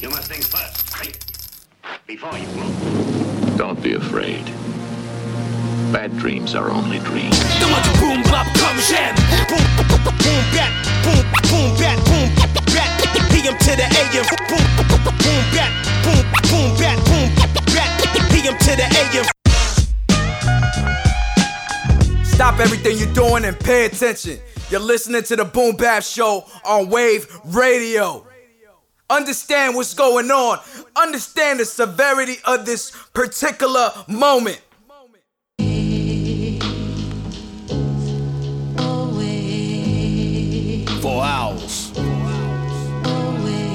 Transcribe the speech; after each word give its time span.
You 0.00 0.08
must 0.08 0.32
think 0.32 0.42
first, 0.42 0.96
right? 0.98 1.14
Before 2.06 2.32
you 2.38 2.46
move. 2.56 3.58
Don't 3.58 3.82
be 3.82 3.92
afraid. 3.92 4.46
Bad 5.92 6.16
dreams 6.16 6.54
are 6.54 6.70
only 6.70 7.00
dreams. 7.00 7.38
boom 8.00 8.22
bop 8.22 8.46
comme 8.56 8.80
j'aime. 8.80 9.14
Boom 9.44 9.60
boom 9.76 10.40
bat, 10.56 10.72
boom 11.04 11.20
boom 11.52 11.76
bat, 11.76 12.00
boom 12.08 12.32
bat. 12.72 12.88
PM 13.28 13.58
to 13.58 13.76
the 13.76 13.84
AM. 14.00 14.24
Boom 14.48 14.64
boom 15.20 15.44
bat, 15.52 15.68
boom 16.02 16.24
boom 16.48 16.72
bat, 16.80 16.96
boom 17.04 17.28
bat. 17.68 17.90
PM 18.32 18.56
to 18.56 18.72
the 18.80 18.86
AM. 19.04 19.28
Stop 22.24 22.58
everything 22.58 22.96
you're 22.96 23.12
doing 23.12 23.44
and 23.44 23.60
pay 23.60 23.84
attention. 23.84 24.38
You're 24.70 24.80
listening 24.80 25.24
to 25.24 25.36
the 25.36 25.44
Boom 25.44 25.76
Bap 25.76 26.02
Show 26.02 26.46
on 26.64 26.88
Wave 26.88 27.26
Radio. 27.44 28.29
Understand 29.10 29.74
what's 29.74 29.92
going 29.92 30.30
on. 30.30 30.60
Understand 30.94 31.58
the 31.58 31.64
severity 31.64 32.36
of 32.44 32.64
this 32.64 32.92
particular 33.12 33.90
moment. 34.06 34.60
Four 41.02 41.24
Owls. 41.24 41.90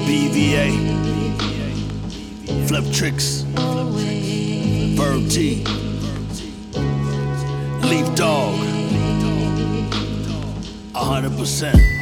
BVA. 0.06 0.72
Fliptrix. 2.66 3.44
Verb 4.96 5.28
T. 5.30 5.64
Leaf 7.86 8.14
dog. 8.14 8.54
100%. 10.94 11.95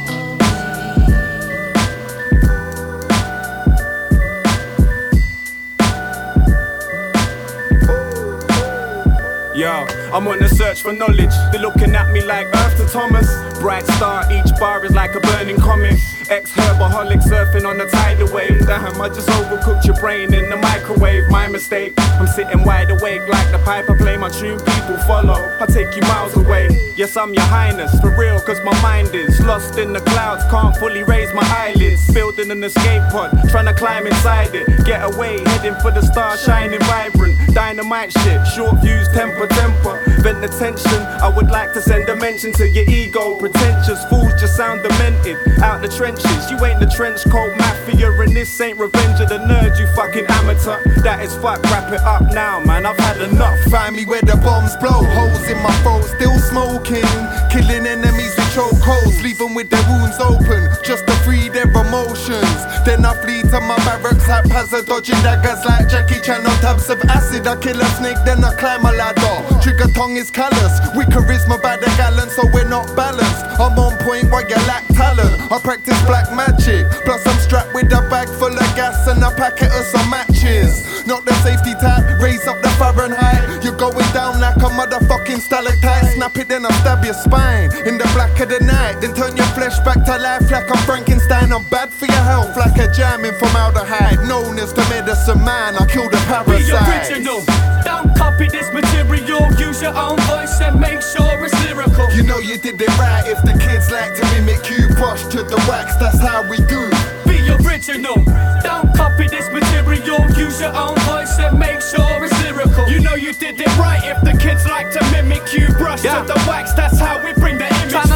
Yo, 9.55 9.87
I'm 10.11 10.27
on 10.27 10.39
the 10.39 10.49
search 10.49 10.81
for 10.81 10.91
knowledge. 10.91 11.31
They're 11.53 11.61
looking 11.61 11.95
at 11.95 12.11
me 12.11 12.21
like 12.21 12.47
Earth 12.47 12.75
to 12.75 12.85
Thomas. 12.91 13.25
Bright 13.61 13.85
star, 13.85 14.29
each 14.29 14.51
bar 14.59 14.83
is 14.83 14.91
like 14.91 15.15
a 15.15 15.21
burning 15.21 15.55
comet. 15.55 15.97
Ex 16.29 16.51
herbaholic 16.51 17.21
surfing 17.23 17.65
on 17.65 17.77
the 17.77 17.85
tidal 17.85 18.29
wave. 18.33 18.67
Damn, 18.67 18.99
I 19.01 19.07
just 19.07 19.29
overcooked 19.29 19.85
your 19.85 19.95
brain 19.95 20.33
in 20.33 20.49
the 20.49 20.57
microwave. 20.57 21.29
My 21.29 21.47
mistake. 21.47 21.93
I'm 21.97 22.27
sitting 22.27 22.65
wide 22.65 22.89
awake 22.89 23.21
like 23.29 23.49
the 23.51 23.59
piper 23.59 23.95
play 23.95 24.17
my 24.17 24.27
tune. 24.27 24.59
People 24.59 24.97
follow. 25.07 25.57
I 25.61 25.65
take 25.67 25.95
you 25.95 26.01
miles 26.01 26.35
away. 26.35 26.67
Yes, 26.97 27.17
I'm 27.17 27.33
your 27.33 27.43
highness, 27.43 27.91
for 27.99 28.15
real, 28.15 28.39
cause 28.39 28.63
my 28.63 28.71
mind 28.81 29.13
is 29.13 29.37
lost 29.41 29.77
in 29.77 29.91
the 29.91 29.99
clouds. 29.99 30.45
Can't 30.49 30.73
fully 30.77 31.03
raise 31.03 31.33
my 31.33 31.43
eyelids. 31.43 32.09
Building 32.13 32.51
an 32.51 32.63
escape 32.63 33.03
pod, 33.11 33.31
trying 33.49 33.65
to 33.65 33.73
climb 33.73 34.07
inside 34.07 34.55
it. 34.55 34.65
Get 34.85 35.03
away, 35.03 35.43
heading 35.43 35.75
for 35.81 35.91
the 35.91 36.01
stars, 36.01 36.41
shining 36.41 36.79
vibrant. 36.83 37.37
Dynamite 37.53 38.13
shit, 38.13 38.47
short 38.47 38.81
views, 38.81 39.09
temper, 39.09 39.44
temper. 39.47 39.99
Vent 40.21 40.41
the 40.41 40.47
tension. 40.47 41.01
I 41.21 41.29
would 41.29 41.49
like 41.49 41.73
to 41.73 41.81
send 41.81 42.09
a 42.09 42.15
mention 42.15 42.51
to 42.53 42.67
your 42.67 42.89
ego. 42.89 43.35
Pretentious 43.37 44.03
fools 44.05 44.33
just 44.39 44.55
sound 44.55 44.83
demented. 44.83 45.37
Out 45.61 45.81
the 45.81 45.87
trenches, 45.87 46.49
you 46.49 46.63
ain't 46.65 46.79
the 46.79 46.87
trench 46.87 47.23
coat 47.29 47.55
mafia, 47.57 48.11
and 48.11 48.35
this 48.35 48.59
ain't 48.61 48.79
revenge 48.79 49.19
of 49.19 49.29
the 49.29 49.39
nerd, 49.39 49.77
you 49.79 49.87
fucking 49.95 50.25
amateur. 50.27 50.81
That 51.03 51.21
is 51.21 51.35
fuck, 51.37 51.61
wrap 51.63 51.91
it 51.91 52.01
up 52.01 52.23
now, 52.33 52.59
man. 52.59 52.85
I've 52.85 52.97
had 52.97 53.21
enough. 53.21 53.59
Find 53.65 53.95
me 53.95 54.05
where 54.05 54.21
the 54.21 54.37
bombs 54.37 54.75
blow, 54.77 55.03
holes 55.03 55.47
in 55.49 55.61
my 55.61 55.73
throat, 55.83 56.03
still 56.03 56.37
smoking. 56.39 57.09
Killing 57.51 57.85
enemies 57.85 58.35
with 58.55 58.83
choke 58.83 59.23
leave 59.23 59.37
them 59.39 59.55
with 59.55 59.69
their 59.69 59.83
wounds 59.89 60.19
open, 60.19 60.69
just 60.83 61.05
to 61.07 61.13
free 61.25 61.49
their 61.49 61.69
emotions. 61.69 62.59
Then 62.85 63.05
I 63.05 63.13
flee 63.21 63.41
to 63.41 63.59
my 63.61 63.75
barracks, 63.83 64.25
haphazard, 64.25 64.85
dodging 64.85 65.19
daggers 65.23 65.65
like 65.65 65.89
Jackie 65.89 66.21
Chan 66.21 66.45
on 66.45 66.57
tabs 66.61 66.89
of 66.89 67.01
acid. 67.05 67.47
I 67.47 67.55
kill 67.57 67.79
a 67.81 67.85
snake, 67.97 68.17
then 68.25 68.43
I 68.43 68.53
climb 68.55 68.85
a 68.85 68.91
ladder. 68.91 69.61
Trigger 69.61 69.91
tongue 69.93 70.17
is 70.17 70.29
callous, 70.29 70.79
with 70.95 71.09
charisma 71.09 71.61
by 71.61 71.77
the 71.77 71.87
gallon, 71.97 72.29
so 72.29 72.43
we're 72.53 72.69
not 72.69 72.95
balanced. 72.95 73.45
I'm 73.59 73.77
on 73.79 73.97
point 73.99 74.29
while 74.29 74.47
you 74.47 74.61
lack 74.67 74.85
talent. 74.93 75.51
I 75.51 75.59
practice 75.59 75.99
black 76.05 76.31
magic, 76.35 76.85
plus 77.03 77.25
I'm 77.25 77.39
strapped 77.39 77.73
with 77.73 77.91
a 77.91 78.07
bag 78.09 78.29
full 78.29 78.53
of 78.53 78.75
gas 78.75 79.07
and 79.07 79.23
a 79.23 79.31
packet 79.31 79.71
of 79.73 79.85
some 79.85 80.09
matches. 80.09 81.05
Not 81.07 81.25
the 81.25 81.33
safety 81.41 81.73
tap, 81.81 82.21
raise 82.21 82.47
up 82.47 82.61
the 82.61 82.69
Fahrenheit. 82.77 83.63
You're 83.63 83.77
going 83.77 84.09
down 84.13 84.39
like 84.39 84.57
a 84.57 84.69
motherfucking 84.69 85.39
stalactite. 85.39 86.13
Snap 86.13 86.37
it, 86.37 86.47
then 86.47 86.65
I 86.65 86.71
stab 86.81 87.03
your 87.03 87.13
spine 87.13 87.71
in 87.87 87.97
the 87.97 88.09
black 88.13 88.35
of 88.45 88.59
the 88.59 88.65
night. 88.65 89.01
Then 89.01 89.13
turn 89.13 89.35
your 89.35 89.49
flesh 89.57 89.79
back 89.79 90.03
to 90.05 90.17
life 90.17 90.49
like 90.51 90.69
I'm 90.69 90.81
Frankenstein. 90.85 91.51
I'm 91.51 91.63
bad 91.69 91.89
for 91.89 92.05
your 92.05 92.23
health, 92.23 92.55
like 92.57 92.77
a 92.77 92.91
jam 92.91 93.25
in 93.25 93.33
formaldehyde. 93.35 94.27
Known 94.27 94.59
as 94.59 94.73
the 94.73 94.85
medicine 94.89 95.43
man, 95.43 95.75
I 95.75 95.85
kill 95.85 96.09
the 96.09 96.21
Be 96.45 96.69
original. 96.71 97.41
Don't 97.83 98.15
copy 98.15 98.47
this 98.47 98.71
material. 98.73 99.41
Use 99.57 99.81
your 99.81 99.95
own 99.95 100.17
voice 100.29 100.61
and 100.61 100.79
make 100.79 101.01
sure 101.01 101.33
it's 101.45 101.55
lyrical. 101.65 102.11
You 102.13 102.23
know 102.23 102.39
you 102.39 102.57
did 102.57 102.81
it 102.81 102.97
right 102.97 103.25
if 103.27 103.41
the 103.41 103.53
kids 103.57 103.91
like 103.91 104.13
to 104.15 104.23
mimic 104.35 104.69
you. 104.69 104.87
Brush 104.95 105.23
to 105.33 105.43
the 105.43 105.57
wax, 105.67 105.95
that's 105.97 106.19
how 106.19 106.47
we 106.49 106.57
do. 106.57 106.89
Be 107.25 107.37
original. 107.65 108.15
Don't 108.63 108.93
copy 108.95 109.27
this 109.27 109.49
material. 109.49 110.21
Use 110.37 110.61
your 110.61 110.75
own 110.75 110.97
voice 111.09 111.37
and 111.39 111.57
make 111.57 111.81
sure 111.81 112.23
it's 112.23 112.35
lyrical. 112.43 112.89
You 112.89 112.99
know 113.01 113.15
you 113.15 113.33
did 113.33 113.59
it 113.59 113.73
right 113.77 114.03
if 114.03 114.21
the 114.21 114.37
kids 114.37 114.65
like 114.67 114.91
to 114.91 115.01
mimic 115.11 115.53
you. 115.53 115.67
Brush 115.77 116.03
Yeah. 116.03 116.21
to 116.21 116.33
the 116.33 116.39
wax, 116.47 116.73
that's 116.73 116.99
how 116.99 117.23
we 117.23 117.33
bring 117.33 117.57
the 117.57 117.74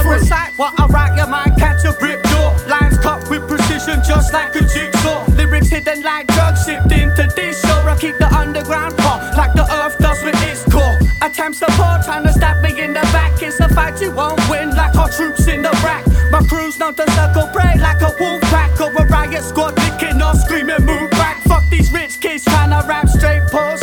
recite 0.09 0.57
what 0.57 0.73
I 0.79 0.87
write, 0.87 1.15
your 1.15 1.27
mind 1.27 1.53
catch 1.57 1.85
a 1.85 1.93
grip 1.97 2.23
jaw. 2.23 2.49
Lines 2.67 2.97
cut 2.97 3.29
with 3.29 3.47
precision, 3.47 4.01
just 4.03 4.33
like 4.33 4.55
a 4.55 4.61
jigsaw. 4.61 5.25
Lyrics 5.35 5.69
hidden 5.69 6.01
like 6.01 6.27
drugs 6.27 6.65
shipped 6.65 6.91
into 6.91 7.27
this 7.35 7.61
show. 7.61 7.79
I 7.87 7.95
keep 7.97 8.17
the 8.17 8.27
underground 8.33 8.99
hot, 8.99 9.37
like 9.37 9.53
the 9.53 9.65
earth 9.81 9.97
does 9.99 10.21
with 10.23 10.35
its 10.49 10.63
core. 10.73 10.97
Attempts 11.21 11.59
to 11.59 11.67
pour, 11.77 11.99
trying 12.03 12.23
to 12.23 12.33
stab 12.33 12.61
me 12.63 12.81
in 12.81 12.93
the 12.93 13.05
back. 13.13 13.41
It's 13.41 13.59
a 13.59 13.69
fight 13.69 14.01
you 14.01 14.11
won't 14.11 14.41
win, 14.49 14.75
like 14.75 14.95
our 14.95 15.09
troops 15.09 15.47
in 15.47 15.61
the 15.61 15.71
rack. 15.85 16.05
My 16.31 16.41
crew's 16.47 16.79
known 16.79 16.95
to 16.95 17.09
circle 17.11 17.47
prey 17.53 17.77
like 17.77 18.01
a 18.01 18.11
wolf 18.19 18.41
pack 18.53 18.79
or 18.81 18.91
a 18.91 19.05
riot 19.05 19.43
squad, 19.43 19.77
licking 19.77 20.21
or 20.21 20.33
screaming, 20.33 20.85
move 20.85 21.11
back. 21.11 21.41
Fuck 21.43 21.69
these 21.69 21.91
rich 21.91 22.19
kids 22.19 22.43
trying 22.43 22.71
to 22.71 22.87
rap 22.87 23.07
straight 23.07 23.43
pause 23.51 23.78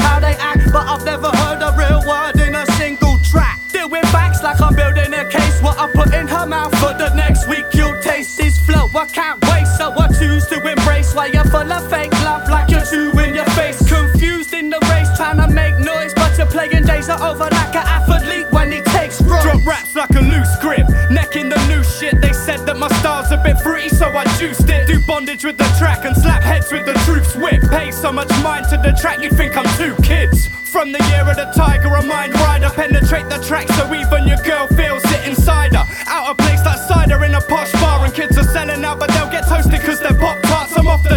full 11.50 11.70
of 11.70 11.88
fake 11.90 12.12
love, 12.24 12.48
like 12.48 12.70
you're 12.70 12.84
two 12.84 13.10
in 13.18 13.34
your 13.34 13.50
face. 13.56 13.78
Confused 13.88 14.52
in 14.52 14.70
the 14.70 14.78
race, 14.90 15.08
trying 15.16 15.38
to 15.38 15.48
make 15.52 15.78
noise, 15.78 16.12
but 16.14 16.36
you're 16.38 16.46
playing 16.46 16.84
days 16.84 17.08
are 17.08 17.22
over 17.22 17.48
like 17.50 17.74
an 17.74 17.86
athlete 17.86 18.46
when 18.50 18.72
he 18.72 18.80
takes 18.82 19.20
runs. 19.22 19.44
Drop 19.44 19.66
raps 19.66 19.94
like 19.94 20.10
a 20.10 20.20
loose 20.20 20.56
grip, 20.60 20.86
neck 21.10 21.36
in 21.36 21.48
the 21.48 21.60
new 21.68 21.82
shit. 21.84 22.20
They 22.20 22.32
said 22.32 22.60
that 22.66 22.76
my 22.76 22.88
style's 22.98 23.30
a 23.32 23.38
bit 23.38 23.58
fruity, 23.60 23.88
so 23.88 24.06
I 24.08 24.24
juiced 24.38 24.68
it. 24.68 24.86
Do 24.86 25.00
bondage 25.06 25.44
with 25.44 25.58
the 25.58 25.70
track 25.78 26.04
and 26.04 26.16
slap 26.16 26.42
heads 26.42 26.70
with 26.72 26.86
the 26.86 26.94
truth's 27.04 27.34
whip. 27.36 27.62
Pay 27.70 27.90
so 27.90 28.12
much 28.12 28.30
mind 28.42 28.66
to 28.70 28.76
the 28.76 28.96
track, 29.00 29.20
you'd 29.22 29.36
think 29.36 29.56
I'm 29.56 29.68
two 29.76 29.94
kids. 30.02 30.48
From 30.76 30.92
the 30.92 31.02
year 31.10 31.22
of 31.22 31.36
the 31.36 31.50
tiger, 31.54 31.88
a 31.94 32.02
mind 32.02 32.34
rider. 32.34 32.68
Penetrate 32.70 33.28
the 33.30 33.38
track 33.38 33.66
so 33.68 33.94
even 33.94 34.26
your 34.26 34.36
girl 34.44 34.66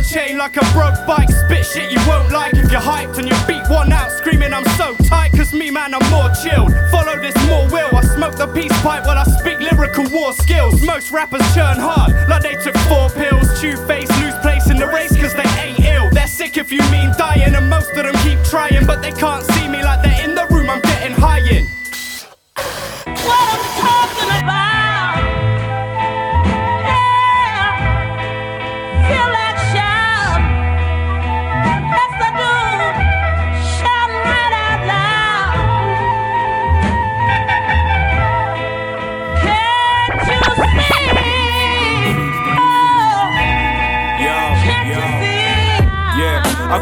the 0.01 0.07
chain 0.07 0.37
like 0.37 0.55
a 0.55 0.65
broke 0.71 0.95
bike. 1.05 1.29
Spit 1.29 1.65
shit 1.65 1.91
you 1.91 1.99
won't 2.07 2.31
like 2.31 2.53
if 2.53 2.71
you're 2.71 2.81
hyped 2.81 3.17
and 3.17 3.27
you 3.27 3.35
beat 3.47 3.67
one 3.69 3.91
out, 3.91 4.11
screaming 4.11 4.53
I'm 4.53 4.65
so 4.77 4.95
tight. 5.07 5.31
Cause 5.33 5.53
me, 5.53 5.71
man, 5.71 5.93
I'm 5.93 6.09
more 6.09 6.29
chilled. 6.41 6.71
Follow 6.91 7.19
this 7.19 7.35
more 7.47 7.67
will. 7.67 7.95
I 7.95 8.01
smoke 8.15 8.35
the 8.35 8.47
peace 8.47 8.75
pipe 8.81 9.05
while 9.05 9.17
I 9.17 9.23
speak 9.23 9.59
lyrical 9.59 10.05
war 10.09 10.33
skills. 10.33 10.81
Most 10.81 11.11
rappers 11.11 11.41
churn 11.53 11.77
hard, 11.79 12.11
like 12.29 12.43
they 12.43 12.55
took 12.55 12.77
four 12.87 13.09
pills. 13.09 13.47
Chew 13.59 13.75
face, 13.87 14.09
lose 14.21 14.35
place 14.41 14.69
in 14.69 14.77
the 14.77 14.87
race 14.87 15.15
cause 15.17 15.33
they 15.33 15.49
ain't 15.59 15.79
ill. 15.79 16.09
They're 16.11 16.27
sick 16.27 16.57
if 16.57 16.71
you 16.71 16.81
mean 16.91 17.11
dying, 17.17 17.55
and 17.55 17.69
most 17.69 17.91
of 17.91 18.03
them 18.03 18.15
keep 18.23 18.41
trying, 18.43 18.85
but 18.85 19.01
they 19.01 19.11
can't 19.11 19.43
see 19.53 19.67
me 19.67 19.83
like 19.83 20.01
they're 20.03 20.08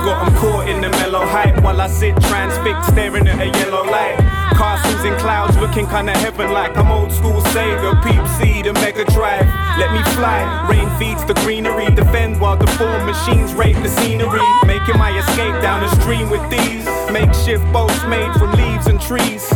got 0.04 0.26
'em 0.26 0.34
caught 0.36 0.68
in 0.68 0.82
the 0.82 0.90
mellow 0.90 1.26
hype 1.26 1.62
while 1.62 1.80
I 1.82 1.88
sit 1.88 2.16
transfixed, 2.24 2.90
staring 2.92 3.28
at 3.28 3.40
a 3.40 3.50
yellow 3.60 3.84
light. 3.84 4.18
Castles 4.58 5.04
in 5.06 5.16
clouds 5.18 5.56
looking 5.58 5.88
kinda 5.88 6.14
heaven 6.18 6.52
like 6.52 6.76
I'm 6.78 6.92
old 6.92 7.12
school 7.12 7.42
Sega. 7.54 8.02
Peep 8.04 8.26
C, 8.38 8.62
the 8.64 8.74
Mega 8.74 9.06
Drive. 9.06 9.48
Let 9.78 9.92
me 9.94 10.02
fly. 10.16 10.66
Rain 10.70 10.90
feeds 10.98 11.24
the 11.26 11.36
greenery. 11.36 11.88
Defend 11.92 12.42
while 12.42 12.58
the 12.58 12.68
four 12.80 12.98
machines 13.06 13.54
rape 13.54 13.80
the 13.84 13.90
scenery. 13.90 14.42
Making 14.66 14.98
my 14.98 15.12
escape 15.18 15.62
down 15.62 15.82
the 15.82 15.90
stream 16.02 16.30
with 16.30 16.48
these 16.50 16.86
makeshift 17.12 17.66
boats 17.72 18.04
made 18.06 18.34
from 18.34 18.52
leaves 18.54 18.88
and 18.88 19.00
trees. 19.00 19.54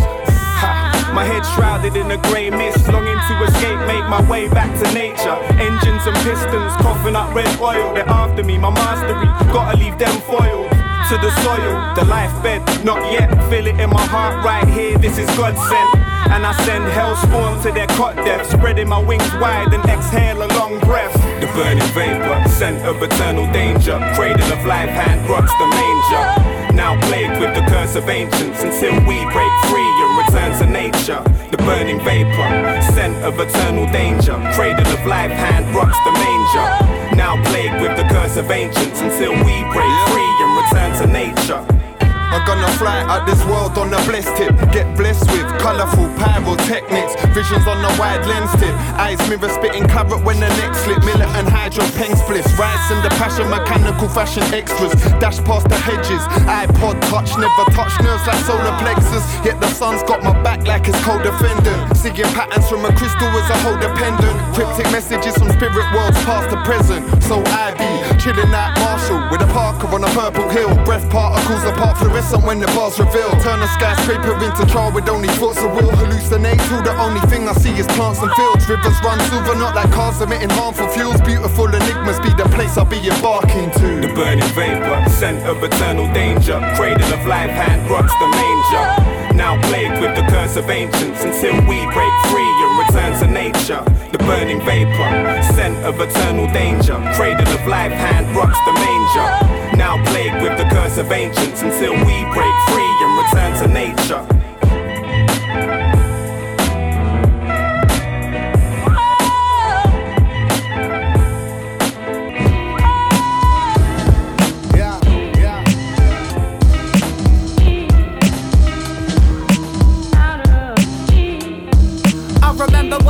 My 1.14 1.26
head 1.26 1.44
shrouded 1.54 1.96
in 1.96 2.10
a 2.10 2.18
grey 2.30 2.50
mist, 2.50 2.88
longing 2.88 3.20
to 3.28 3.44
escape, 3.44 3.80
make 3.86 4.08
my 4.08 4.24
way 4.30 4.48
back 4.48 4.72
to 4.82 4.94
nature. 4.94 5.36
Engines 5.60 6.08
and 6.08 6.16
pistons 6.24 6.74
coughing 6.80 7.16
up 7.16 7.34
red 7.36 7.52
oil. 7.60 7.94
They're 7.94 8.08
after 8.08 8.44
me, 8.44 8.58
my 8.58 8.70
mastery. 8.70 9.28
Gotta 9.52 9.78
leave 9.78 9.98
them 10.00 10.16
foiled 10.22 10.72
to 11.12 11.18
the 11.18 11.32
soil, 11.44 11.94
the 11.96 12.06
life 12.06 12.32
bed. 12.42 12.62
Not 12.86 13.04
yet, 13.12 13.28
feel 13.50 13.68
it 13.68 13.78
in 13.78 13.90
my 13.90 14.06
heart 14.08 14.46
right 14.46 14.68
here. 14.68 14.98
This 14.98 15.18
is 15.18 15.28
God 15.36 15.58
sent. 15.68 15.90
And 16.32 16.48
I 16.48 16.54
send 16.64 16.86
hell 16.86 17.18
spawn 17.18 17.62
to 17.64 17.72
their 17.74 17.88
cot 17.88 18.16
death, 18.16 18.50
spreading 18.50 18.88
my 18.88 19.04
wings 19.04 19.34
wide 19.36 19.74
and 19.74 19.84
exhale 19.90 20.42
a 20.42 20.48
long 20.56 20.80
breath. 20.80 21.14
The 21.42 21.48
burning 21.48 21.92
vapor, 21.92 22.48
scent 22.48 22.86
of 22.86 23.04
eternal 23.04 23.52
danger. 23.52 24.00
Cradle 24.16 24.54
of 24.54 24.66
life, 24.66 24.90
hand 24.90 25.30
rocks 25.30 25.52
the 25.60 25.68
manger. 25.68 26.61
Now 26.82 27.00
plagued 27.02 27.40
with 27.40 27.54
the 27.54 27.62
curse 27.70 27.96
of 27.96 28.10
ancients 28.10 28.64
until 28.64 28.96
we 29.06 29.22
break 29.30 29.54
free 29.70 29.92
and 30.02 30.12
return 30.18 30.52
to 30.62 30.66
nature. 30.66 31.22
The 31.52 31.58
burning 31.58 32.00
vapor, 32.00 32.82
scent 32.92 33.24
of 33.24 33.40
eternal 33.40 33.86
danger. 33.92 34.34
Cradle 34.56 34.88
of 34.88 35.06
life, 35.06 35.30
hand 35.30 35.76
rocks 35.76 35.96
the 36.06 36.12
manger. 36.12 37.16
Now 37.16 37.38
plagued 37.52 37.82
with 37.82 37.96
the 37.98 38.08
curse 38.12 38.36
of 38.36 38.50
ancients 38.50 39.00
until 39.00 39.32
we 39.32 39.56
break 39.70 39.96
free 40.10 40.32
and 40.42 40.52
return 40.58 40.92
to 41.02 41.06
nature. 41.22 41.91
I'm 42.32 42.48
gonna 42.48 42.72
fly 42.80 43.04
out 43.12 43.28
this 43.28 43.44
world 43.44 43.78
on 43.78 43.92
a 43.92 44.00
blessed 44.08 44.32
tip. 44.40 44.56
Get 44.72 44.88
blessed 44.96 45.28
with 45.36 45.52
colourful 45.60 46.08
pyrotechnics. 46.16 47.20
Visions 47.36 47.68
on 47.68 47.84
a 47.84 47.92
wide 48.00 48.24
lens 48.26 48.56
tip. 48.56 48.72
Eyes 48.96 49.20
mirror 49.28 49.52
spitting 49.52 49.84
claret 49.92 50.24
when 50.24 50.40
the 50.40 50.48
next 50.56 50.88
slip. 50.88 51.04
Militant 51.04 51.50
hydro 51.52 51.84
pen 52.00 52.16
splits. 52.16 52.48
Rise 52.56 52.88
in 52.88 53.04
the 53.04 53.12
passion, 53.20 53.50
mechanical 53.52 54.08
fashion 54.08 54.44
extras. 54.56 54.96
Dash 55.20 55.44
past 55.44 55.68
the 55.68 55.76
hedges. 55.76 56.24
iPod 56.48 57.04
touch, 57.12 57.36
never 57.36 57.66
touch 57.76 57.92
nerves 58.00 58.24
like 58.24 58.40
solar 58.48 58.80
plexus. 58.80 59.28
Yet 59.44 59.60
the 59.60 59.68
sun's 59.68 60.02
got 60.04 60.24
my 60.24 60.32
back 60.42 60.66
like 60.66 60.88
it's 60.88 61.04
co-defendant. 61.04 61.98
Seeing 62.00 62.32
patterns 62.32 62.64
from 62.72 62.88
a 62.88 62.96
crystal 62.96 63.28
as 63.28 63.50
a 63.52 63.58
whole 63.60 63.76
dependent. 63.76 64.40
Cryptic 64.56 64.88
messages 64.96 65.36
from 65.36 65.52
spirit 65.52 65.88
worlds 65.92 66.16
past 66.24 66.48
the 66.48 66.64
present. 66.64 67.04
So 67.28 67.44
I 67.60 67.76
be 67.76 67.92
chilling 68.24 68.56
at 68.56 68.80
Marshall 68.80 69.20
with 69.28 69.44
a 69.44 69.52
Parker 69.52 69.92
on 69.92 70.06
a 70.06 70.12
purple 70.16 70.48
hill. 70.48 70.72
Breath 70.88 71.04
particles 71.12 71.68
apart 71.68 71.98
fluorescent 71.98 72.21
when 72.46 72.60
the 72.60 72.68
bars 72.68 73.00
reveal. 73.00 73.32
Turn 73.42 73.62
a 73.62 73.68
skyscraper 73.68 74.34
into 74.44 74.66
char 74.72 74.92
with 74.92 75.10
only 75.10 75.28
thoughts 75.40 75.60
of 75.60 75.74
will. 75.74 75.90
Hallucinate 75.90 76.62
till 76.70 76.82
the 76.82 76.96
only 77.00 77.20
thing 77.28 77.48
I 77.48 77.54
see 77.54 77.72
is 77.72 77.88
plants 77.98 78.22
and 78.22 78.32
fields. 78.34 78.68
Rivers 78.70 78.98
run 79.04 79.20
silver, 79.30 79.56
not 79.56 79.76
like 79.76 79.92
cars 79.92 80.22
emitting 80.22 80.50
harmful 80.52 80.88
fuels. 80.90 81.20
Beautiful 81.22 81.68
enigmas 81.68 82.20
be 82.20 82.30
the 82.34 82.48
place 82.54 82.78
I'll 82.78 82.86
be 82.86 82.98
embarking 82.98 83.72
to. 83.82 84.02
The 84.08 84.14
burning 84.14 84.52
vapor, 84.54 85.10
scent 85.10 85.46
of 85.48 85.64
eternal 85.64 86.12
danger. 86.14 86.60
Cradle 86.76 87.14
of 87.14 87.26
life, 87.26 87.52
hand 87.52 87.90
rocks 87.90 88.14
the 88.20 88.28
manger. 88.28 89.11
Now 89.36 89.60
plagued 89.70 90.02
with 90.02 90.16
the 90.16 90.26
curse 90.30 90.56
of 90.58 90.70
ancients 90.70 91.24
until 91.24 91.56
we 91.68 91.80
break 91.94 92.14
free 92.30 92.52
and 92.64 92.74
return 92.84 93.12
to 93.22 93.28
nature. 93.28 93.84
The 94.12 94.18
burning 94.20 94.62
vapor, 94.62 95.44
scent 95.54 95.78
of 95.86 96.00
eternal 96.00 96.48
danger. 96.54 96.96
Cradle 97.16 97.48
of 97.48 97.68
life, 97.68 97.92
hand 97.92 98.36
rocks 98.36 98.60
the 98.66 98.74
manger. 98.74 99.78
Now 99.78 100.04
plagued 100.12 100.42
with 100.42 100.58
the 100.58 100.68
curse 100.74 100.98
of 100.98 101.12
ancients 101.12 101.62
until 101.62 101.94
we 101.94 102.18
break 102.36 102.56
free 102.70 102.94
and 103.04 103.12
return 103.24 103.52
to 103.62 103.68
nature. 103.74 104.41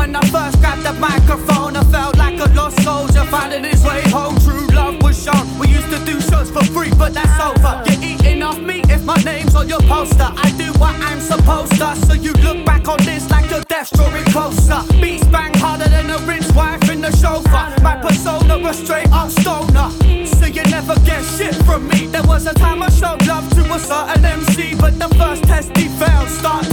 When 0.01 0.15
I 0.15 0.21
first 0.33 0.59
grabbed 0.59 0.83
the 0.83 0.93
microphone, 0.93 1.75
I 1.75 1.83
felt 1.83 2.17
like 2.17 2.39
a 2.39 2.49
lost 2.55 2.81
soldier 2.81 3.23
finding 3.25 3.63
his 3.63 3.83
way 3.83 4.01
home. 4.09 4.35
True 4.39 4.65
love 4.75 4.97
was 5.03 5.15
shown. 5.23 5.45
We 5.59 5.67
used 5.67 5.91
to 5.91 5.99
do 6.09 6.19
shows 6.19 6.49
for 6.49 6.65
free, 6.73 6.89
but 6.97 7.13
that's 7.13 7.37
over. 7.39 7.73
You're 7.85 8.03
eating 8.09 8.41
off 8.41 8.59
me 8.59 8.81
if 8.89 9.03
my 9.05 9.17
name's 9.17 9.53
on 9.53 9.69
your 9.69 9.81
poster. 9.81 10.29
I 10.45 10.49
do 10.57 10.73
what 10.81 10.95
I'm 11.09 11.19
supposed 11.19 11.77
to, 11.81 11.95
so 12.07 12.13
you 12.13 12.33
look 12.47 12.65
back 12.65 12.87
on 12.87 12.97
this 13.03 13.29
like 13.29 13.47
your 13.51 13.61
death's 13.69 13.91
drawing 13.91 14.25
closer. 14.33 14.81
Beats 14.99 15.27
bang 15.27 15.53
harder 15.63 15.87
than 15.87 16.09
a 16.09 16.17
rich 16.25 16.49
wife 16.55 16.89
in 16.89 17.01
the 17.01 17.11
chauffeur. 17.21 17.67
My 17.83 17.95
persona 18.01 18.57
a 18.57 18.73
straight 18.73 19.11
up 19.11 19.29
stoner. 19.29 19.89
So 20.25 20.47
you 20.47 20.63
never 20.77 20.95
get 21.09 21.21
shit 21.37 21.55
from 21.67 21.87
me. 21.87 22.07
There 22.07 22.23
was 22.23 22.47
a 22.47 22.55
time 22.55 22.81
I 22.81 22.89
showed 22.89 23.21
love 23.27 23.47
to 23.55 23.61
a 23.75 23.79
certain 23.79 24.25
MC, 24.25 24.73
but 24.75 24.97
the 24.97 25.09
first 25.19 25.43
test 25.43 25.77
he 25.77 25.87
failed. 25.99 26.29
Start 26.29 26.70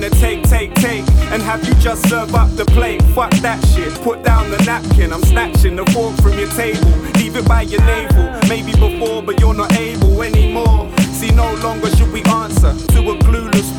Wanna 0.00 0.16
take, 0.16 0.42
take, 0.44 0.72
take, 0.76 1.06
and 1.30 1.42
have 1.42 1.62
you 1.68 1.74
just 1.74 2.08
serve 2.08 2.34
up 2.34 2.48
the 2.56 2.64
plate. 2.64 3.02
Fuck 3.14 3.32
that 3.42 3.62
shit, 3.66 3.92
put 4.00 4.22
down 4.22 4.50
the 4.50 4.56
napkin. 4.64 5.12
I'm 5.12 5.22
snatching 5.24 5.76
the 5.76 5.84
fork 5.92 6.16
from 6.22 6.38
your 6.38 6.48
table. 6.52 6.88
Leave 7.20 7.36
it 7.36 7.46
by 7.46 7.62
your 7.68 7.82
navel. 7.84 8.48
Maybe 8.48 8.72
before, 8.72 9.22
but 9.22 9.38
you're 9.38 9.52
not 9.52 9.74
able 9.74 10.22
anymore. 10.22 10.90
See, 11.12 11.30
no 11.32 11.52
longer 11.56 11.94
should 11.96 12.10
we 12.12 12.22
answer 12.22 12.30
to 12.30 12.30
a 12.30 12.39
clueless 12.39 12.39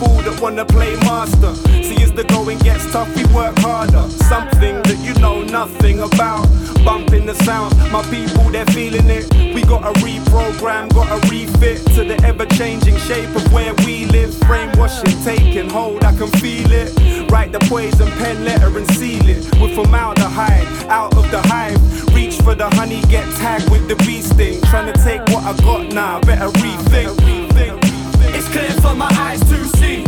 fool 0.01 0.21
that 0.25 0.41
wanna 0.41 0.65
play 0.65 0.95
master. 1.05 1.53
See, 1.85 2.01
as 2.01 2.11
the 2.11 2.23
going 2.23 2.57
gets 2.59 2.91
tough, 2.91 3.09
we 3.15 3.23
work 3.25 3.55
harder. 3.59 4.05
Something 4.33 4.81
that 4.87 4.97
you 5.05 5.13
know 5.21 5.43
nothing 5.43 5.99
about. 5.99 6.47
Bumping 6.83 7.27
the 7.27 7.35
sound, 7.45 7.77
my 7.91 8.01
people, 8.09 8.49
they're 8.49 8.71
feeling 8.77 9.07
it. 9.09 9.25
We 9.55 9.61
gotta 9.61 9.93
reprogram, 10.01 10.91
gotta 10.93 11.17
refit 11.29 11.77
to 11.95 12.01
the 12.03 12.17
ever 12.25 12.47
changing 12.59 12.97
shape 12.97 13.29
of 13.35 13.45
where 13.53 13.73
we 13.85 14.05
live. 14.05 14.33
Brainwashing, 14.41 15.17
taking 15.23 15.69
hold, 15.69 16.03
I 16.03 16.15
can 16.17 16.31
feel 16.41 16.71
it. 16.71 16.89
Write 17.31 17.51
the 17.51 17.59
poison 17.59 18.09
pen 18.19 18.43
letter 18.43 18.75
and 18.77 18.87
seal 18.97 19.27
it 19.29 19.41
with 19.61 19.75
formaldehyde 19.75 20.67
out 20.89 21.15
of 21.15 21.29
the 21.29 21.41
hive. 21.53 21.79
Reach 22.15 22.37
for 22.41 22.55
the 22.55 22.69
honey, 22.77 23.01
get 23.15 23.25
tagged 23.35 23.69
with 23.69 23.87
the 23.87 23.95
bee 24.03 24.21
sting. 24.21 24.59
Trying 24.71 24.91
to 24.91 24.97
take 25.03 25.21
what 25.29 25.43
I 25.43 25.53
got 25.61 25.93
now, 25.93 26.19
better 26.21 26.49
rethink. 26.63 27.90
It's 28.33 28.47
clear 28.49 28.71
for 28.81 28.95
my 28.95 29.09
eyes 29.19 29.39
to 29.41 29.65
see. 29.77 30.03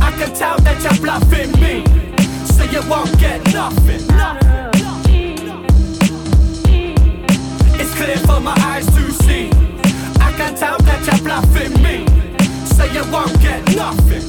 I 0.00 0.10
can 0.18 0.34
tell 0.34 0.58
that 0.60 0.82
you're 0.82 1.00
bluffing 1.00 1.52
me. 1.60 1.84
So 2.54 2.64
you 2.64 2.82
won't 2.88 3.18
get 3.18 3.40
nothing. 3.52 4.02
It's 7.80 7.94
clear 7.94 8.16
for 8.18 8.40
my 8.40 8.54
eyes 8.72 8.86
to 8.86 9.10
see. 9.10 9.50
I 10.20 10.32
can 10.36 10.54
tell 10.54 10.78
that 10.78 11.00
you're 11.06 11.22
bluffing 11.24 11.74
me. 11.82 12.06
So 12.74 12.84
you 12.84 13.04
won't 13.10 13.40
get 13.40 13.60
nothing. 13.74 14.22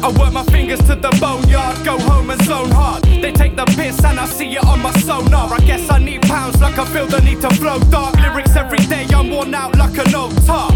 I 0.00 0.08
work 0.16 0.32
my 0.32 0.44
fingers 0.44 0.78
to 0.80 0.94
the 0.94 1.10
boneyard, 1.20 1.84
go 1.84 1.98
home 1.98 2.30
and 2.30 2.40
zone 2.44 2.70
hard. 2.70 3.02
They 3.02 3.32
take 3.32 3.56
the 3.56 3.64
piss 3.76 4.02
and 4.04 4.20
I 4.20 4.26
see 4.26 4.54
it 4.54 4.64
on 4.64 4.80
my 4.80 4.92
sonar. 4.92 5.52
I 5.52 5.58
guess 5.58 5.90
I 5.90 5.98
need 5.98 6.22
pounds 6.22 6.60
like 6.60 6.78
I 6.78 6.84
feel 6.86 7.06
the 7.06 7.20
need 7.20 7.40
to 7.40 7.50
flow 7.50 7.80
dark. 7.90 8.14
Lyrics 8.16 8.54
every 8.54 8.78
day, 8.86 9.06
I'm 9.12 9.28
worn 9.28 9.52
out 9.54 9.76
like 9.76 9.98
an 9.98 10.14
old 10.14 10.46
tar. 10.46 10.67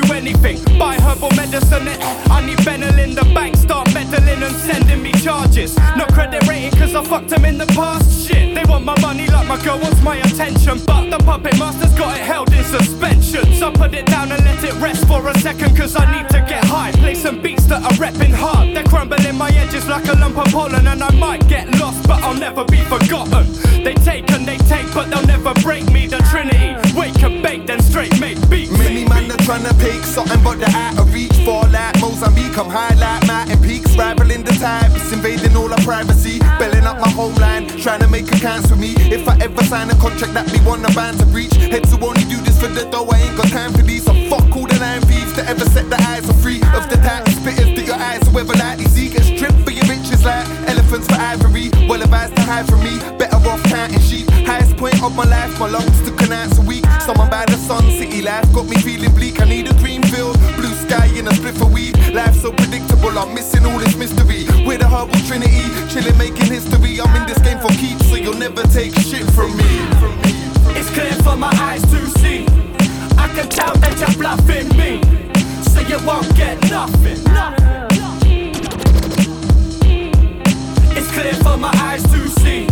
Do 0.00 0.14
anything. 0.14 0.56
Buy 0.78 0.94
herbal 0.96 1.30
medicine, 1.36 1.88
eh, 1.88 1.96
I 2.30 2.44
need 2.44 2.58
Benylin. 2.58 3.14
The 3.14 3.24
bank 3.34 3.56
start 3.56 3.92
meddling 3.92 4.42
and 4.42 4.56
sending 4.56 5.02
me 5.02 5.12
charges. 5.12 5.76
No 5.96 6.06
credit 6.06 6.46
rating 6.48 6.70
cause 6.78 6.94
I 6.94 7.04
fucked 7.04 7.28
them 7.28 7.44
in 7.44 7.58
the 7.58 7.66
past. 7.66 8.26
Shit, 8.26 8.54
they 8.54 8.64
want 8.70 8.84
my 8.84 8.98
money 9.00 9.26
like 9.26 9.46
my 9.46 9.62
girl 9.62 9.78
wants 9.78 10.00
my 10.02 10.16
attention. 10.16 10.80
But 10.86 11.10
the 11.10 11.18
puppet 11.18 11.58
master's 11.58 11.92
got 11.98 12.16
it 12.16 12.22
held 12.22 12.52
in 12.52 12.64
suspension. 12.64 13.52
So 13.54 13.72
put 13.72 13.92
it 13.94 14.06
down 14.06 14.32
and 14.32 14.42
let 14.44 14.62
it 14.64 14.74
rest 14.80 15.06
for 15.06 15.26
a 15.28 15.34
second 15.38 15.76
cause 15.76 15.94
I 15.96 16.10
need 16.10 16.28
to 16.30 16.40
get 16.48 16.64
high. 16.64 16.92
Play 16.92 17.14
some 17.14 17.42
beats 17.42 17.66
that 17.66 17.82
are 17.82 17.96
repping 17.98 18.32
hard. 18.32 18.74
They're 18.74 18.84
crumbling 18.84 19.36
my 19.36 19.50
edges 19.50 19.86
like 19.86 20.06
a 20.08 20.14
lump 20.14 20.38
of 20.38 20.50
pollen. 20.52 20.86
And 20.86 21.02
I 21.02 21.10
might 21.10 21.46
get 21.48 21.68
lost, 21.78 22.06
but 22.08 22.22
I'll 22.22 22.34
never 22.34 22.64
be 22.64 22.80
forgotten. 22.84 23.59
something 30.20 30.44
but 30.44 30.58
the 30.60 30.68
out 30.76 30.98
of 30.98 31.12
reach. 31.14 31.32
Fall 31.44 31.66
like 31.70 31.98
Mozambique, 32.00 32.52
come 32.52 32.68
high 32.68 32.94
like 32.94 33.26
mountain 33.26 33.60
peaks. 33.62 33.96
Rivaling 33.96 34.44
the 34.44 34.52
tide, 34.52 34.92
it's 34.94 35.12
invading 35.12 35.56
all 35.56 35.72
our 35.72 35.80
privacy. 35.80 36.38
Belling 36.58 36.84
up 36.84 37.00
my 37.00 37.08
homeland, 37.08 37.70
trying 37.80 38.00
to 38.00 38.08
make 38.08 38.28
accounts 38.28 38.68
for 38.68 38.76
me. 38.76 38.92
If 39.08 39.26
I 39.28 39.36
ever 39.40 39.64
sign 39.64 39.88
a 39.90 39.94
contract 39.96 40.34
that 40.34 40.50
we 40.52 40.60
want 40.66 40.84
a 40.84 40.92
band 40.94 41.18
to 41.20 41.26
breach. 41.26 41.54
Heads 41.54 41.90
who 41.92 41.98
only 42.04 42.24
do 42.24 42.36
this 42.44 42.60
for 42.60 42.68
the 42.68 42.84
dough, 42.90 43.08
I 43.08 43.18
ain't 43.20 43.36
got 43.36 43.48
time 43.48 43.72
for 43.72 43.82
these. 43.82 44.04
So 44.04 44.12
fuck 44.28 44.44
all 44.56 44.66
the 44.66 44.78
nine 44.78 45.00
thieves 45.02 45.32
that 45.36 45.48
ever 45.48 45.64
set 45.70 45.88
the 45.88 45.98
eyes 46.12 46.28
on 46.28 46.36
free. 46.36 46.60
Of 46.76 46.90
the 46.90 46.96
type 46.96 47.26
of 47.26 47.32
spitters 47.40 47.74
that 47.76 47.86
your 47.86 47.96
eyes 47.96 48.22
are 48.28 48.40
ever 48.40 48.54
likely 48.54 48.84
see. 48.86 49.08
Get 49.08 49.24
stripped 49.24 49.62
for 49.64 49.72
your 49.72 49.86
riches 49.88 50.24
like 50.24 50.46
elephants 50.68 51.06
for 51.08 51.16
ivory. 51.16 51.70
Well 51.88 52.02
advised 52.02 52.36
to 52.36 52.42
hide 52.42 52.66
from 52.68 52.84
me, 52.84 53.00
better 53.16 53.40
off 53.48 53.62
counting 53.64 54.00
sheep. 54.00 54.28
Highest 54.44 54.76
point 54.76 55.02
of 55.02 55.16
my 55.16 55.24
life, 55.24 55.58
my 55.58 55.68
lungs 55.68 55.98
took 56.04 56.20
an 56.22 56.32
ounce 56.32 56.58
a 56.58 56.62
week. 56.62 56.84
Someone 57.00 57.30
by 57.30 57.44
the 57.46 57.56
sun, 57.56 57.82
city 57.96 58.20
life 58.20 58.44
got 58.52 58.68
me 58.68 58.76
feeling 58.76 59.14
bleak. 59.14 59.40
I 59.40 59.44
needed 59.44 59.79
Life 62.12 62.34
so 62.34 62.50
predictable, 62.52 63.16
I'm 63.16 63.34
missing 63.34 63.64
all 63.64 63.78
this 63.78 63.94
mystery. 63.96 64.44
We're 64.66 64.78
the 64.78 64.88
herbal 64.88 65.14
trinity, 65.28 65.62
chilling, 65.92 66.18
making 66.18 66.50
history. 66.50 67.00
I'm 67.00 67.14
in 67.14 67.26
this 67.28 67.38
game 67.38 67.60
for 67.60 67.68
keeps, 67.68 68.08
so 68.08 68.16
you'll 68.16 68.34
never 68.34 68.62
take 68.64 68.92
shit 68.98 69.22
from 69.30 69.56
me. 69.56 69.64
It's 70.74 70.90
clear 70.90 71.12
for 71.22 71.36
my 71.36 71.52
eyes 71.62 71.82
to 71.82 72.06
see. 72.18 72.46
I 73.16 73.28
can 73.34 73.48
tell 73.48 73.74
that 73.76 73.94
you're 74.00 74.18
bluffing 74.18 74.68
me. 74.76 75.00
So 75.70 75.80
you 75.86 76.04
won't 76.04 76.34
get 76.34 76.58
nothing. 76.68 77.20
It's 80.96 81.10
clear 81.12 81.34
for 81.34 81.56
my 81.56 81.70
eyes 81.76 82.02
to 82.02 82.28
see. 82.40 82.66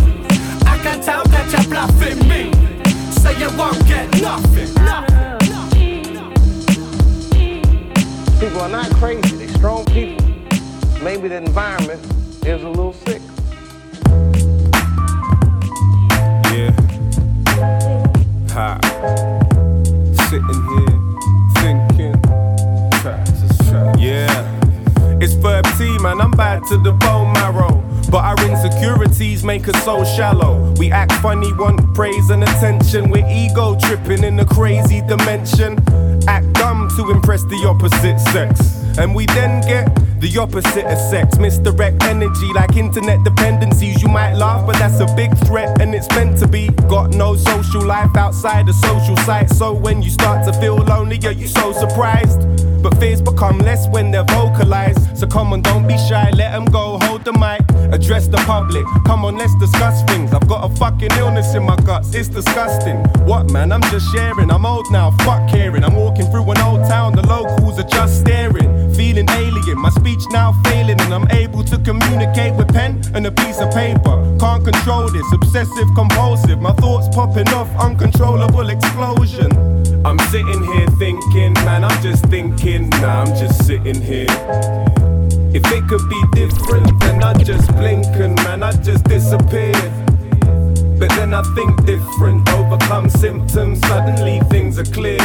I 0.67 0.77
can 0.83 1.01
tell 1.01 1.23
that 1.23 1.47
you're 1.51 1.69
bluffing 1.69 2.27
me. 2.27 2.51
So 3.21 3.29
you 3.31 3.49
won't 3.57 3.87
get 3.87 4.09
nothing. 4.21 5.48
People 8.39 8.61
are 8.61 8.69
not 8.69 8.89
crazy, 8.95 9.35
they're 9.35 9.49
strong 9.49 9.83
people. 9.85 10.25
Maybe 11.03 11.27
the 11.27 11.35
environment 11.35 12.01
is 12.45 12.63
a 12.63 12.69
little 12.69 12.93
sick. 12.93 13.21
Yeah. 16.53 16.71
Ha. 18.51 18.79
Sitting 20.29 20.61
here 20.69 20.95
thinking. 21.59 22.15
Yeah. 23.99 25.19
It's 25.21 25.33
Verb 25.33 25.65
T, 25.77 25.97
man. 25.99 26.21
I'm 26.21 26.31
bad 26.31 26.63
to 26.69 26.77
the 26.77 26.93
bone 26.93 27.33
marrow. 27.33 27.83
But 28.09 28.23
our 28.23 28.49
insecurities 28.49 29.43
make 29.43 29.67
us 29.67 29.83
so 29.83 30.05
shallow. 30.05 30.73
We 30.77 30.91
act 30.91 31.11
funny, 31.13 31.51
want 31.53 31.93
praise 31.93 32.29
and 32.29 32.43
attention. 32.43 33.09
We're 33.09 33.27
ego 33.29 33.77
tripping 33.79 34.23
in 34.23 34.39
a 34.39 34.45
crazy 34.45 35.01
dimension. 35.01 35.77
To 36.99 37.11
impress 37.11 37.45
the 37.45 37.65
opposite 37.65 38.19
sex. 38.33 38.59
And 38.97 39.15
we 39.15 39.25
then 39.27 39.61
get 39.61 39.87
the 40.19 40.37
opposite 40.37 40.83
of 40.83 40.97
sex. 41.09 41.37
Misdirect 41.37 42.03
energy 42.03 42.51
like 42.53 42.75
internet 42.75 43.23
dependencies. 43.23 44.01
You 44.01 44.09
might 44.09 44.33
laugh, 44.33 44.65
but 44.67 44.75
that's 44.75 44.99
a 44.99 45.05
big 45.15 45.31
threat, 45.47 45.79
and 45.79 45.95
it's 45.95 46.09
meant 46.09 46.37
to 46.39 46.47
be. 46.47 46.67
Got 46.89 47.11
no 47.11 47.37
social 47.37 47.85
life 47.85 48.13
outside 48.17 48.65
the 48.65 48.73
social 48.73 49.15
site. 49.23 49.49
So 49.49 49.71
when 49.71 50.01
you 50.01 50.09
start 50.09 50.45
to 50.47 50.59
feel 50.59 50.75
lonely, 50.75 51.17
are 51.23 51.31
you 51.31 51.47
so 51.47 51.71
surprised? 51.71 52.48
But 52.81 52.97
fears 52.97 53.21
become 53.21 53.59
less 53.59 53.87
when 53.89 54.11
they're 54.11 54.23
vocalized. 54.23 55.17
So 55.17 55.27
come 55.27 55.51
on, 55.51 55.61
don't 55.61 55.87
be 55.87 55.97
shy, 55.97 56.29
let 56.31 56.51
them 56.53 56.65
go, 56.65 56.97
hold 57.01 57.25
the 57.25 57.33
mic, 57.33 57.61
address 57.93 58.27
the 58.27 58.37
public. 58.37 58.85
Come 59.05 59.25
on, 59.25 59.35
let's 59.35 59.53
discuss 59.59 60.03
things. 60.03 60.33
I've 60.33 60.47
got 60.47 60.69
a 60.69 60.73
fucking 60.77 61.11
illness 61.17 61.53
in 61.55 61.63
my 61.63 61.75
guts, 61.77 62.13
it's 62.13 62.29
disgusting. 62.29 62.97
What 63.25 63.51
man, 63.51 63.71
I'm 63.71 63.81
just 63.83 64.11
sharing, 64.13 64.49
I'm 64.49 64.65
old 64.65 64.89
now, 64.91 65.11
fuck 65.25 65.49
caring. 65.49 65.83
I'm 65.83 65.95
walking 65.95 66.25
through 66.31 66.49
an 66.51 66.59
old 66.59 66.87
town, 66.87 67.15
the 67.15 67.27
locals 67.27 67.79
are 67.79 67.89
just 67.89 68.21
staring. 68.21 68.93
Feeling 68.93 69.29
alien, 69.29 69.77
my 69.77 69.89
speech 69.89 70.21
now 70.31 70.53
failing, 70.63 70.99
and 71.01 71.13
I'm 71.13 71.29
able 71.31 71.63
to 71.65 71.77
communicate 71.79 72.55
with 72.55 72.69
pen 72.69 73.01
and 73.13 73.25
a 73.25 73.31
piece 73.31 73.59
of 73.59 73.71
paper. 73.73 74.37
Can't 74.39 74.63
control 74.63 75.09
this, 75.09 75.25
obsessive 75.33 75.87
compulsive. 75.95 76.61
My 76.61 76.73
thoughts 76.73 77.13
popping 77.13 77.49
off, 77.49 77.69
uncontrollable 77.77 78.69
explosion. 78.69 79.78
I'm 80.05 80.17
sitting 80.29 80.63
here 80.63 80.87
thinking, 80.97 81.53
man, 81.65 81.83
I'm 81.83 82.01
just 82.01 82.25
thinking, 82.27 82.89
nah, 83.01 83.23
I'm 83.23 83.35
just 83.37 83.65
sitting 83.65 84.01
here. 84.01 84.27
If 85.53 85.65
it 85.71 85.87
could 85.89 86.07
be 86.07 86.23
different, 86.33 86.99
then 87.01 87.21
I'd 87.21 87.45
just 87.45 87.67
blink 87.75 88.05
and 88.15 88.35
man, 88.37 88.63
I'd 88.63 88.81
just 88.83 89.03
disappear. 89.03 89.73
But 90.97 91.09
then 91.11 91.33
I 91.33 91.43
think 91.53 91.85
different, 91.85 92.49
overcome 92.49 93.09
symptoms, 93.09 93.81
suddenly 93.81 94.39
things 94.49 94.79
are 94.79 94.85
clear. 94.85 95.19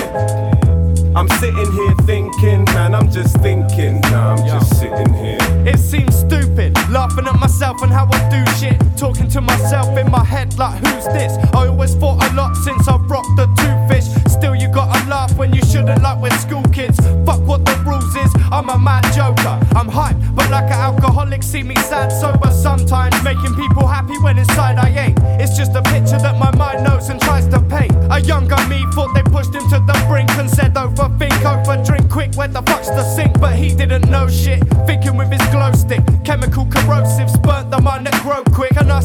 I'm 1.16 1.28
sitting 1.38 1.70
here 1.72 1.94
thinking, 2.02 2.64
man, 2.74 2.92
I'm 2.94 3.08
just 3.08 3.36
thinking, 3.38 4.00
nah, 4.00 4.34
I'm 4.34 4.46
just 4.48 4.80
sitting 4.80 5.14
here. 5.14 5.38
It 5.64 5.78
seems 5.78 6.18
stupid, 6.18 6.74
laughing 6.90 7.26
at 7.28 7.38
myself 7.38 7.80
and 7.82 7.92
how 7.92 8.08
I 8.10 8.28
do 8.28 8.44
shit. 8.58 8.80
Talking 8.96 9.28
to 9.28 9.40
myself 9.40 9.96
in 9.96 10.10
my 10.10 10.24
head 10.24 10.58
like, 10.58 10.84
who's 10.84 11.04
this? 11.06 11.32
I 11.54 11.68
always 11.68 11.94
thought 11.94 12.20
a 12.24 12.34
lot 12.34 12.56
since 12.56 12.88
I 12.88 12.96
rocked 12.96 13.36
the 13.36 13.46
two 13.58 13.94
fish. 13.94 14.06
Still, 14.32 14.56
you 14.56 14.63
gotta 14.74 15.08
laugh 15.08 15.32
when 15.38 15.54
you 15.54 15.62
shouldn't, 15.62 16.02
like 16.02 16.20
we're 16.20 16.36
school 16.38 16.64
kids. 16.72 16.98
Fuck 17.24 17.40
what 17.46 17.64
the 17.64 17.76
rules 17.86 18.14
is, 18.16 18.32
I'm 18.50 18.68
a 18.68 18.78
mad 18.78 19.04
joker. 19.14 19.56
I'm 19.78 19.88
hype, 19.88 20.16
but 20.34 20.50
like 20.50 20.64
an 20.64 20.80
alcoholic, 20.90 21.42
see 21.42 21.62
me 21.62 21.76
sad, 21.76 22.10
sober 22.10 22.50
sometimes. 22.50 23.14
Making 23.22 23.54
people 23.54 23.86
happy 23.86 24.18
when 24.18 24.38
inside 24.38 24.76
I 24.78 24.88
ain't. 25.06 25.18
It's 25.40 25.56
just 25.56 25.74
a 25.76 25.82
picture 25.82 26.18
that 26.18 26.38
my 26.38 26.50
mind 26.56 26.84
knows 26.84 27.08
and 27.08 27.20
tries 27.20 27.46
to 27.48 27.60
paint. 27.60 27.94
A 28.10 28.20
younger 28.20 28.58
me 28.68 28.84
thought 28.92 29.14
they 29.14 29.22
pushed 29.22 29.54
him 29.54 29.62
to 29.70 29.78
the 29.78 29.96
brink 30.08 30.30
and 30.32 30.50
said, 30.50 30.74
overthink, 30.74 31.38
overdrink 31.46 32.10
quick, 32.10 32.34
where 32.34 32.48
the 32.48 32.62
fuck's 32.62 32.88
the 32.88 33.04
sink? 33.14 33.38
But 33.40 33.54
he 33.54 33.74
didn't 33.74 34.10
know 34.10 34.28
shit, 34.28 34.60
thinking 34.86 35.16
with 35.16 35.30
his 35.30 35.46
glow 35.50 35.72
stick. 35.72 36.02
Chemical 36.24 36.66
corrosives 36.66 37.36
burnt 37.38 37.53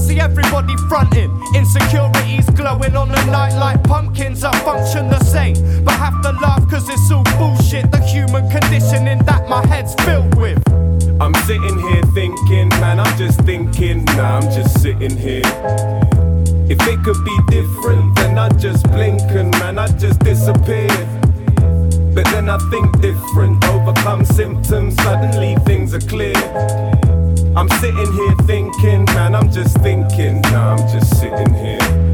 see 0.10 0.20
everybody 0.20 0.76
fronting, 0.88 1.32
insecurities 1.56 2.50
glowing 2.52 2.96
on 2.96 3.10
the 3.10 3.24
night 3.26 3.56
like 3.60 3.82
pumpkins. 3.84 4.44
I 4.44 4.52
function 4.60 5.10
the 5.10 5.20
same, 5.24 5.84
but 5.84 5.94
have 5.94 6.22
to 6.24 6.32
laugh 6.42 6.68
cause 6.70 6.90
it's 6.90 7.12
all 7.12 7.24
bullshit. 7.38 7.92
The 7.92 8.02
human 8.02 8.50
conditioning 8.50 9.20
that 9.30 9.48
my 9.48 9.66
head's 9.68 9.94
filled 10.06 10.36
with. 10.36 10.60
I'm 11.22 11.36
sitting 11.46 11.78
here 11.80 12.04
thinking, 12.14 12.70
man, 12.82 13.00
I'm 13.00 13.18
just 13.18 13.42
thinking, 13.42 14.06
nah, 14.18 14.38
I'm 14.38 14.50
just 14.52 14.82
sitting 14.82 15.16
here. 15.16 15.50
If 16.74 16.80
it 16.88 17.04
could 17.04 17.24
be 17.24 17.38
different, 17.50 18.16
then 18.16 18.38
I'd 18.38 18.58
just 18.60 18.84
blink 18.90 19.22
and 19.32 19.52
man, 19.60 19.78
I'd 19.78 20.00
just 20.00 20.20
disappear. 20.20 20.90
But 22.16 22.26
then 22.34 22.50
I 22.50 22.58
think 22.72 23.00
different, 23.02 23.64
overcome 23.66 24.26
symptoms, 24.26 24.96
suddenly 25.04 25.56
things 25.66 25.94
are 25.94 26.00
clear. 26.00 27.19
I'm 27.56 27.68
sitting 27.70 28.12
here 28.14 28.36
thinking, 28.44 29.06
man, 29.06 29.36
I'm 29.36 29.52
just 29.52 29.78
thinking, 29.80 30.42
nah, 30.42 30.76
I'm 30.76 30.88
just 30.90 31.20
sitting 31.20 31.54
here. 31.54 32.09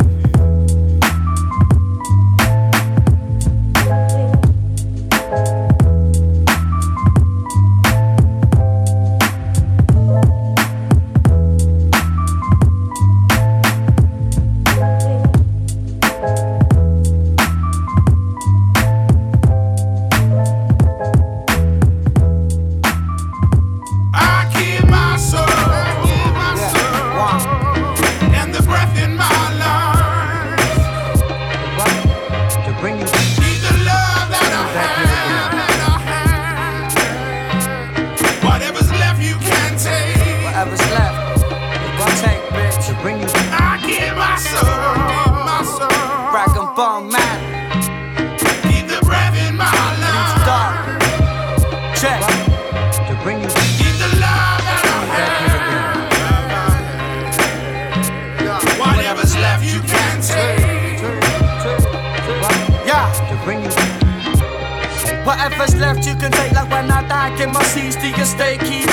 Your 68.18 68.26
stay 68.26 68.58
Key 68.58 68.85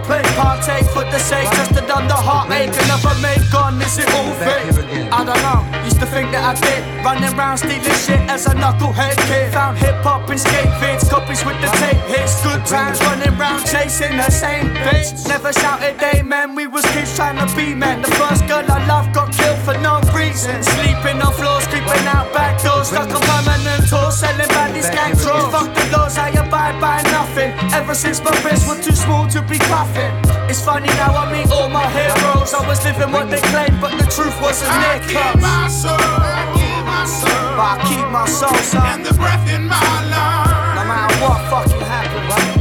a 0.00 0.22
Partake 0.36 0.86
for 0.92 1.04
the 1.04 1.18
sake 1.18 1.48
Just 1.52 1.74
to 1.74 1.80
numb 1.86 2.08
the 2.08 2.14
heartache 2.14 2.70
Another 2.84 3.14
mate 3.20 3.44
gone 3.52 3.80
Is 3.80 3.98
it 3.98 4.08
all 4.12 4.32
fake? 4.40 5.08
I 5.12 5.24
don't 5.24 5.40
know 5.40 5.60
Used 5.84 6.00
to 6.00 6.06
think 6.06 6.32
that 6.32 6.42
I 6.42 6.54
did. 6.58 6.82
Running 7.04 7.32
around 7.38 7.58
stealing 7.58 7.98
shit 8.04 8.20
As 8.28 8.46
a 8.46 8.54
knucklehead 8.54 9.16
kid. 9.28 9.52
Found 9.52 9.78
hip 9.78 9.96
hop 10.02 10.28
and 10.28 10.40
skate 10.40 10.72
vids 10.82 11.08
Copies 11.08 11.44
with 11.44 11.58
the 11.60 11.70
tape 11.78 12.02
hits. 12.10 12.42
Good 12.42 12.66
times 12.66 13.00
running 13.00 13.32
around 13.38 13.64
Chasing 13.64 14.16
the 14.16 14.30
same 14.30 14.74
bitch. 14.84 15.26
Never 15.28 15.52
shouted 15.52 15.96
amen 16.02 16.54
We 16.54 16.66
was 16.66 16.84
kids 16.92 17.14
trying 17.16 17.38
to 17.40 17.48
be 17.56 17.74
men. 17.74 18.02
The 18.02 18.12
first 18.18 18.46
girl 18.46 18.64
I 18.66 18.84
loved 18.86 19.14
got 19.14 19.32
killed 19.32 19.60
for 19.62 19.76
no 19.78 20.00
reason. 20.12 20.62
Sleeping 20.62 21.22
on 21.22 21.32
floors 21.32 21.66
Creeping 21.68 22.06
out 22.10 22.32
back 22.34 22.62
doors. 22.62 22.88
Stuck 22.88 23.08
on 23.08 23.22
permanent 23.22 23.88
tour 23.88 24.10
Selling 24.10 24.50
baddies 24.52 24.90
gang 24.92 25.14
draws. 25.14 25.50
Fuck 25.52 25.70
the 25.74 25.84
laws 25.96 26.18
I 26.18 26.30
abide 26.30 26.80
by 26.80 27.02
nothing. 27.14 27.52
Ever 27.72 27.94
since 27.94 28.22
my 28.22 28.34
wrists 28.42 28.68
were 28.68 28.80
too 28.82 28.94
small 28.94 29.26
to 29.28 29.42
be 29.42 29.58
cuffing. 29.94 30.50
It's 30.50 30.62
funny 30.64 30.86
now 30.88 31.14
I 31.14 31.32
meet 31.32 31.50
all 31.50 31.68
my 31.68 31.86
heroes. 31.90 32.54
I 32.54 32.66
was 32.68 32.82
living 32.84 33.12
what 33.12 33.30
they 33.30 33.40
claimed, 33.52 33.80
but 33.80 33.92
the 33.92 34.06
truth 34.10 34.34
wasn't 34.40 34.70
near 34.80 35.00
close. 35.10 35.42
my 35.42 35.68
soul, 35.68 35.96
I 35.98 36.42
keep 36.54 36.84
my 36.86 37.04
soul, 37.04 37.50
But 37.56 37.66
I 37.66 37.76
keep 37.88 38.08
my 38.10 38.26
soul, 38.26 38.54
son. 38.54 38.86
and 38.86 39.06
the 39.06 39.14
breath 39.14 39.48
in 39.50 39.66
my 39.66 39.80
lungs. 40.12 40.76
No 40.78 40.82
matter 40.86 41.16
what 41.22 41.40
fucking 41.50 41.80
happens, 41.86 42.34
To 42.34 42.55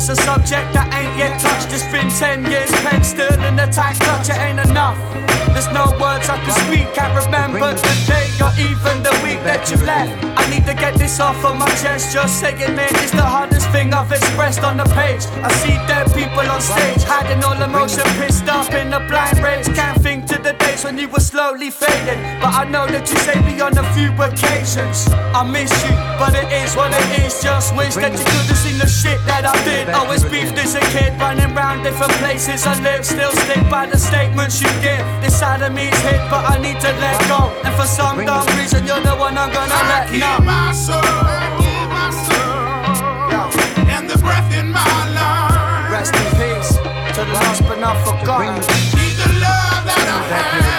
There's 0.00 0.18
a 0.18 0.22
subject 0.22 0.72
that 0.72 0.88
ain't 0.96 1.12
yet 1.18 1.38
touched. 1.38 1.68
It's 1.76 1.84
been 1.92 2.08
10 2.08 2.50
years, 2.50 2.72
pen 2.88 3.04
still 3.04 3.36
in 3.44 3.54
the 3.54 3.66
tight 3.66 4.00
clutch. 4.00 4.30
It 4.30 4.40
ain't 4.40 4.58
enough. 4.58 4.96
There's 5.52 5.68
no 5.76 5.92
words 6.00 6.26
I 6.30 6.40
can 6.40 6.56
speak. 6.64 6.88
Can't 6.94 7.12
remember 7.22 7.74
the 7.74 8.04
day 8.08 8.29
or 8.42 8.52
even 8.56 9.02
the 9.02 9.12
week 9.22 9.40
that 9.44 9.68
you 9.70 9.76
left. 9.84 10.12
I 10.38 10.48
need 10.48 10.64
to 10.66 10.74
get 10.74 10.94
this 10.94 11.20
off 11.20 11.44
of 11.44 11.56
my 11.56 11.68
chest. 11.82 12.12
Just 12.12 12.40
saying 12.40 12.74
man, 12.74 12.88
it 12.94 13.04
is 13.04 13.12
the 13.12 13.22
hardest 13.22 13.68
thing 13.70 13.92
I've 13.92 14.10
expressed 14.10 14.62
on 14.64 14.76
the 14.76 14.88
page. 14.96 15.24
I 15.44 15.50
see 15.62 15.76
dead 15.86 16.06
people 16.14 16.46
on 16.48 16.60
stage, 16.60 17.02
hiding 17.04 17.44
all 17.44 17.60
emotion, 17.60 18.04
pissed 18.18 18.48
up 18.48 18.72
in 18.72 18.92
a 18.92 19.00
blind 19.08 19.38
rage. 19.42 19.66
Can't 19.74 20.00
think 20.02 20.26
to 20.26 20.36
the 20.40 20.54
days 20.54 20.84
when 20.84 20.96
you 20.98 21.08
were 21.08 21.20
slowly 21.20 21.70
fading. 21.70 22.20
But 22.40 22.52
I 22.54 22.64
know 22.64 22.86
that 22.86 23.04
you 23.10 23.18
saved 23.20 23.44
me 23.44 23.60
on 23.60 23.76
a 23.76 23.84
few 23.92 24.10
occasions. 24.16 25.08
I 25.36 25.44
miss 25.44 25.70
you, 25.84 25.94
but 26.18 26.34
it 26.34 26.48
is 26.50 26.74
what 26.74 26.92
it 26.92 27.08
is. 27.20 27.42
Just 27.42 27.76
wish 27.76 27.94
that 27.96 28.12
you 28.12 28.24
could 28.24 28.48
have 28.48 28.58
seen 28.58 28.78
the 28.78 28.88
shit 28.88 29.20
that 29.26 29.44
I 29.44 29.56
did. 29.64 29.88
Always 29.90 30.24
beefed 30.24 30.56
as 30.58 30.74
a 30.74 30.84
kid, 30.94 31.12
running 31.20 31.50
around 31.56 31.82
different 31.82 32.12
places 32.22 32.66
I 32.66 32.80
live. 32.80 33.04
Still 33.04 33.32
stick 33.44 33.62
by 33.68 33.86
the 33.86 33.98
statements 33.98 34.60
you 34.60 34.70
give. 34.80 35.04
This 35.20 35.38
side 35.38 35.62
of 35.62 35.72
me 35.72 35.88
is 35.88 36.00
hit, 36.00 36.20
but 36.30 36.44
I 36.48 36.56
need 36.58 36.80
to 36.80 36.92
let 37.04 37.18
go. 37.28 37.52
And 37.64 37.74
for 37.76 37.86
some 37.86 38.18
reason, 38.56 38.86
you're 38.86 39.00
the 39.00 39.16
one 39.16 39.36
I'm 39.36 39.52
gonna 39.52 39.74
I 39.74 39.88
let 39.90 40.04
keep 40.10 40.44
my 40.44 40.72
soul, 40.72 41.00
I 41.02 41.86
my 41.88 42.10
soul, 42.26 43.90
and 43.94 44.08
the 44.08 44.18
breath 44.18 44.52
in 44.54 44.70
my 44.70 44.94
lungs. 45.16 45.90
Rest 45.90 46.14
in 46.14 46.28
peace 46.38 46.72
to 47.16 47.24
the 47.24 47.32
lost 47.32 47.62
but 47.68 47.78
not 47.80 47.96
forgotten. 48.06 48.54
Keep 48.94 49.14
the 49.22 49.30
love 49.44 49.82
that 49.88 50.06
I 50.06 50.20
have, 50.30 50.69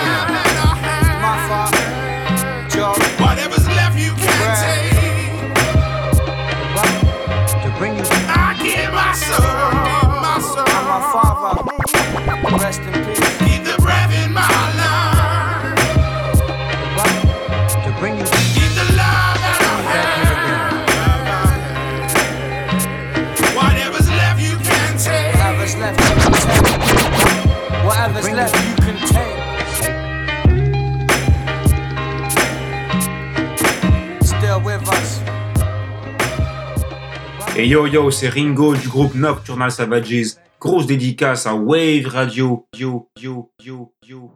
Et 37.57 37.67
yo 37.67 37.85
yo, 37.85 38.09
c'est 38.11 38.29
Ringo 38.29 38.75
du 38.75 38.87
groupe 38.87 39.13
Nocturnal 39.13 39.71
Savages. 39.71 40.37
Grosse 40.59 40.85
dédicace 40.85 41.45
à 41.45 41.53
Wave 41.53 42.05
Radio. 42.07 42.65
Yo 42.77 43.09
yo 43.19 43.51
yo 43.61 43.91
yo. 44.07 44.31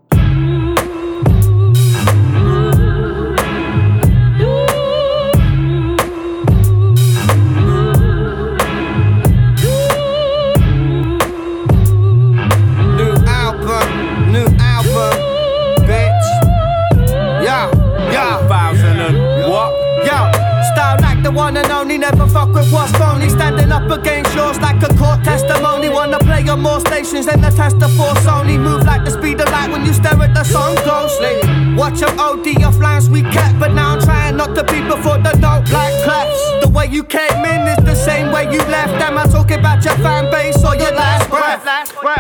The 21.26 21.32
one 21.32 21.58
and 21.58 21.72
only, 21.72 21.98
never 21.98 22.28
fuck 22.28 22.54
with 22.54 22.72
what's 22.72 22.92
phony. 22.98 23.30
Standing 23.30 23.72
up 23.72 23.90
against 23.90 24.36
yours 24.36 24.60
like 24.60 24.78
a 24.84 24.94
court 24.94 25.24
testimony. 25.24 25.90
Wanna 25.90 26.20
play 26.20 26.48
on 26.48 26.62
more 26.62 26.80
stations 26.82 27.26
than 27.26 27.42
the 27.42 27.50
test 27.50 27.82
of 27.82 27.92
force 27.98 28.28
only. 28.28 28.58
Move 28.60 28.84
like 28.86 29.04
the 29.04 29.10
speed 29.10 29.42
of 29.42 29.50
light 29.50 29.72
when 29.72 29.84
you 29.86 29.94
stare 29.94 30.22
at 30.22 30.36
the 30.36 30.44
sun 30.44 30.78
closely. 30.86 31.34
Watch 31.76 32.00
them 32.00 32.20
OD 32.20 32.64
off 32.64 32.78
lines 32.78 33.10
we 33.10 33.24
kept, 33.24 33.60
but 33.60 33.74
now 33.74 33.98
I'm 33.98 34.02
trying 34.02 34.38
not 34.38 34.54
to 34.54 34.64
be 34.66 34.82
before 34.86 35.18
the 35.18 35.34
note 35.42 35.66
like 35.74 35.96
clefs. 36.06 36.62
The 36.62 36.70
way 36.70 36.86
you 36.86 37.04
came 37.04 37.42
in 37.44 37.62
is 37.74 37.82
the 37.84 37.96
same 37.96 38.32
way 38.32 38.44
you 38.44 38.62
left. 38.70 38.94
Am 39.02 39.18
I 39.18 39.26
talking 39.26 39.60
about 39.60 39.84
your 39.84 39.98
fan 40.06 40.30
base 40.30 40.64
or 40.64 40.76
your 40.76 40.94
last 40.94 41.28
breath? 41.32 41.66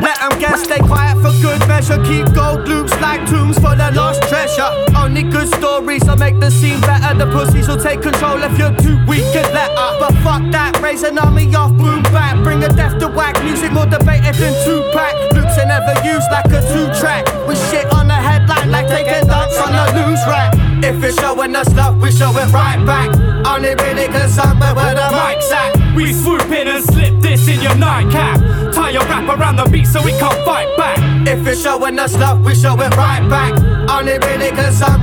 Let 0.01 0.17
them 0.17 0.39
guess, 0.39 0.63
stay 0.63 0.79
quiet 0.79 1.15
for 1.21 1.31
good 1.45 1.61
measure. 1.67 2.01
Keep 2.09 2.33
gold 2.33 2.67
loops 2.67 2.99
like 3.01 3.21
tombs 3.29 3.57
for 3.59 3.75
the 3.75 3.91
lost 3.93 4.23
treasure. 4.23 4.94
Only 5.05 5.21
good 5.21 5.47
stories 5.47 6.07
I 6.07 6.15
make 6.15 6.39
the 6.39 6.49
scene 6.49 6.81
better. 6.81 7.13
The 7.13 7.27
pussies 7.27 7.67
will 7.67 7.77
take 7.77 8.01
control 8.01 8.41
if 8.41 8.57
you're 8.57 8.73
too 8.73 8.97
weak 9.05 9.29
and 9.37 9.45
let 9.53 9.69
up. 9.77 9.99
But 9.99 10.17
fuck 10.25 10.41
that, 10.51 10.81
raise 10.81 11.03
an 11.03 11.19
army 11.19 11.45
off 11.53 11.77
boom 11.77 12.01
bap. 12.09 12.43
Bring 12.43 12.63
a 12.63 12.69
death 12.69 12.97
to 13.01 13.07
whack 13.07 13.37
music 13.43 13.71
more 13.71 13.85
debated 13.85 14.33
than 14.33 14.53
two 14.65 14.81
pack. 14.97 15.13
Loops 15.37 15.61
are 15.61 15.69
never 15.69 15.93
used 16.01 16.25
like 16.33 16.49
a 16.49 16.57
two 16.73 16.89
track. 16.99 17.29
With 17.45 17.61
shit 17.69 17.85
on 17.93 18.07
the 18.07 18.17
headline 18.17 18.71
like 18.71 18.87
taking 18.87 19.29
dumps 19.29 19.55
on 19.61 19.77
a 19.77 19.85
loose 19.93 20.25
rack. 20.25 20.57
If 20.83 21.03
it's 21.03 21.21
showing 21.21 21.55
us 21.55 21.71
love, 21.75 22.01
we 22.01 22.09
show 22.09 22.31
it 22.31 22.49
right 22.51 22.83
back. 22.83 23.13
Only 23.45 23.75
really 23.85 24.09
concerned 24.09 24.59
with 24.59 24.75
where 24.75 24.95
the 24.95 25.05
mic's 25.13 25.51
at. 25.51 25.95
We 25.95 26.13
swoop 26.13 26.49
in 26.49 26.67
and 26.67 26.83
slip 26.83 27.21
this 27.21 27.47
in 27.47 27.61
your 27.61 27.75
nightcap. 27.75 28.41
Tie 28.73 28.89
your 28.89 29.05
wrap 29.05 29.29
around 29.29 29.57
the 29.57 29.69
beat 29.69 29.85
so 29.85 30.01
we 30.01 30.17
can't 30.17 30.43
fight 30.43 30.75
back. 30.77 30.97
If 31.27 31.45
it's 31.45 31.61
showing 31.61 31.97
us 31.99 32.17
love, 32.17 32.43
we 32.43 32.55
show 32.55 32.73
it 32.73 32.97
right 32.97 33.23
back. 33.29 33.53
Only 33.89 34.17
really 34.17 34.49
concerned 34.49 34.94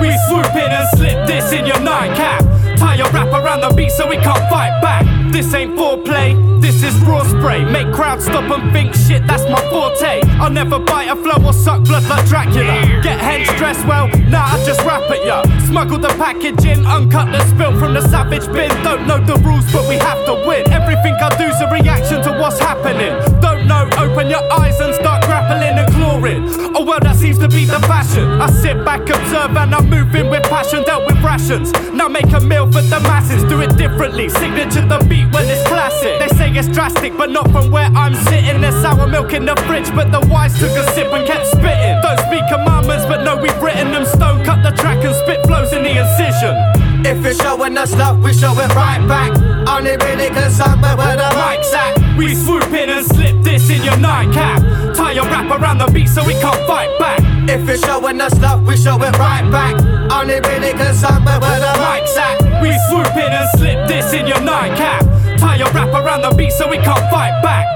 We 0.00 0.12
swoop 0.28 0.54
in 0.54 0.70
and 0.70 0.88
slip 0.96 1.26
this 1.26 1.52
in 1.52 1.66
your 1.66 1.80
nightcap. 1.80 2.42
Tie 2.78 2.96
your 2.96 3.10
wrap 3.10 3.28
around 3.28 3.62
the 3.62 3.74
beat 3.74 3.90
so 3.90 4.06
we 4.06 4.16
can't 4.16 4.48
fight 4.50 4.80
back. 4.82 5.15
This 5.36 5.52
ain't 5.52 5.76
foreplay, 5.76 6.32
this 6.62 6.82
is 6.82 6.98
raw 7.00 7.22
spray. 7.22 7.62
Make 7.62 7.92
crowds 7.92 8.24
stop 8.24 8.50
and 8.50 8.72
think 8.72 8.94
shit, 8.94 9.26
that's 9.26 9.42
my 9.50 9.60
forte. 9.68 10.22
I'll 10.40 10.50
never 10.50 10.78
bite 10.78 11.10
a 11.10 11.14
flow 11.14 11.44
or 11.44 11.52
suck 11.52 11.84
blood 11.84 12.08
like 12.08 12.24
Dracula. 12.24 12.80
Get 13.02 13.20
heads 13.20 13.52
dressed 13.58 13.86
well, 13.86 14.08
nah, 14.32 14.56
I 14.56 14.64
just 14.64 14.80
rap 14.80 15.02
at 15.10 15.26
ya. 15.26 15.42
Smuggle 15.66 15.98
the 15.98 16.08
packaging, 16.16 16.86
uncut 16.86 17.30
the 17.32 17.44
spill 17.50 17.78
from 17.78 17.92
the 17.92 18.00
savage 18.08 18.46
bin. 18.50 18.70
Don't 18.82 19.06
know 19.06 19.22
the 19.22 19.36
rules, 19.44 19.70
but 19.74 19.86
we 19.86 19.96
have 19.96 20.24
to 20.24 20.42
win. 20.48 20.64
Everything 20.72 21.12
I 21.20 21.28
do's 21.36 21.60
a 21.60 21.68
reaction 21.70 22.22
to 22.22 22.32
what's 22.40 22.58
happening. 22.58 23.12
Don't 23.42 23.66
know, 23.66 23.90
open 23.98 24.30
your 24.30 24.42
eyes 24.50 24.80
and 24.80 24.94
start 24.94 25.22
grappling 25.24 25.76
and 25.76 25.92
clawing. 25.92 26.48
Oh 26.74 26.82
well, 26.82 27.00
that 27.00 27.16
seems 27.16 27.36
to 27.40 27.48
be 27.48 27.66
the 27.66 27.80
fashion. 27.80 28.40
I 28.40 28.50
sit 28.50 28.82
back, 28.86 29.02
observe, 29.02 29.54
and 29.54 29.74
I'm 29.74 29.90
moving 29.90 30.30
with 30.30 30.44
passion. 30.44 30.82
Dealt 30.84 31.04
with 31.04 31.22
rations. 31.22 31.72
Now 31.92 32.08
make 32.08 32.32
a 32.32 32.40
meal 32.40 32.72
for 32.72 32.80
the 32.80 33.00
masses. 33.00 33.44
Do 33.44 33.60
it 33.60 33.76
differently. 33.76 34.30
Signature 34.30 34.86
the 34.86 35.04
beat 35.08 35.25
when 35.32 35.48
it's 35.48 35.66
classic. 35.68 36.18
They 36.18 36.28
say 36.36 36.50
it's 36.50 36.68
drastic, 36.68 37.16
but 37.16 37.30
not 37.30 37.50
from 37.50 37.70
where 37.70 37.90
I'm 37.94 38.14
sitting. 38.14 38.60
There's 38.60 38.80
sour 38.82 39.06
milk 39.06 39.32
in 39.32 39.44
the 39.44 39.56
fridge, 39.66 39.90
but 39.94 40.10
the 40.10 40.20
wise 40.28 40.58
took 40.58 40.70
a 40.70 40.84
sip 40.92 41.12
and 41.12 41.26
kept 41.26 41.46
spitting. 41.46 42.00
Don't 42.02 42.20
speak 42.26 42.44
commandments, 42.48 43.06
but 43.06 43.24
no, 43.24 43.36
we've 43.36 43.60
written 43.62 43.92
them 43.92 44.04
stone. 44.04 44.44
Cut 44.44 44.62
the 44.62 44.70
track 44.76 45.04
and 45.04 45.14
spit 45.14 45.44
flows 45.46 45.72
in 45.72 45.82
the 45.82 45.94
incision. 45.98 46.95
If 47.06 47.24
it's 47.24 47.40
showing 47.40 47.78
us 47.78 47.94
love, 47.94 48.20
we 48.20 48.32
show 48.32 48.50
it 48.58 48.74
right 48.74 48.98
back. 49.06 49.30
Only 49.68 49.96
really 49.96 50.26
concerned 50.26 50.82
with 50.82 50.98
where 50.98 51.16
the 51.16 51.30
mic's 51.38 51.72
at. 51.72 52.18
We 52.18 52.34
swoop 52.34 52.66
in 52.74 52.90
and 52.90 53.06
slip 53.06 53.44
this 53.44 53.70
in 53.70 53.84
your 53.84 53.96
nightcap. 53.96 54.58
Tie 54.96 55.12
your 55.12 55.24
wrap 55.26 55.48
around 55.48 55.78
the 55.78 55.86
beat 55.86 56.08
so 56.08 56.24
we 56.26 56.32
can't 56.34 56.66
fight 56.66 56.90
back. 56.98 57.20
If 57.48 57.68
it's 57.68 57.86
showing 57.86 58.20
us 58.20 58.36
love, 58.40 58.66
we 58.66 58.76
show 58.76 58.96
it 58.96 59.16
right 59.18 59.48
back. 59.52 59.76
Only 60.10 60.40
really 60.50 60.72
concerned 60.72 61.24
with 61.24 61.40
where 61.42 61.60
the 61.60 61.72
mic's 61.78 62.16
at. 62.16 62.42
We 62.60 62.74
swoop 62.90 63.14
in 63.14 63.30
and 63.30 63.48
slip 63.56 63.86
this 63.86 64.12
in 64.12 64.26
your 64.26 64.40
nightcap. 64.40 65.06
Tie 65.38 65.56
your 65.58 65.70
wrap 65.70 65.94
around 65.94 66.22
the 66.22 66.34
beat 66.34 66.50
so 66.50 66.68
we 66.68 66.78
can't 66.78 67.08
fight 67.08 67.40
back. 67.40 67.75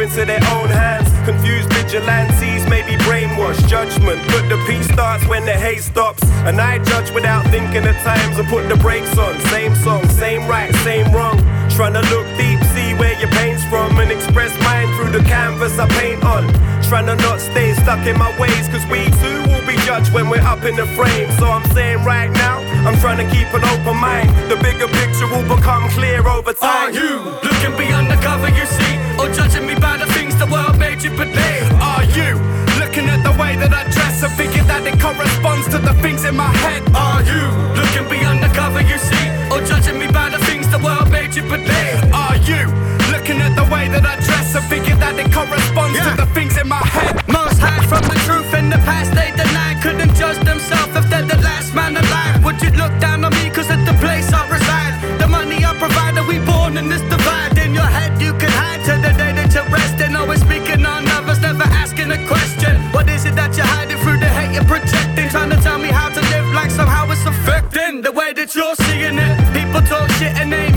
Into 0.00 0.24
their 0.24 0.42
own 0.54 0.68
hands. 0.68 1.08
Confused 1.24 1.72
vigilantes, 1.72 2.68
maybe 2.68 2.96
brainwashed 3.04 3.66
judgment. 3.68 4.20
But 4.28 4.48
the 4.48 4.62
peace 4.66 4.88
starts 4.88 5.26
when 5.26 5.44
the 5.44 5.52
hate 5.52 5.82
stops. 5.82 6.22
And 6.46 6.60
I 6.60 6.78
judge 6.78 7.10
without 7.10 7.44
thinking 7.50 7.84
at 7.84 8.02
times 8.04 8.38
and 8.38 8.48
put 8.48 8.68
the 8.68 8.76
brakes 8.76 9.16
on. 9.18 9.38
Same 9.52 9.74
song, 9.74 10.08
same 10.10 10.46
right, 10.48 10.74
same 10.76 11.10
wrong. 11.12 11.38
Trying 11.70 11.94
to 11.94 12.02
look 12.14 12.26
deep, 12.36 12.60
where 12.98 13.18
your 13.18 13.30
pain's 13.30 13.64
from, 13.66 13.98
and 13.98 14.10
express 14.10 14.52
mine 14.62 14.88
through 14.96 15.12
the 15.16 15.24
canvas 15.24 15.78
I 15.78 15.86
paint 15.98 16.24
on. 16.24 16.46
Trying 16.88 17.06
to 17.06 17.16
not 17.16 17.40
stay 17.40 17.74
stuck 17.74 18.06
in 18.06 18.18
my 18.18 18.32
ways, 18.40 18.68
cause 18.68 18.84
we 18.88 19.04
too 19.20 19.40
will 19.50 19.64
be 19.66 19.76
judged 19.84 20.12
when 20.12 20.28
we're 20.30 20.42
up 20.42 20.64
in 20.64 20.74
the 20.76 20.86
frame. 20.96 21.30
So 21.38 21.46
I'm 21.46 21.64
saying 21.76 22.04
right 22.04 22.30
now, 22.30 22.58
I'm 22.88 22.98
trying 22.98 23.20
to 23.20 23.28
keep 23.34 23.52
an 23.52 23.64
open 23.64 23.96
mind. 23.96 24.30
The 24.50 24.56
bigger 24.56 24.88
picture 24.88 25.28
will 25.28 25.44
become 25.44 25.88
clear 25.90 26.26
over 26.26 26.52
time. 26.52 26.88
Are 26.88 26.90
you 26.90 27.20
looking 27.44 27.76
beyond 27.76 28.10
the 28.10 28.16
cover 28.24 28.48
you 28.48 28.64
see? 28.64 28.94
Or 29.20 29.28
judging 29.34 29.66
me 29.66 29.74
by 29.74 29.98
the 29.98 30.06
things 30.14 30.34
the 30.36 30.46
world 30.46 30.78
made 30.78 31.02
you 31.02 31.10
believe? 31.10 31.66
Are 31.82 32.04
you 32.16 32.40
looking 32.80 33.04
at 33.12 33.22
the 33.22 33.34
way 33.36 33.56
that 33.60 33.72
I 33.74 33.84
dress 33.90 34.22
and 34.22 34.32
thinking 34.32 34.66
that 34.66 34.86
it 34.86 34.98
corresponds 34.98 35.68
to 35.68 35.78
the 35.78 35.92
things 36.00 36.24
in 36.24 36.36
my 36.36 36.48
head? 36.64 36.82
Are 36.96 37.20
you 37.20 37.44
looking 37.76 38.08
beyond 38.08 38.42
the 38.42 38.48
cover 38.56 38.80
you 38.80 38.96
see? 38.96 39.26
Or 39.52 39.60
judging 39.60 39.98
me 39.98 40.08
by 40.10 40.30
the 40.30 40.38
things 40.48 40.66
the 40.68 40.78
world 40.78 41.10
made 41.10 41.34
you 41.34 41.42
believe? 41.42 42.07
You 42.48 42.64
looking 43.12 43.44
at 43.44 43.52
the 43.60 43.68
way 43.68 43.92
that 43.92 44.08
I 44.08 44.16
dress 44.24 44.56
and 44.56 44.64
thinking 44.72 44.96
that 45.04 45.12
it 45.20 45.28
corresponds 45.28 46.00
to 46.00 46.16
the 46.16 46.24
things 46.32 46.56
in 46.56 46.64
my 46.64 46.80
head? 46.80 47.20
Most 47.28 47.60
hide 47.60 47.84
from 47.84 48.00
the 48.08 48.16
truth 48.24 48.48
in 48.56 48.72
the 48.72 48.80
past 48.88 49.12
they 49.12 49.36
deny. 49.36 49.76
Couldn't 49.84 50.16
judge 50.16 50.40
themselves 50.48 50.96
if 50.96 51.04
they're 51.12 51.28
the 51.28 51.36
last 51.44 51.76
man 51.76 51.92
alive. 51.92 52.40
Would 52.48 52.56
you 52.64 52.72
look 52.72 52.96
down 53.04 53.20
on 53.28 53.36
me 53.36 53.52
cause 53.52 53.68
of 53.68 53.84
the 53.84 53.92
place 54.00 54.32
I 54.32 54.48
reside? 54.48 54.96
The 55.20 55.28
money 55.28 55.60
I 55.60 55.76
provide, 55.76 56.16
are 56.16 56.24
we 56.24 56.40
born 56.40 56.80
in 56.80 56.88
this 56.88 57.04
divide? 57.12 57.52
In 57.60 57.76
your 57.76 57.84
head 57.84 58.16
you 58.16 58.32
can 58.40 58.48
hide 58.48 58.80
till 58.80 58.96
the 58.96 59.12
day 59.12 59.36
that 59.36 59.52
you're 59.52 59.68
resting. 59.68 60.16
Always 60.16 60.40
speaking 60.40 60.88
on 60.88 61.04
others, 61.20 61.44
never 61.44 61.68
asking 61.76 62.16
a 62.16 62.20
question. 62.24 62.80
What 62.96 63.12
is 63.12 63.28
it 63.28 63.36
that 63.36 63.52
you're 63.60 63.68
hiding 63.76 64.00
through 64.00 64.24
the 64.24 64.30
hate 64.32 64.56
you're 64.56 64.64
projecting? 64.64 65.28
Trying 65.28 65.52
to 65.52 65.60
tell 65.60 65.76
me 65.76 65.92
how 65.92 66.08
to 66.08 66.22
live 66.32 66.48
like 66.56 66.72
somehow 66.72 67.12
it's 67.12 67.28
affecting 67.28 68.00
the 68.00 68.12
way 68.12 68.32
that 68.32 68.56
you're 68.56 68.76
seeing 68.88 69.20
it. 69.20 69.36
People 69.52 69.84
talk 69.84 70.08
shit 70.16 70.32
and 70.40 70.48
they 70.48 70.67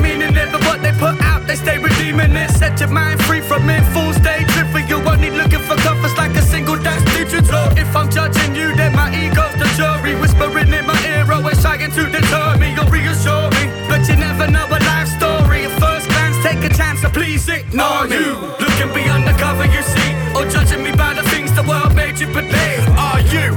they 1.52 1.58
stay 1.58 1.78
redeeming 1.78 2.34
it. 2.36 2.50
Set 2.52 2.80
your 2.80 2.90
mind 2.90 3.22
free 3.26 3.42
from 3.42 3.70
it, 3.70 3.84
full 3.92 4.14
stage 4.14 4.48
tripping. 4.56 4.88
You 4.88 4.98
only 5.04 5.32
looking 5.32 5.64
for 5.68 5.76
comforts 5.84 6.16
like 6.16 6.34
a 6.36 6.42
single 6.42 6.78
that's 6.78 7.04
digital. 7.12 7.66
If 7.76 7.94
I'm 7.96 8.10
judging 8.10 8.56
you, 8.56 8.74
then 8.76 8.94
my 8.96 9.10
ego's 9.12 9.56
the 9.60 9.68
jury. 9.76 10.16
Whispering 10.16 10.72
in 10.72 10.86
my 10.88 10.98
ear, 11.12 11.28
always 11.32 11.62
trying 11.62 11.92
to 11.92 12.04
deter 12.16 12.58
me 12.58 12.70
or 12.80 12.88
reassure 12.88 13.50
me. 13.58 13.64
But 13.90 14.08
you 14.08 14.16
never 14.16 14.48
know 14.48 14.66
a 14.66 14.80
life 14.92 15.10
story. 15.20 15.66
At 15.68 15.76
first 15.84 16.08
glance, 16.08 16.38
take 16.48 16.64
a 16.64 16.74
chance 16.74 17.02
to 17.02 17.10
please 17.10 17.44
ignore 17.50 18.08
you 18.08 18.28
looking 18.64 18.92
beyond 18.96 19.28
the 19.28 19.36
cover 19.36 19.66
you 19.66 19.84
see, 19.84 20.12
or 20.36 20.48
judging 20.48 20.84
me 20.84 20.92
by 20.96 21.14
the 21.14 21.24
things 21.32 21.52
the 21.52 21.64
world 21.64 21.94
made 21.96 22.18
you 22.20 22.28
believe. 22.28 22.84
Are 22.96 23.22
you 23.36 23.48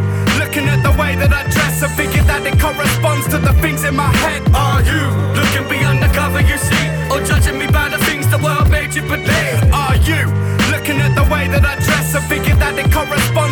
looking 0.43 0.67
at 0.69 0.83
the 0.83 0.95
way 1.01 1.15
that 1.15 1.33
I 1.33 1.43
dress 1.51 1.83
and 1.83 1.93
thinking 1.95 2.27
that 2.27 2.43
it 2.47 2.59
corresponds 2.59 3.27
to 3.29 3.39
the 3.39 3.53
things 3.63 3.85
in 3.85 3.95
in 3.95 3.97
my 3.97 4.11
head. 4.25 4.43
Are 4.55 4.83
you 4.83 5.03
looking 5.39 5.67
beyond 5.69 6.03
the 6.03 6.11
cover 6.19 6.41
you 6.41 6.59
see? 6.59 6.87
Or 7.11 7.21
judging 7.23 7.54
believe? 9.03 9.73
Are 9.73 9.97
you 9.97 10.31
looking 10.71 11.01
at 11.01 11.15
the 11.15 11.27
way 11.33 11.49
that 11.49 11.65
I 11.65 11.75
dress 11.83 12.15
and 12.15 12.25
thinking 12.27 12.59
that 12.59 12.79
it 12.79 12.93
corresponds 12.93 13.44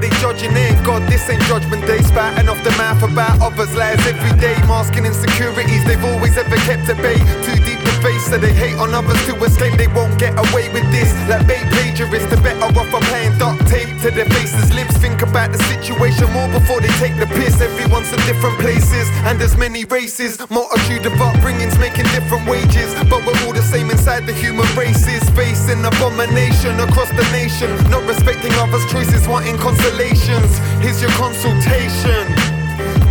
they 0.00 0.10
judging 0.18 0.56
ain't 0.56 0.82
God? 0.84 1.02
This 1.08 1.28
ain't 1.28 1.42
judgment 1.44 1.86
day. 1.86 2.00
Spouting 2.02 2.48
off 2.48 2.62
the 2.64 2.72
mouth 2.80 3.02
about 3.02 3.40
others' 3.40 3.74
lives 3.76 4.06
every 4.06 4.32
day. 4.40 4.56
Masking 4.66 5.04
insecurities 5.04 5.84
they've 5.84 6.04
always 6.04 6.36
ever 6.36 6.56
kept 6.68 6.88
at 6.88 6.96
bay. 6.98 7.18
Too 7.44 7.56
deep 7.62 7.80
to 7.80 7.94
face, 8.00 8.24
so 8.26 8.38
they 8.38 8.52
hate 8.52 8.76
on 8.76 8.94
others 8.94 9.20
to 9.26 9.36
escape. 9.44 9.76
They 9.76 9.88
won't 9.88 10.18
get 10.18 10.32
away 10.36 10.72
with 10.72 10.88
this. 10.90 11.12
Like 11.28 11.46
bait 11.46 11.64
plagiarists, 11.70 12.30
the 12.30 12.40
better 12.40 12.64
off 12.64 12.94
are 12.94 13.04
playing 13.12 13.36
duct 13.38 13.60
tape 13.68 13.88
to 14.02 14.10
their 14.10 14.26
faces. 14.32 14.72
Lips 14.72 14.96
think 14.96 15.22
about 15.22 15.52
the 15.52 15.58
situation 15.68 16.26
more 16.32 16.48
before 16.48 16.80
they 16.80 16.92
take 16.96 17.16
the 17.20 17.26
piss. 17.26 17.60
Everyone's 17.60 18.12
in 18.12 18.20
different 18.24 18.58
places, 18.58 19.06
and 19.28 19.38
there's 19.38 19.56
many 19.56 19.84
races. 19.84 20.40
Multitude 20.50 21.04
of 21.06 21.12
upbringings 21.20 21.78
making 21.78 22.08
different 22.16 22.48
wages, 22.48 22.94
but 23.12 23.20
we're 23.26 23.38
all 23.44 23.52
the 23.52 23.62
same 23.62 23.90
inside 23.90 24.26
the 24.26 24.32
human 24.32 24.66
races. 24.76 25.20
Facing 25.36 25.84
abomination 25.84 26.80
across 26.80 27.10
the 27.10 27.26
nation, 27.32 27.70
not 27.90 28.02
respecting 28.08 28.52
others' 28.54 28.84
choices, 28.90 29.28
wanting 29.28 29.58
consolations. 29.90 30.58
Here's 30.80 31.00
your 31.02 31.10
consultation. 31.12 32.26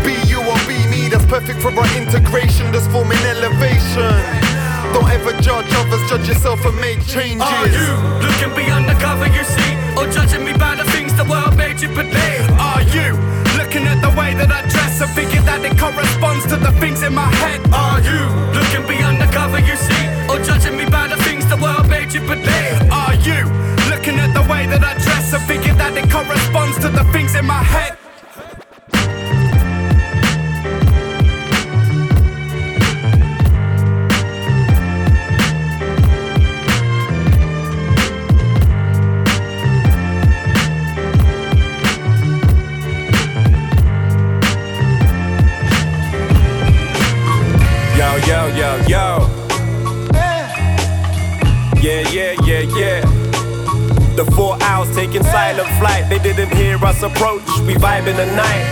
Be 0.03 0.15
you 0.27 0.39
or 0.39 0.59
be 0.67 0.79
me, 0.87 1.09
that's 1.09 1.25
perfect 1.25 1.61
for 1.61 1.71
our 1.71 1.97
integration, 1.97 2.71
that's 2.71 2.87
forming 2.87 3.19
elevation. 3.27 4.15
Don't 4.93 5.09
ever 5.11 5.33
judge 5.41 5.67
others, 5.75 6.09
judge 6.09 6.27
yourself 6.27 6.63
and 6.65 6.75
make 6.79 7.05
changes. 7.05 7.41
Are 7.41 7.67
you 7.67 7.89
looking 8.23 8.55
beyond 8.55 8.87
the 8.87 8.95
cover 8.95 9.27
you 9.27 9.43
see? 9.43 9.73
Or 9.97 10.07
judging 10.11 10.45
me 10.45 10.53
by 10.53 10.75
the 10.75 10.85
things 10.91 11.13
the 11.15 11.25
world 11.25 11.57
made 11.57 11.81
you 11.81 11.89
believe? 11.89 12.49
Are 12.57 12.81
you 12.81 13.13
looking 13.59 13.83
at 13.83 14.01
the 14.01 14.13
way 14.17 14.33
that 14.33 14.49
I 14.49 14.61
dress 14.69 15.01
and 15.01 15.11
thinking 15.11 15.43
that 15.45 15.61
it 15.63 15.77
corresponds 15.77 16.47
to 16.47 16.55
the 16.55 16.71
things 16.79 17.03
in 17.03 17.13
my 17.13 17.29
head? 17.43 17.59
Are 17.73 17.99
you 18.01 18.23
looking 18.55 18.87
beyond 18.87 19.21
the 19.21 19.27
cover 19.27 19.59
you 19.59 19.75
see? 19.75 20.05
Or 20.31 20.39
judging 20.41 20.77
me 20.77 20.85
by 20.89 21.07
the 21.07 21.17
things 21.23 21.45
the 21.45 21.57
world 21.57 21.89
made 21.89 22.13
you 22.13 22.21
believe? 22.21 22.89
Are 22.89 23.15
you 23.15 23.45
looking 24.09 24.19
at 24.19 24.33
the 24.33 24.51
way 24.51 24.65
that 24.65 24.83
I 24.83 24.93
dress 25.03 25.33
and 25.33 25.43
thinking 25.43 25.77
that 25.77 25.95
it 25.95 26.09
corresponds 26.09 26.77
to 26.79 26.89
the 26.89 27.03
things 27.11 27.35
in 27.35 27.45
my 27.45 27.63
head? 27.63 27.95
Yo, 47.97 48.47
yo, 48.47 48.85
yo. 48.87 49.29
Yeah, 51.81 52.09
yeah, 52.09 52.35
yeah, 52.43 52.77
yeah. 52.77 53.08
The 54.19 54.29
four 54.31 54.57
owls 54.59 54.93
taking 54.93 55.23
silent 55.23 55.69
flight. 55.79 56.09
They 56.09 56.19
didn't 56.19 56.53
hear 56.53 56.75
us 56.83 57.01
approach. 57.03 57.47
We 57.63 57.75
vibing 57.75 58.17
the 58.17 58.25
night. 58.35 58.67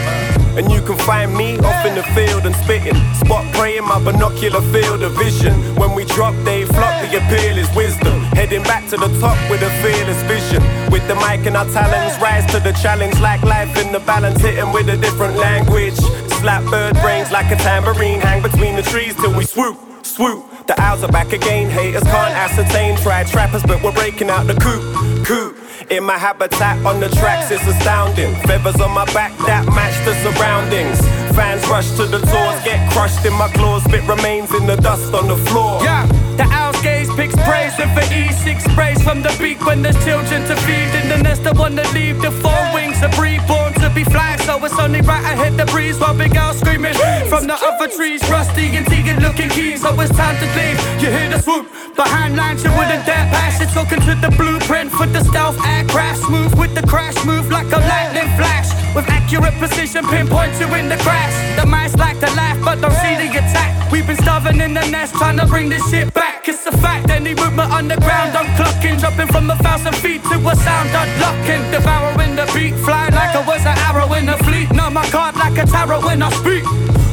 And 0.60 0.70
you 0.70 0.82
can 0.82 0.98
find 0.98 1.34
me 1.34 1.58
off 1.60 1.86
in 1.86 1.96
the 1.96 2.04
field 2.12 2.46
and 2.46 2.54
spitting. 2.54 3.00
Spot 3.24 3.46
praying 3.54 3.86
my 3.86 3.98
binocular 4.04 4.60
field 4.74 5.04
of 5.04 5.14
vision. 5.14 5.54
When 5.78 5.96
we 5.96 6.04
drop, 6.04 6.36
they 6.44 6.66
flock. 6.66 7.00
The 7.00 7.24
appeal 7.24 7.58
is 7.58 7.74
wisdom. 7.74 8.24
Heading 8.36 8.64
back 8.64 8.90
to 8.90 8.98
the 8.98 9.08
top 9.22 9.40
with 9.50 9.62
a 9.62 9.70
fearless 9.80 10.22
vision. 10.24 10.62
With 10.92 11.08
the 11.08 11.16
mic 11.16 11.48
and 11.48 11.56
our 11.56 11.70
talents, 11.72 12.22
rise 12.22 12.46
to 12.52 12.60
the 12.60 12.74
challenge 12.74 13.18
like 13.22 13.42
life 13.44 13.72
in 13.78 13.94
the 13.94 14.02
balance. 14.02 14.42
Hitting 14.42 14.74
with 14.74 14.90
a 14.90 14.98
different 14.98 15.38
language. 15.38 15.96
Slap 16.42 16.66
bird 16.66 17.00
brains 17.00 17.32
like 17.32 17.50
a 17.54 17.56
tambourine. 17.56 18.20
Hang 18.20 18.42
between 18.42 18.76
the 18.76 18.84
trees 18.84 19.16
till 19.16 19.34
we 19.34 19.46
swoop, 19.46 19.80
swoop. 20.04 20.44
The 20.68 20.76
owls 20.82 21.04
are 21.04 21.12
back 21.14 21.32
again. 21.32 21.70
Haters 21.70 22.04
can't 22.04 22.36
ascertain. 22.36 22.98
Tried 22.98 23.28
trappers, 23.28 23.64
but 23.64 23.82
we're 23.82 23.94
breaking 23.94 24.30
out 24.30 24.48
the 24.48 24.56
coop, 24.56 24.84
coop. 25.28 25.58
In 25.92 26.06
my 26.06 26.18
habitat 26.18 26.84
on 26.86 27.02
the 27.02 27.10
tracks, 27.10 27.52
it's 27.52 27.68
astounding. 27.68 28.34
Feathers 28.48 28.80
on 28.80 28.92
my 28.92 29.06
back 29.14 29.36
that 29.46 29.68
match 29.76 29.96
the 30.08 30.16
surroundings. 30.24 30.98
Fans 31.36 31.68
rush 31.68 31.92
to 32.00 32.06
the 32.06 32.20
doors, 32.32 32.58
get 32.64 32.80
crushed 32.94 33.26
in 33.26 33.34
my 33.34 33.50
claws. 33.50 33.84
Spit 33.84 34.08
remains 34.08 34.54
in 34.56 34.66
the 34.66 34.78
dust 34.78 35.14
on 35.14 35.28
the 35.28 35.36
floor. 35.52 35.84
Yeah, 35.84 36.08
the 36.40 36.48
owl's 36.60 36.80
gaze 36.82 37.10
picks 37.20 37.36
praise 37.44 37.76
and 37.78 37.92
for 37.92 38.08
E6 38.08 38.72
sprays 38.72 39.04
from 39.04 39.22
the 39.22 39.36
beak 39.38 39.60
when 39.66 39.82
there's 39.82 40.00
children 40.06 40.48
to 40.48 40.56
feed. 40.66 40.92
In 40.96 41.10
the 41.10 41.20
nest, 41.22 41.46
I 41.46 41.52
wanna 41.52 41.84
leave 41.92 42.22
the 42.22 42.32
four 42.32 42.64
wings 42.74 43.00
to 43.02 43.10
breathe, 43.20 43.46
born 43.48 43.67
to 43.88 43.96
be 43.96 44.04
fly. 44.04 44.36
So 44.38 44.64
it's 44.64 44.78
only 44.80 45.02
right 45.02 45.24
I 45.24 45.36
hit 45.36 45.58
the 45.58 45.66
breeze 45.72 46.00
while 46.00 46.14
big 46.14 46.36
owl 46.36 46.54
screaming 46.54 46.94
from 47.30 47.48
the 47.48 47.56
other 47.56 47.88
trees. 47.88 48.22
Rusty 48.30 48.76
and 48.76 48.86
Tegan 48.88 49.20
looking 49.22 49.50
keen, 49.50 49.78
so 49.78 49.90
it's 50.00 50.12
time 50.16 50.36
to 50.42 50.48
leave. 50.58 50.80
You 51.02 51.10
hear 51.12 51.30
the 51.30 51.40
swoop 51.40 51.68
behind 51.96 52.36
lines, 52.36 52.64
you 52.64 52.72
wouldn't 52.72 53.06
dare 53.06 53.28
pass. 53.32 53.60
You're 53.60 53.70
talking 53.70 54.02
to 54.02 54.14
the 54.16 54.32
blueprint 54.36 54.92
for 54.92 55.08
the 55.08 55.24
stealth 55.24 55.60
aircraft. 55.66 56.24
Smooth 56.24 56.54
with 56.60 56.74
the 56.76 56.86
crash, 56.88 57.18
move 57.26 57.50
like 57.50 57.68
a 57.72 57.80
lightning 57.92 58.30
flash. 58.36 58.70
With 58.96 59.10
accurate 59.10 59.56
precision, 59.56 60.06
pinpoint 60.06 60.60
you 60.60 60.68
in 60.76 60.90
the 60.90 60.98
crash. 60.98 61.36
The 61.60 61.66
mice 61.66 61.96
like 61.96 62.20
to 62.20 62.30
laugh, 62.36 62.58
but 62.64 62.82
don't 62.82 62.98
see 63.04 63.16
the 63.16 63.30
attack. 63.32 63.92
We've 63.92 64.08
been 64.08 64.18
starving 64.18 64.60
in 64.60 64.74
the 64.74 64.86
nest, 64.88 65.16
trying 65.16 65.38
to 65.38 65.46
bring 65.46 65.70
this 65.70 65.84
shit 65.90 66.14
back. 66.14 66.37
It's 66.50 66.66
a 66.66 66.72
fact, 66.72 67.10
any 67.10 67.36
movement 67.36 67.74
underground, 67.74 68.38
I'm 68.38 68.46
clocking. 68.56 68.98
Dropping 69.02 69.28
from 69.28 69.50
a 69.50 69.56
thousand 69.58 69.94
feet 69.98 70.24
to 70.24 70.36
a 70.36 70.56
sound, 70.56 70.90
unlocking. 70.96 71.72
Devouring 71.72 72.38
the 72.38 72.50
beat, 72.56 72.74
fly 72.86 73.10
like 73.10 73.36
I 73.36 73.44
was 73.46 73.66
an 73.66 73.78
arrow 73.80 74.14
in 74.14 74.28
the 74.28 74.38
fleet. 74.46 74.72
Know 74.72 74.90
my 74.90 75.06
card 75.10 75.36
like 75.36 75.58
a 75.58 75.66
tarot 75.66 76.06
when 76.06 76.24
I 76.24 76.30
speak. 76.30 76.64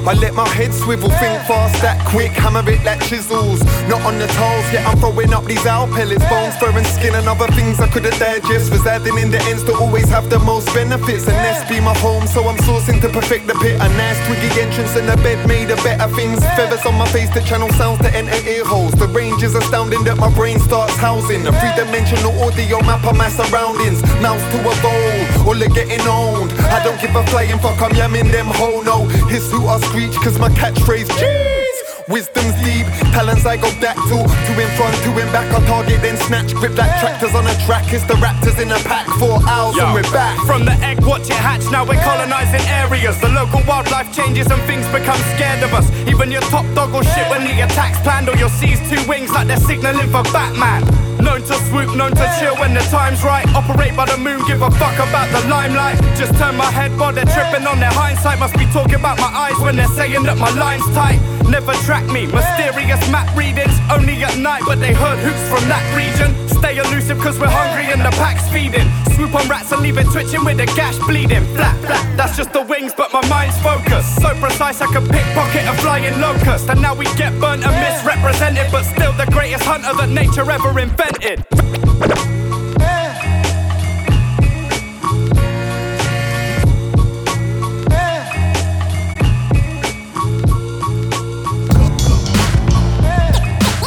I 0.07 0.13
let 0.13 0.35
my 0.35 0.47
head 0.49 0.75
swivel, 0.75 1.09
think 1.09 1.41
fast, 1.49 1.81
that 1.81 1.97
quick, 2.13 2.33
hammer 2.33 2.61
it 2.69 2.85
like 2.85 3.01
chisels. 3.09 3.65
Not 3.89 4.05
on 4.05 4.19
the 4.19 4.29
toes, 4.37 4.67
yet 4.69 4.85
I'm 4.87 4.99
throwing 5.01 5.33
up 5.33 5.45
these 5.45 5.65
owl 5.65 5.89
pellets, 5.89 6.25
bones, 6.29 6.57
fur 6.61 6.77
and 6.77 6.87
skin, 6.87 7.15
and 7.15 7.27
other 7.27 7.49
things 7.57 7.81
I 7.81 7.89
couldn't 7.89 8.19
digest. 8.19 8.71
Residing 8.71 9.17
in 9.17 9.31
the 9.31 9.41
ends 9.49 9.65
to 9.65 9.73
always 9.75 10.09
have 10.11 10.29
the 10.29 10.39
most 10.41 10.69
benefits. 10.75 11.25
And 11.27 11.37
nest 11.41 11.69
be 11.69 11.81
my 11.81 11.97
home, 12.05 12.27
so 12.27 12.45
I'm 12.45 12.59
sourcing 12.69 13.01
to 13.01 13.09
perfect 13.09 13.47
the 13.47 13.55
pit. 13.65 13.81
A 13.81 13.89
nice 13.97 14.21
twiggy 14.27 14.53
entrance 14.61 14.95
and 14.97 15.09
a 15.09 15.17
bed 15.25 15.41
made 15.49 15.71
of 15.71 15.81
better 15.83 16.13
things. 16.15 16.45
Feathers 16.53 16.85
on 16.85 16.97
my 16.97 17.09
face 17.09 17.31
to 17.31 17.41
channel 17.41 17.71
sounds 17.73 18.01
to 18.01 18.11
enter 18.15 18.37
ear 18.47 18.65
holes. 18.65 18.93
The 18.93 19.09
range 19.09 19.43
is 19.43 19.55
astounding 19.55 20.05
that 20.05 20.19
my 20.19 20.29
brain 20.35 20.61
starts 20.61 20.97
housing. 20.97 21.47
A 21.47 21.53
three 21.53 21.75
dimensional 21.81 22.37
audio 22.45 22.81
map 22.85 23.05
of 23.09 23.17
my 23.17 23.31
surroundings. 23.31 24.03
Mouths 24.21 24.45
to 24.53 24.59
evolve, 24.61 25.49
all 25.49 25.57
are 25.57 25.73
getting 25.73 26.05
owned. 26.07 26.53
I 26.69 26.85
don't 26.85 27.01
give 27.01 27.17
a 27.17 27.25
flying 27.33 27.59
fuck, 27.59 27.81
I'm 27.81 27.93
yamming 27.97 28.31
them 28.31 28.53
ho 28.53 28.83
no. 28.83 29.09
Hiss 29.33 29.51
who 29.51 29.67
I 29.67 29.79
cause 29.95 30.39
my 30.39 30.49
catchphrase, 30.49 31.07
jeez. 31.07 32.09
Wisdom's 32.09 32.53
deep, 32.61 32.85
talents 33.15 33.47
I 33.47 33.57
go 33.57 33.71
back 33.81 33.95
to. 33.95 34.17
Two 34.19 34.61
in 34.61 34.69
front, 34.77 34.95
two 35.05 35.15
in 35.17 35.31
back. 35.33 35.47
I 35.55 35.65
target, 35.67 36.03
then 36.03 36.17
snatch, 36.17 36.53
grip 36.53 36.77
like 36.77 36.99
tractors 37.01 37.35
on 37.35 37.47
a 37.47 37.55
track. 37.65 37.93
It's 37.93 38.05
the 38.05 38.15
raptors 38.15 38.61
in 38.61 38.73
a 38.73 38.79
pack, 38.85 39.07
four 39.19 39.39
owls, 39.47 39.79
and 39.79 39.95
we're 39.95 40.03
back. 40.11 40.37
From 40.47 40.65
the 40.65 40.73
egg, 40.83 41.01
watch 41.07 41.31
it 41.31 41.39
hatch. 41.39 41.71
Now 41.71 41.87
we're 41.87 42.03
colonizing 42.03 42.67
areas. 42.69 43.21
The 43.21 43.29
local 43.29 43.63
wildlife 43.67 44.13
changes 44.15 44.51
and 44.51 44.61
things 44.63 44.87
become 44.89 45.19
scared 45.37 45.63
of 45.63 45.73
us. 45.73 45.89
Even 46.09 46.31
your 46.31 46.43
top 46.53 46.67
dog 46.75 46.93
will 46.93 47.03
shit 47.03 47.31
when 47.31 47.45
the 47.45 47.63
attack's 47.63 48.01
planned, 48.01 48.29
or 48.29 48.37
you'll 48.37 48.51
seize 48.51 48.81
two 48.91 49.01
wings 49.09 49.31
like 49.31 49.47
they're 49.47 49.57
signaling 49.57 50.11
for 50.11 50.25
Batman. 50.35 50.83
Known 51.25 51.41
to 51.41 51.55
swoop, 51.67 51.97
known 51.97 52.13
to 52.13 52.27
chill 52.39 52.55
when 52.61 52.75
the 52.75 52.85
time's 52.93 53.25
right. 53.25 53.49
Operate 53.55 53.97
by 53.97 54.05
the 54.05 54.19
moon, 54.19 54.45
give 54.47 54.61
a 54.61 54.71
fuck 54.73 54.95
about 55.01 55.33
the 55.33 55.49
limelight. 55.49 55.97
Just 56.21 56.37
turn 56.37 56.55
my 56.55 56.71
head 56.71 56.93
while 56.99 57.13
they're 57.13 57.25
tripping 57.25 57.67
on 57.67 57.81
their 57.81 57.91
hindsight. 57.91 58.39
Must 58.39 58.55
be 58.59 58.67
talking 58.67 58.97
about 58.97 59.19
my 59.19 59.33
eyes 59.33 59.59
when 59.59 59.75
they're 59.75 59.89
saying 59.97 60.23
that 60.25 60.37
my 60.37 60.51
line's 60.51 60.85
tight. 60.93 61.19
Never 61.49 61.73
track 61.89 62.05
me, 62.13 62.27
mysterious 62.27 63.01
map 63.11 63.29
readings. 63.37 63.73
Only 63.91 64.23
at 64.23 64.37
night, 64.37 64.63
but 64.67 64.81
they 64.81 64.93
heard 64.93 65.19
hoops 65.19 65.45
from 65.49 65.65
that 65.69 65.85
region. 65.97 66.37
Stay 66.49 66.77
elusive 66.77 67.19
cause 67.19 67.39
we're 67.39 67.49
hungry 67.49 67.93
and 67.93 68.01
the 68.01 68.13
pack's 68.21 68.47
feeding. 68.53 68.89
Swoop 69.15 69.35
on 69.35 69.49
rats 69.49 69.73
and 69.73 69.81
leave 69.81 69.97
it 69.97 70.09
twitching 70.13 70.45
with 70.45 70.57
the 70.57 70.67
gash 70.77 70.99
bleeding. 71.09 71.45
Flap, 71.57 71.77
flap, 71.85 72.05
that's 72.17 72.37
just 72.37 72.53
the 72.53 72.63
wings, 72.63 72.93
but 72.97 73.13
my 73.13 73.25
mind's 73.29 73.57
focused. 73.61 74.21
So 74.21 74.35
precise 74.41 74.81
I 74.81 74.87
can 74.93 75.07
pickpocket 75.09 75.65
a 75.69 75.75
flying 75.81 76.21
locust. 76.21 76.69
And 76.69 76.81
now 76.81 76.95
we 76.95 77.05
get 77.17 77.33
burnt 77.41 77.65
and 77.65 77.77
misrepresented, 77.77 78.69
but 78.73 78.85
still 78.85 79.13
the 79.13 79.27
greatest 79.31 79.65
hunter 79.65 79.93
that 79.95 80.09
nature 80.09 80.49
ever 80.51 80.73
invented. 80.81 81.14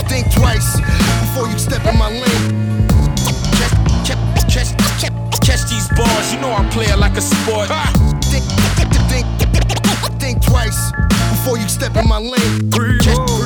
Think 0.08 0.32
twice 0.32 0.80
before 1.20 1.48
you 1.50 1.60
step 1.60 1.86
in 1.86 1.98
my 1.98 2.10
lane. 2.10 2.26
Catch, 4.06 4.18
catch, 4.48 4.72
catch, 4.98 5.42
catch, 5.42 5.70
these 5.70 5.90
bars, 5.90 6.34
you 6.34 6.40
know 6.40 6.52
I 6.52 6.68
play 6.72 6.86
it 6.86 6.98
like 6.98 7.18
a 7.18 7.22
sport. 7.22 7.68
Think, 8.24 8.44
think, 8.78 8.94
think, 9.10 9.28
think 10.20 10.42
twice 10.44 10.92
before 11.30 11.58
you 11.58 11.68
step 11.68 11.96
in 11.98 12.08
my 12.08 12.20
lane. 12.20 12.72
Catch, 13.02 13.37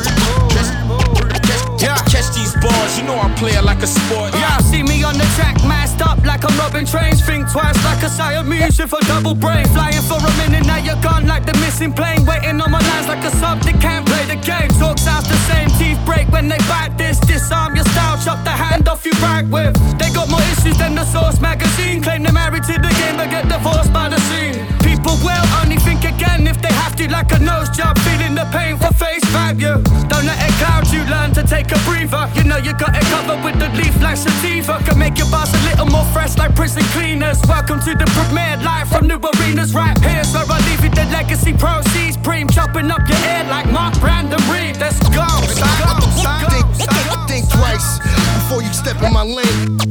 catch, 2.21 2.35
these 2.35 2.53
bars, 2.55 2.97
you 2.97 3.03
know 3.03 3.15
I 3.15 3.33
play 3.35 3.51
it 3.51 3.63
like 3.63 3.81
a 3.81 3.87
sport. 3.87 4.33
Yeah, 4.33 4.57
see 4.57 4.83
me 4.83 5.03
on 5.03 5.17
the 5.17 5.25
track, 5.35 5.55
masked 5.63 6.01
up 6.01 6.23
like 6.25 6.43
I'm 6.43 6.57
robbing 6.57 6.85
trains. 6.85 7.23
Think 7.23 7.49
twice 7.51 7.77
like 7.83 8.03
a 8.03 8.09
Siamese 8.09 8.79
with 8.79 8.93
a 8.93 9.01
double 9.07 9.35
brain. 9.35 9.65
Flying 9.67 10.01
for 10.01 10.19
a 10.19 10.33
minute, 10.37 10.65
now 10.65 10.77
you're 10.77 11.01
gone 11.01 11.27
like 11.27 11.45
the 11.45 11.53
missing 11.59 11.93
plane. 11.93 12.25
Waiting 12.25 12.61
on 12.61 12.71
my 12.71 12.79
lines 12.79 13.07
like 13.07 13.23
a 13.23 13.31
sub 13.37 13.61
that 13.61 13.81
can't 13.81 14.05
play 14.05 14.25
the 14.25 14.39
game. 14.41 14.69
Talk 14.79 14.97
sounds 14.97 15.27
the 15.27 15.37
same, 15.49 15.69
teeth 15.79 15.99
break 16.05 16.27
when 16.29 16.47
they 16.47 16.59
bite 16.69 16.97
this. 16.97 17.19
Disarm 17.19 17.75
your 17.75 17.85
style, 17.85 18.17
chop 18.23 18.43
the 18.43 18.51
hand 18.51 18.87
off 18.87 19.05
you 19.05 19.13
back 19.13 19.45
with. 19.49 19.73
They 19.97 20.09
got 20.13 20.29
more 20.29 20.45
issues 20.53 20.77
than 20.77 20.95
the 20.95 21.05
Source 21.05 21.39
magazine. 21.41 22.01
Claim 22.01 22.23
they're 22.23 22.33
married 22.33 22.63
to 22.63 22.73
the 22.73 22.93
game, 23.01 23.17
but 23.17 23.29
get 23.29 23.47
divorced 23.47 23.93
by 23.93 24.09
the 24.09 24.19
scene. 24.29 24.80
People 25.01 25.17
will 25.25 25.47
only 25.57 25.77
think 25.77 26.05
again 26.05 26.45
if 26.45 26.61
they 26.61 26.71
have 26.77 26.95
to, 26.95 27.09
like 27.09 27.31
a 27.33 27.39
nose 27.39 27.69
job, 27.69 27.97
feeling 28.05 28.35
the 28.35 28.45
pain 28.53 28.77
for 28.77 28.93
face 28.93 29.25
value. 29.33 29.81
Don't 30.13 30.25
let 30.29 30.37
it 30.37 30.53
cloud 30.61 30.85
you, 30.93 31.01
learn 31.09 31.33
to 31.33 31.41
take 31.41 31.71
a 31.73 31.79
breather. 31.89 32.29
You 32.37 32.43
know 32.43 32.57
you 32.57 32.73
got 32.77 32.93
it 32.93 33.01
covered 33.09 33.43
with 33.43 33.57
the 33.57 33.69
leaf 33.73 33.99
like 33.99 34.17
sativa. 34.17 34.77
Can 34.85 34.99
make 34.99 35.17
your 35.17 35.25
boss 35.33 35.49
a 35.57 35.61
little 35.65 35.87
more 35.87 36.05
fresh 36.13 36.37
like 36.37 36.53
prison 36.55 36.83
cleaners. 36.93 37.41
Welcome 37.49 37.79
to 37.81 37.97
the 37.97 38.05
premiere, 38.13 38.61
live 38.61 38.89
from 38.89 39.07
new 39.07 39.17
arenas. 39.17 39.73
Right 39.73 39.97
here's 40.05 40.31
where 40.35 40.45
I 40.45 40.61
leave 40.69 40.83
you 40.83 40.91
the 40.91 41.09
legacy 41.09 41.53
proceeds. 41.53 42.15
Preem 42.17 42.45
chopping 42.53 42.91
up 42.91 43.01
your 43.09 43.17
ear 43.25 43.43
like 43.49 43.65
Mark 43.71 43.99
Brandon 43.99 44.37
Read. 44.53 44.77
Let's 44.77 44.99
go, 45.09 45.25
let's 45.41 45.57
go, 45.57 45.97
let's 45.97 46.21
go. 46.21 46.45
Think, 46.53 46.67
think, 46.77 47.09
think 47.25 47.49
twice 47.49 47.97
before 48.37 48.61
you 48.61 48.71
step 48.71 49.01
in 49.01 49.11
my 49.11 49.23
lane. 49.23 49.79
Catch 49.79 49.90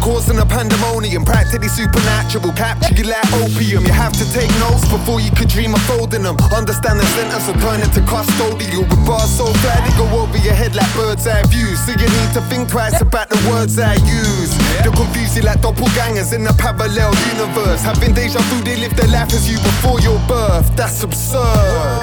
causing 0.00 0.38
a 0.38 0.46
pandemonium. 0.46 1.24
Practically 1.24 1.68
supernatural, 1.68 2.52
capture 2.52 2.94
you 2.94 3.04
like 3.04 3.24
opium. 3.44 3.84
You 3.84 3.92
have 3.92 4.12
to 4.16 4.26
take 4.32 4.50
notes 4.58 4.88
before 4.88 5.20
you 5.20 5.30
could 5.30 5.48
dream 5.48 5.74
of 5.74 5.82
folding 5.82 6.24
them. 6.24 6.36
Understand 6.52 6.98
the 7.00 7.06
sentence 7.14 7.48
or 7.48 7.56
turn 7.60 7.80
it 7.80 7.92
to 7.94 8.00
custodial. 8.08 8.88
With 8.88 9.06
bars 9.06 9.30
so 9.30 9.46
flat 9.62 9.80
they 9.86 9.94
go 9.96 10.06
over 10.18 10.38
your 10.38 10.54
head 10.54 10.74
like 10.74 10.90
bird's 10.94 11.26
eye 11.26 11.44
views. 11.48 11.78
So 11.84 11.92
you 11.92 12.08
need 12.08 12.30
to 12.34 12.42
think 12.48 12.68
twice 12.68 13.00
about 13.00 13.28
the 13.28 13.38
words 13.48 13.78
I 13.78 13.94
use. 13.94 14.52
They'll 14.82 14.92
confuse 14.92 15.36
you 15.36 15.42
like 15.42 15.60
doppelgangers 15.60 16.32
in 16.32 16.46
a 16.46 16.52
parallel 16.54 17.14
universe. 17.32 17.82
Having 17.82 18.14
deja 18.14 18.40
vu, 18.48 18.64
they 18.64 18.76
live 18.76 18.96
their 18.96 19.08
life 19.08 19.32
as 19.32 19.48
you 19.50 19.58
before 19.58 20.00
your 20.00 20.18
birth. 20.26 20.74
That's 20.76 21.02
absurd. 21.02 21.99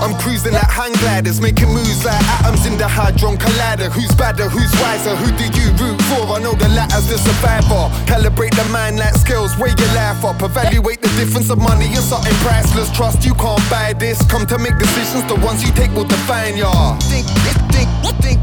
I'm 0.00 0.16
cruising 0.18 0.52
like 0.52 0.70
hang 0.70 0.92
gliders, 0.94 1.40
making 1.40 1.68
moves 1.68 2.04
like 2.04 2.20
atoms 2.40 2.64
in 2.66 2.76
the 2.78 2.88
hadron 2.88 3.36
collider. 3.36 3.92
Who's 3.92 4.10
badder? 4.16 4.48
Who's 4.48 4.72
wiser? 4.80 5.14
Who 5.14 5.28
do 5.36 5.44
you 5.44 5.68
root 5.76 6.00
for? 6.08 6.24
I 6.32 6.40
know 6.40 6.54
the 6.54 6.68
latter's 6.72 7.06
the 7.06 7.18
survivor. 7.18 7.92
Calibrate 8.08 8.56
the 8.56 8.64
mind 8.72 8.98
like 8.98 9.14
skills, 9.14 9.56
weigh 9.58 9.76
your 9.76 9.92
life 9.92 10.24
up. 10.24 10.42
Evaluate 10.42 11.02
the 11.02 11.12
difference 11.20 11.50
of 11.50 11.58
money 11.58 11.86
and 11.86 12.04
something 12.04 12.34
priceless. 12.40 12.90
Trust 12.96 13.24
you 13.24 13.34
can't 13.34 13.62
buy 13.68 13.92
this. 13.92 14.24
Come 14.26 14.46
to 14.46 14.58
make 14.58 14.76
decisions, 14.78 15.24
the 15.28 15.36
ones 15.44 15.62
you 15.62 15.72
take 15.72 15.92
will 15.92 16.08
define 16.08 16.56
ya. 16.56 16.96
Think, 17.12 17.26
think, 17.44 17.60
think, 17.70 17.90
think, 18.24 18.40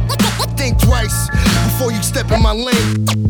think 0.58 0.82
twice 0.82 1.30
before 1.66 1.92
you 1.92 2.02
step 2.04 2.32
in 2.32 2.42
my 2.42 2.54
lane. 2.54 3.27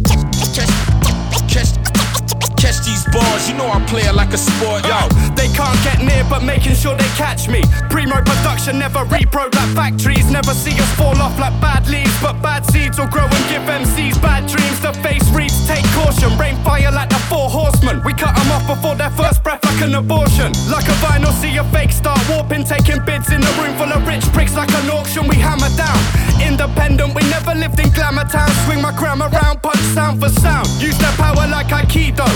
These 2.87 3.03
bars, 3.11 3.49
you 3.49 3.55
know 3.59 3.67
I 3.67 3.83
play 3.83 4.07
it 4.07 4.15
like 4.15 4.31
a 4.31 4.39
sport. 4.39 4.87
Yo, 4.87 4.95
they 5.35 5.51
can't 5.51 5.75
get 5.83 5.99
near, 5.99 6.23
but 6.31 6.41
making 6.41 6.75
sure 6.79 6.95
they 6.95 7.11
catch 7.19 7.49
me. 7.49 7.59
Primo 7.91 8.15
production 8.23 8.79
never 8.79 9.03
repro 9.11 9.51
like 9.51 9.71
factories. 9.75 10.31
Never 10.31 10.53
see 10.55 10.71
us 10.79 10.91
fall 10.95 11.19
off 11.19 11.37
like 11.37 11.51
bad 11.59 11.85
leaves, 11.89 12.15
but 12.21 12.41
bad 12.41 12.63
seeds 12.71 12.97
will 12.97 13.11
grow 13.11 13.27
and 13.27 13.45
give 13.51 13.67
MCs 13.67 14.15
bad 14.21 14.47
dreams. 14.47 14.79
The 14.79 14.93
face 15.03 15.27
reads, 15.35 15.67
take 15.67 15.83
caution. 15.99 16.31
Rain 16.39 16.55
fire 16.63 16.89
like 16.91 17.09
the 17.09 17.19
four 17.27 17.49
horsemen. 17.49 18.01
We 18.05 18.13
cut 18.13 18.33
them 18.33 18.49
off 18.55 18.65
before 18.65 18.95
their 18.95 19.11
first 19.11 19.43
breath, 19.43 19.65
like 19.65 19.81
an 19.81 19.93
abortion. 19.93 20.55
Like 20.71 20.87
a 20.87 20.95
vinyl, 21.03 21.35
see 21.43 21.57
a 21.57 21.65
fake 21.75 21.91
start 21.91 22.23
warping, 22.29 22.63
taking 22.63 23.03
bids 23.03 23.27
in 23.35 23.43
a 23.43 23.51
room 23.59 23.75
full 23.75 23.91
of 23.91 24.07
rich 24.07 24.23
pricks 24.31 24.55
like 24.55 24.71
an 24.71 24.89
auction. 24.89 25.27
We 25.27 25.35
hammer 25.35 25.71
down. 25.75 25.99
Independent, 26.39 27.13
we 27.15 27.23
never 27.27 27.53
lived 27.53 27.79
in 27.81 27.89
glamour 27.89 28.23
town. 28.31 28.47
Swing 28.63 28.81
my 28.81 28.93
crown 28.93 29.21
around, 29.21 29.61
punch 29.61 29.83
sound 29.91 30.21
for 30.21 30.29
sound. 30.29 30.67
Use 30.79 30.97
their 30.99 31.11
power 31.19 31.47
like 31.51 31.67
Aikido. 31.67 32.27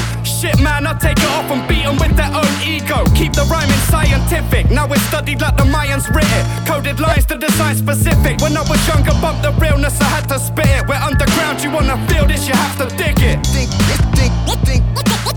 Shit, 0.41 0.59
man, 0.59 0.87
I 0.87 0.97
take 0.97 1.19
it 1.19 1.29
off 1.37 1.51
and 1.51 1.61
beat 1.67 1.85
'em 1.85 1.97
with 1.97 2.15
their 2.17 2.33
own 2.33 2.49
ego. 2.65 3.05
Keep 3.13 3.33
the 3.33 3.43
rhyming 3.43 3.77
scientific. 3.91 4.71
Now 4.71 4.87
it's 4.87 5.03
studied 5.03 5.39
like 5.39 5.55
the 5.55 5.65
Mayans 5.65 6.09
writ 6.15 6.25
it. 6.25 6.65
Coded 6.65 6.99
lines 6.99 7.25
to 7.25 7.37
design 7.37 7.75
specific. 7.75 8.41
When 8.41 8.57
I 8.57 8.61
was 8.61 8.81
younger, 8.87 9.13
bump 9.21 9.43
the 9.43 9.51
realness, 9.61 10.01
I 10.01 10.05
had 10.05 10.27
to 10.29 10.39
spit 10.39 10.65
it. 10.65 10.87
We're 10.87 10.95
underground, 10.95 11.61
you 11.61 11.69
wanna 11.69 11.95
feel 12.07 12.25
this, 12.25 12.47
you 12.47 12.55
have 12.55 12.75
to 12.79 12.87
dig 12.95 13.21
it. 13.21 13.37
Think, 13.53 13.69
think, 14.15 14.33
think, 14.65 14.83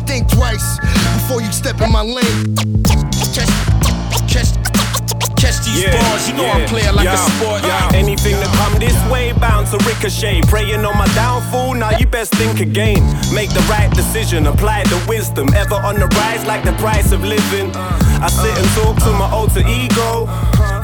think 0.06 0.26
twice 0.26 0.78
before 1.16 1.42
you 1.42 1.52
step 1.52 1.78
in 1.82 1.92
my 1.92 2.00
lane. 2.00 2.54
You 6.36 6.42
know 6.42 6.50
I'm 6.50 6.62
it 6.62 6.94
like 6.94 7.06
a 7.06 7.16
sport. 7.16 7.62
Anything 7.94 8.36
that 8.42 8.50
come 8.58 8.78
this 8.78 8.96
way 9.10 9.32
bound 9.32 9.66
to 9.68 9.78
ricochet. 9.86 10.42
Praying 10.42 10.84
on 10.84 10.96
my 10.98 11.06
downfall, 11.14 11.74
now 11.74 11.96
you 11.96 12.06
best 12.06 12.34
think 12.34 12.60
again. 12.60 13.02
Make 13.34 13.50
the 13.50 13.64
right 13.70 13.90
decision, 13.94 14.46
apply 14.46 14.84
the 14.84 15.02
wisdom. 15.08 15.48
Ever 15.54 15.74
on 15.74 15.96
the 15.96 16.06
rise 16.06 16.44
like 16.46 16.64
the 16.64 16.72
price 16.72 17.12
of 17.12 17.22
living. 17.22 17.70
I 17.74 18.28
sit 18.28 18.56
and 18.56 18.68
talk 18.74 18.96
to 19.04 19.10
my 19.12 19.30
alter 19.30 19.66
ego. 19.66 20.26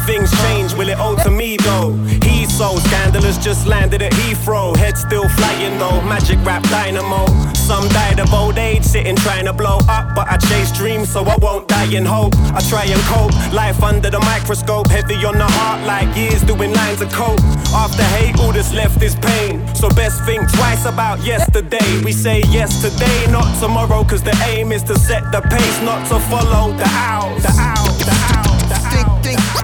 Things 0.06 0.30
change, 0.42 0.74
will 0.74 0.88
it 0.88 0.98
alter 0.98 1.30
me 1.30 1.56
though? 1.58 1.92
He's 2.24 2.56
so 2.56 2.76
scandalous, 2.76 3.38
just 3.38 3.66
landed 3.66 4.02
at 4.02 4.12
Heathrow. 4.12 4.76
Head 4.76 4.96
still 4.98 5.28
flying 5.28 5.78
though, 5.78 6.00
magic 6.02 6.38
rap 6.44 6.62
dynamo. 6.64 7.26
Some 7.54 7.88
died 7.90 8.18
of 8.18 8.32
old 8.34 8.58
age, 8.58 8.82
sitting 8.82 9.16
trying 9.16 9.44
to 9.44 9.52
blow 9.52 9.78
up. 9.88 10.14
But 10.14 10.28
I 10.28 10.36
chase 10.38 10.72
dreams, 10.76 11.08
so 11.12 11.24
I 11.24 11.36
won't 11.36 11.68
die 11.68 11.94
in 11.94 12.04
hope. 12.04 12.34
I 12.52 12.60
try 12.68 12.84
and 12.84 13.00
cope, 13.02 13.32
life 13.52 13.82
under 13.82 14.10
the 14.10 14.18
microscope. 14.20 14.88
Heavy 14.88 15.14
on 15.24 15.38
the 15.38 15.46
heart, 15.46 15.86
like 15.86 16.14
years 16.16 16.42
doing 16.42 16.72
lines 16.72 17.00
of 17.00 17.12
coke. 17.12 17.40
After 17.72 18.02
hate, 18.02 18.38
all 18.40 18.52
that's 18.52 18.72
left 18.74 19.00
is 19.02 19.14
pain. 19.14 19.62
So 19.76 19.88
best 19.90 20.24
think 20.24 20.50
twice 20.52 20.84
about 20.86 21.24
yesterday. 21.24 22.02
We 22.04 22.12
say 22.12 22.42
yes 22.48 22.82
today, 22.82 23.26
not 23.30 23.48
tomorrow, 23.60 24.02
cause 24.04 24.22
the 24.22 24.36
aim 24.48 24.72
is 24.72 24.82
to 24.84 24.98
set 24.98 25.30
the 25.30 25.40
pace, 25.42 25.80
not 25.82 26.06
to 26.08 26.18
follow 26.28 26.72
the 26.72 26.88
owls. 26.88 27.42
The 27.42 27.54
owls, 27.56 27.98
the 27.98 28.16
owls, 28.34 28.49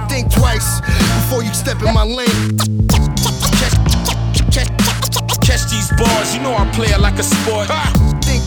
think, 0.08 0.32
twice 0.32 0.80
before 0.80 1.42
you 1.42 1.52
step 1.54 1.82
in 1.82 1.92
my 1.94 2.04
lane. 2.04 2.58
Catch, 3.58 3.76
catch, 4.52 4.70
catch 5.42 5.64
these 5.70 5.90
bars, 5.98 6.34
you 6.34 6.42
know 6.42 6.54
I 6.54 6.70
play 6.72 6.88
it 6.88 7.00
like 7.00 7.18
a 7.18 7.22
sport. 7.22 7.68
Think, 8.22 8.42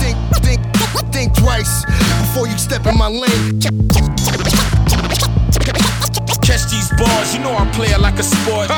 think, 0.00 0.16
think, 0.16 0.16
think, 0.42 0.60
think 1.12 1.34
twice 1.36 1.84
before 2.20 2.46
you 2.48 2.58
step 2.58 2.86
in 2.86 2.96
my 2.96 3.08
lane. 3.08 3.60
Catch 6.42 6.70
these 6.70 6.90
bars, 6.98 7.34
you 7.34 7.40
know 7.40 7.56
I 7.56 7.68
play 7.72 7.88
it 7.88 8.00
like 8.00 8.18
a 8.18 8.22
sport. 8.22 8.70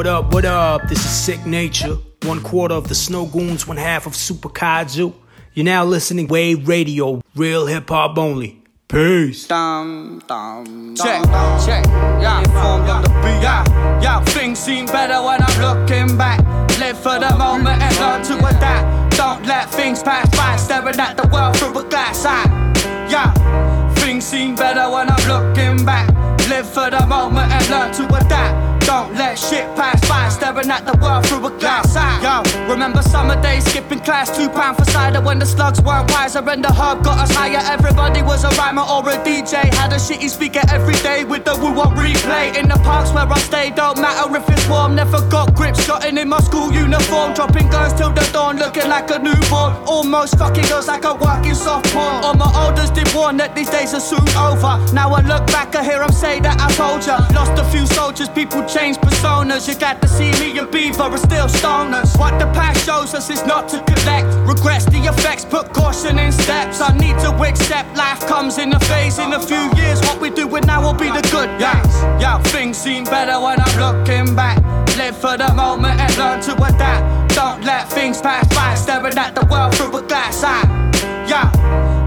What 0.00 0.06
up, 0.06 0.32
what 0.32 0.46
up? 0.46 0.88
This 0.88 1.04
is 1.04 1.10
Sicknature. 1.10 1.98
One 2.22 2.40
quarter 2.40 2.74
of 2.74 2.88
the 2.88 2.94
Snowgoons, 2.94 3.68
one 3.68 3.76
half 3.76 4.06
of 4.06 4.16
Super 4.16 4.48
Kaiju. 4.48 5.12
You're 5.52 5.64
now 5.66 5.84
listening 5.84 6.26
Wave 6.26 6.66
Radio, 6.66 7.20
real 7.36 7.66
hip 7.66 7.90
hop 7.90 8.16
only. 8.16 8.62
Peace. 8.88 9.46
Dum, 9.46 10.22
dum, 10.26 10.96
check, 10.96 11.22
check, 11.66 11.84
yeah, 11.86 12.38
informed 12.38 12.88
on 12.88 13.02
the 13.02 13.10
beat, 13.10 13.42
yeah, 13.42 14.00
yeah. 14.00 14.24
Things 14.24 14.58
seem 14.58 14.86
better 14.86 15.22
when 15.22 15.42
I'm 15.42 15.60
looking 15.60 16.16
back. 16.16 16.40
Live 16.78 16.96
for 16.96 17.18
the 17.18 17.36
moment 17.36 17.82
and 17.82 17.96
learn 17.98 18.22
to 18.22 18.56
adapt. 18.56 19.18
Don't 19.18 19.44
let 19.44 19.70
things 19.70 20.02
pass 20.02 20.34
by, 20.34 20.56
staring 20.56 20.98
at 20.98 21.18
the 21.18 21.28
world 21.28 21.58
through 21.58 21.78
a 21.78 21.86
glass 21.90 22.24
eye. 22.24 22.46
Yeah, 23.10 23.34
things 23.96 24.24
seem 24.24 24.54
better 24.54 24.90
when 24.90 25.10
I'm 25.10 25.28
looking 25.28 25.84
back. 25.84 26.08
Live 26.48 26.66
for 26.66 26.88
the 26.88 27.04
moment 27.06 27.52
and 27.52 27.68
learn 27.68 27.92
to 27.92 28.16
adapt. 28.16 28.69
Don't 28.90 29.14
let 29.14 29.38
shit 29.38 29.62
pass 29.76 30.00
by, 30.08 30.28
staring 30.30 30.68
at 30.68 30.84
the 30.84 30.98
world 30.98 31.24
through 31.24 31.46
a 31.46 31.50
glass 31.60 31.94
eye. 31.94 32.18
Yo, 32.26 32.42
remember 32.68 33.02
summer 33.02 33.40
days 33.40 33.64
skipping 33.64 34.00
class, 34.00 34.36
two 34.36 34.48
pound 34.48 34.78
for 34.78 34.84
cider 34.86 35.20
when 35.20 35.38
the 35.38 35.46
slugs 35.46 35.80
weren't 35.80 36.10
wiser 36.10 36.42
and 36.50 36.64
the 36.64 36.72
herb 36.74 37.04
got 37.04 37.18
us 37.22 37.30
higher. 37.30 37.62
Everybody 37.70 38.20
was 38.20 38.42
a 38.42 38.48
rhymer 38.58 38.82
or 38.82 39.08
a 39.08 39.14
DJ, 39.22 39.72
had 39.78 39.92
a 39.92 40.00
shitty 40.06 40.28
speaker 40.28 40.62
every 40.72 40.98
day 41.06 41.22
with 41.22 41.44
the 41.44 41.54
woo 41.62 41.78
on 41.78 41.94
replay. 41.94 42.56
In 42.58 42.68
the 42.68 42.74
parks 42.82 43.12
where 43.12 43.30
I 43.30 43.38
stay, 43.38 43.70
don't 43.70 43.96
matter 43.96 44.26
if 44.34 44.50
it's 44.50 44.68
warm. 44.68 44.96
Never 44.96 45.22
got 45.30 45.54
grip, 45.54 45.76
shotting 45.76 46.18
in 46.18 46.28
my 46.28 46.40
school 46.40 46.72
uniform, 46.72 47.32
dropping 47.34 47.70
guns 47.70 47.92
till 47.92 48.10
the 48.10 48.28
dawn, 48.32 48.56
looking 48.58 48.88
like 48.88 49.08
a 49.12 49.20
newborn. 49.20 49.70
Almost 49.86 50.36
fucking 50.36 50.66
girls 50.66 50.88
like 50.88 51.04
a 51.04 51.14
working 51.14 51.54
sophomore. 51.54 52.26
All 52.26 52.34
my 52.34 52.50
elders 52.56 52.90
did 52.90 53.06
warn 53.14 53.36
that 53.36 53.54
these 53.54 53.70
days 53.70 53.94
are 53.94 54.00
soon 54.00 54.28
over. 54.34 54.82
Now 54.92 55.14
I 55.14 55.20
look 55.22 55.46
back, 55.46 55.76
I 55.76 55.84
hear 55.84 56.00
them 56.00 56.10
say 56.10 56.40
that 56.40 56.58
I 56.58 56.68
told 56.74 57.06
ya. 57.06 57.22
Lost 57.38 57.54
a 57.54 57.64
few 57.70 57.86
soldiers, 57.86 58.28
people 58.28 58.66
change 58.66 58.79
personas. 58.88 59.68
You 59.68 59.74
got 59.78 60.00
to 60.02 60.08
see 60.08 60.30
me 60.40 60.58
and 60.58 60.70
Beaver 60.70 61.02
are 61.02 61.18
still 61.18 61.46
stoners. 61.46 62.18
What 62.18 62.38
the 62.38 62.46
past 62.52 62.84
shows 62.86 63.14
us 63.14 63.30
is 63.30 63.44
not 63.44 63.68
to 63.68 63.82
collect. 63.84 64.26
Regrets 64.48 64.86
the 64.86 64.98
effects, 64.98 65.44
put 65.44 65.72
caution 65.72 66.18
in 66.18 66.32
steps. 66.32 66.80
I 66.80 66.96
need 66.96 67.18
to 67.20 67.30
accept 67.42 67.96
life 67.96 68.20
comes 68.26 68.58
in 68.58 68.72
a 68.72 68.80
phase. 68.80 69.18
In 69.18 69.32
a 69.32 69.40
few 69.40 69.70
years, 69.76 70.00
what 70.00 70.20
we 70.20 70.30
do 70.30 70.46
with 70.46 70.66
now 70.66 70.82
will 70.82 70.94
be 70.94 71.08
the 71.08 71.22
good 71.30 71.50
days. 71.58 71.94
Yo, 72.22 72.38
things 72.50 72.78
seem 72.78 73.04
better 73.04 73.38
when 73.40 73.60
I'm 73.60 73.76
looking 73.78 74.34
back. 74.34 74.58
Live 74.96 75.16
for 75.16 75.36
the 75.36 75.52
moment 75.54 76.00
and 76.00 76.16
learn 76.16 76.40
to 76.42 76.54
adapt. 76.64 77.34
Don't 77.34 77.62
let 77.64 77.88
things 77.88 78.20
pass 78.20 78.46
by, 78.54 78.74
staring 78.74 79.16
at 79.18 79.34
the 79.34 79.46
world 79.46 79.74
through 79.74 79.96
a 79.96 80.02
glass 80.02 80.42
eye. 80.42 80.64
Yeah, 81.28 81.50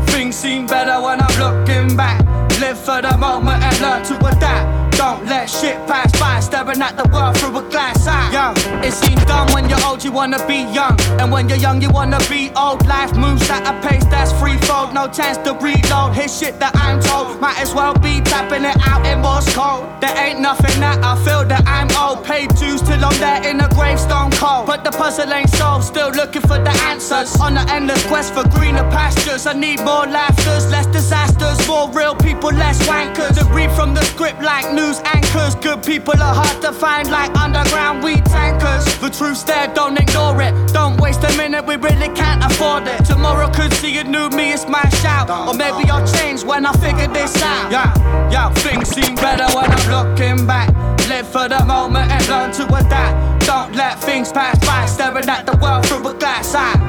things 0.05 0.35
seem 0.35 0.65
better 0.67 1.01
when 1.01 1.21
I'm 1.21 1.35
looking 1.39 1.95
back. 1.95 2.19
Live 2.59 2.79
for 2.79 3.01
the 3.01 3.17
moment 3.17 3.63
and 3.63 3.79
learn 3.81 4.03
to 4.05 4.15
adapt. 4.27 4.82
Don't 5.03 5.25
let 5.25 5.49
shit 5.49 5.75
pass 5.85 6.17
by, 6.17 6.39
staring 6.39 6.81
at 6.81 6.95
the 6.95 7.03
world 7.09 7.35
through 7.35 7.57
a 7.57 7.69
glass 7.69 8.07
eye. 8.07 8.29
Yeah, 8.31 8.87
it 8.87 8.93
seems 8.93 9.21
dumb 9.25 9.51
when 9.51 9.67
you're 9.67 9.83
old, 9.83 10.01
you 10.01 10.13
wanna 10.13 10.39
be 10.47 10.63
young. 10.71 10.95
And 11.19 11.29
when 11.29 11.49
you're 11.49 11.57
young, 11.57 11.81
you 11.81 11.89
wanna 11.89 12.19
be 12.29 12.51
old. 12.55 12.87
Life 12.87 13.13
moves 13.13 13.49
at 13.49 13.67
a 13.67 13.73
pace 13.85 14.05
that's 14.05 14.31
free 14.39 14.55
fold, 14.59 14.93
no 14.93 15.09
chance 15.09 15.35
to 15.39 15.51
reload. 15.59 16.13
Hit 16.15 16.31
shit 16.31 16.57
that 16.61 16.71
I'm 16.75 17.01
told, 17.01 17.41
might 17.41 17.59
as 17.59 17.73
well 17.73 17.93
be 17.93 18.21
tapping 18.21 18.63
it 18.63 18.77
out 18.87 19.05
in 19.05 19.19
Morse 19.19 19.53
code. 19.53 19.83
There 19.99 20.15
ain't 20.17 20.39
nothing 20.39 20.79
that 20.79 21.03
I 21.03 21.21
feel 21.25 21.43
that 21.51 21.67
I'm 21.67 21.91
old. 21.99 22.23
Paid 22.23 22.55
dues 22.55 22.81
till 22.81 23.03
I'm 23.03 23.17
there 23.19 23.43
in 23.45 23.59
a 23.59 23.67
gravestone 23.75 24.31
cold. 24.31 24.67
But 24.67 24.85
the 24.85 24.91
puzzle 24.91 25.33
ain't 25.33 25.49
solved, 25.49 25.83
still 25.83 26.11
looking 26.11 26.43
for 26.43 26.59
the 26.63 26.73
answers. 26.87 27.35
On 27.41 27.55
the 27.55 27.65
endless 27.67 28.05
quest 28.05 28.33
for 28.33 28.47
greener 28.55 28.87
pastures, 28.89 29.47
I 29.47 29.51
need 29.51 29.79
more 29.79 30.07
laughters, 30.07 30.71
less 30.71 30.87
disasters, 30.87 31.59
more 31.67 31.91
real 31.91 32.15
people, 32.15 32.51
less 32.53 32.79
wankers. 32.87 33.35
To 33.37 33.43
read 33.53 33.71
from 33.71 33.93
the 33.93 34.03
script 34.05 34.41
like 34.41 34.71
news 34.71 34.92
anchors. 35.01 35.55
Good 35.55 35.83
people 35.83 36.13
are 36.13 36.35
hard 36.35 36.61
to 36.61 36.71
find 36.71 37.09
like 37.09 37.35
underground 37.35 38.03
weed 38.03 38.25
tankers. 38.25 38.85
The 38.99 39.09
truth's 39.09 39.43
there, 39.43 39.67
don't 39.73 39.97
ignore 39.97 40.41
it. 40.41 40.53
Don't 40.73 40.99
waste 40.99 41.23
a 41.23 41.37
minute, 41.37 41.65
we 41.65 41.75
really 41.75 42.09
can't 42.09 42.43
afford 42.43 42.87
it. 42.87 43.05
Tomorrow 43.05 43.49
could 43.51 43.73
see 43.73 43.97
a 43.97 44.03
new 44.03 44.29
me, 44.29 44.53
it's 44.53 44.67
my 44.67 44.87
shout. 45.01 45.29
Or 45.29 45.53
maybe 45.53 45.89
I'll 45.89 46.05
change 46.05 46.43
when 46.43 46.65
I 46.65 46.73
figure 46.73 47.07
this 47.07 47.41
out. 47.41 47.71
Yeah, 47.71 47.91
yeah, 48.31 48.49
things 48.53 48.89
seem 48.89 49.15
better 49.15 49.47
when 49.55 49.71
I'm 49.71 49.87
looking 49.89 50.45
back. 50.45 50.69
Live 51.09 51.27
for 51.27 51.49
the 51.49 51.63
moment 51.65 52.11
and 52.11 52.27
learn 52.29 52.51
to 52.53 52.65
adapt. 52.75 53.45
Don't 53.45 53.75
let 53.75 53.99
things 53.99 54.31
pass 54.31 54.57
by, 54.65 54.85
staring 54.85 55.27
at 55.27 55.45
the 55.45 55.57
world 55.57 55.85
through 55.85 56.07
a 56.07 56.13
glass 56.13 56.55
eye. 56.55 56.79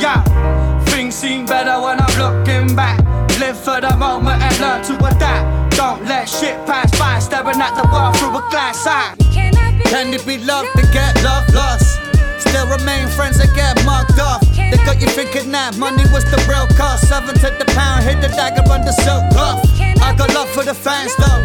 Yeah, 0.00 0.22
things 0.84 1.14
seem 1.14 1.46
better 1.46 1.80
when 1.80 1.98
I'm 2.00 2.18
looking 2.18 2.76
back. 2.76 2.98
Live 3.40 3.58
for 3.58 3.80
the 3.80 3.96
moment 3.96 4.42
and 4.42 4.60
learn 4.60 4.84
to 4.84 5.06
adapt. 5.06 5.63
Don't 5.76 6.04
let 6.04 6.28
shit 6.28 6.54
pass 6.66 6.90
by, 6.98 7.18
staring 7.18 7.60
at 7.60 7.74
the 7.74 7.86
world 7.92 8.16
through 8.16 8.36
a 8.38 8.42
glass 8.50 8.86
eye. 8.86 9.14
Can 9.90 10.14
it 10.14 10.24
be 10.26 10.38
love 10.38 10.66
to 10.76 10.82
get 10.92 11.14
love 11.22 11.46
lost? 11.54 12.00
Still 12.38 12.66
remain 12.66 13.08
friends 13.08 13.38
and 13.40 13.52
get 13.54 13.76
mugged 13.84 14.18
off. 14.20 14.40
They 14.54 14.78
got 14.86 15.00
you 15.00 15.08
thinking 15.08 15.50
that 15.52 15.76
money 15.76 16.04
was 16.12 16.24
the 16.30 16.38
real 16.48 16.66
cost. 16.78 17.08
Seven 17.08 17.34
to 17.34 17.48
the 17.58 17.66
pound, 17.74 18.04
hit 18.04 18.20
the 18.22 18.28
dagger 18.28 18.62
under 18.70 18.92
silk 18.92 19.26
cloth. 19.34 19.66
I 20.00 20.14
got 20.16 20.32
love 20.34 20.48
for 20.50 20.64
the 20.64 20.74
fans 20.74 21.14
though. 21.16 21.42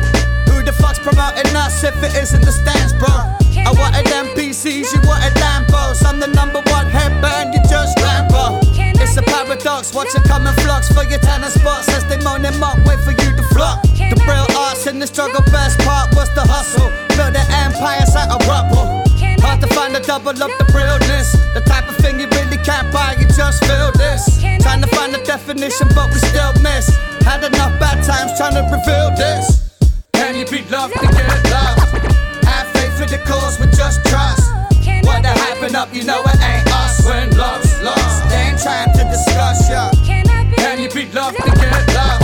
Who 0.54 0.64
the 0.64 0.74
fuck's 0.74 1.00
promoting 1.00 1.56
us 1.56 1.84
if 1.84 1.98
it 2.04 2.14
isn't 2.16 2.46
the 2.46 2.52
stands, 2.52 2.94
bro? 2.94 3.10
I 3.10 3.74
wanted 3.78 4.06
MPCs, 4.06 4.94
you 4.94 5.02
wanted 5.10 5.34
Lambos. 5.42 6.06
I'm 6.06 6.20
the 6.20 6.28
number 6.28 6.62
one 6.70 6.88
headband, 6.88 7.54
you 7.54 7.62
just 7.70 7.98
Rambo. 8.00 8.62
It's 9.00 9.16
a 9.18 9.24
paradox, 9.24 9.94
watch 9.94 10.14
it 10.14 10.24
come 10.24 10.46
flux 10.64 10.92
for 10.92 11.04
your 11.04 11.20
tennis 11.20 11.54
spots 11.56 11.88
as 11.90 12.06
they 12.06 12.18
moan 12.24 12.42
them 12.42 12.62
up, 12.62 12.78
wait 12.86 13.00
for 13.00 13.12
you 13.12 13.30
to 13.36 13.44
flock. 13.56 13.82
The 13.96 14.18
real 14.28 14.48
arts 14.58 14.88
in 14.88 15.00
the 15.00 15.08
struggle, 15.08 15.42
best 15.52 15.80
part 15.80 16.14
was 16.16 16.30
the 16.36 16.42
hustle. 16.42 16.90
Build 17.16 17.36
an 17.36 17.48
empire, 17.64 18.04
out 18.16 18.36
of 18.36 18.48
rubble. 18.48 19.00
Hard 19.42 19.62
to 19.62 19.68
find 19.68 19.96
a 19.96 20.02
double 20.02 20.36
up 20.36 20.52
the 20.60 20.68
realness. 20.76 21.32
The 21.54 21.62
type 21.62 21.88
of 21.88 21.96
thing 21.98 22.20
you 22.20 22.28
really 22.36 22.58
can't 22.58 22.92
buy, 22.92 23.16
you 23.20 23.26
just 23.28 23.64
feel 23.66 23.92
this. 23.94 24.40
Trying 24.62 24.82
to 24.82 24.90
find 24.96 25.16
a 25.16 25.24
definition, 25.24 25.88
but 25.96 26.12
we 26.12 26.20
still 26.20 26.54
miss. 26.62 26.92
Had 27.24 27.44
enough 27.44 27.80
bad 27.80 28.04
times 28.04 28.36
trying 28.38 28.56
to 28.60 28.64
reveal 28.68 29.16
this. 29.16 29.72
Can 30.14 30.36
you 30.36 30.46
be 30.46 30.62
loved 30.70 30.94
to 30.94 31.08
get 31.08 31.40
love? 31.52 31.80
Have 32.44 32.68
faith 32.76 32.94
for 33.00 33.08
the 33.08 33.20
cause 33.26 33.60
with 33.60 33.76
just 33.76 34.04
trust. 34.06 34.52
What 35.08 35.24
the 35.24 35.32
hyping 35.32 35.76
up, 35.76 35.94
you 35.94 36.04
know 36.04 36.22
it 36.26 36.40
ain't 36.42 36.68
us. 36.74 37.06
When 37.06 37.32
love's 37.38 37.69
lost, 37.82 38.30
they 38.30 38.52
ain't 38.52 38.60
trying 38.62 38.92
to 38.94 39.04
discuss 39.10 39.70
ya. 39.70 39.92
Can 40.58 40.80
you 40.80 40.90
be 40.90 41.06
loved 41.12 41.38
to 41.38 41.52
get 41.60 41.88
love? 41.96 42.22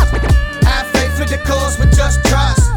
Have 0.63 0.87
faith 0.91 1.17
for 1.17 1.25
the 1.25 1.39
cause 1.45 1.79
with 1.79 1.95
just 1.95 2.23
trust. 2.25 2.71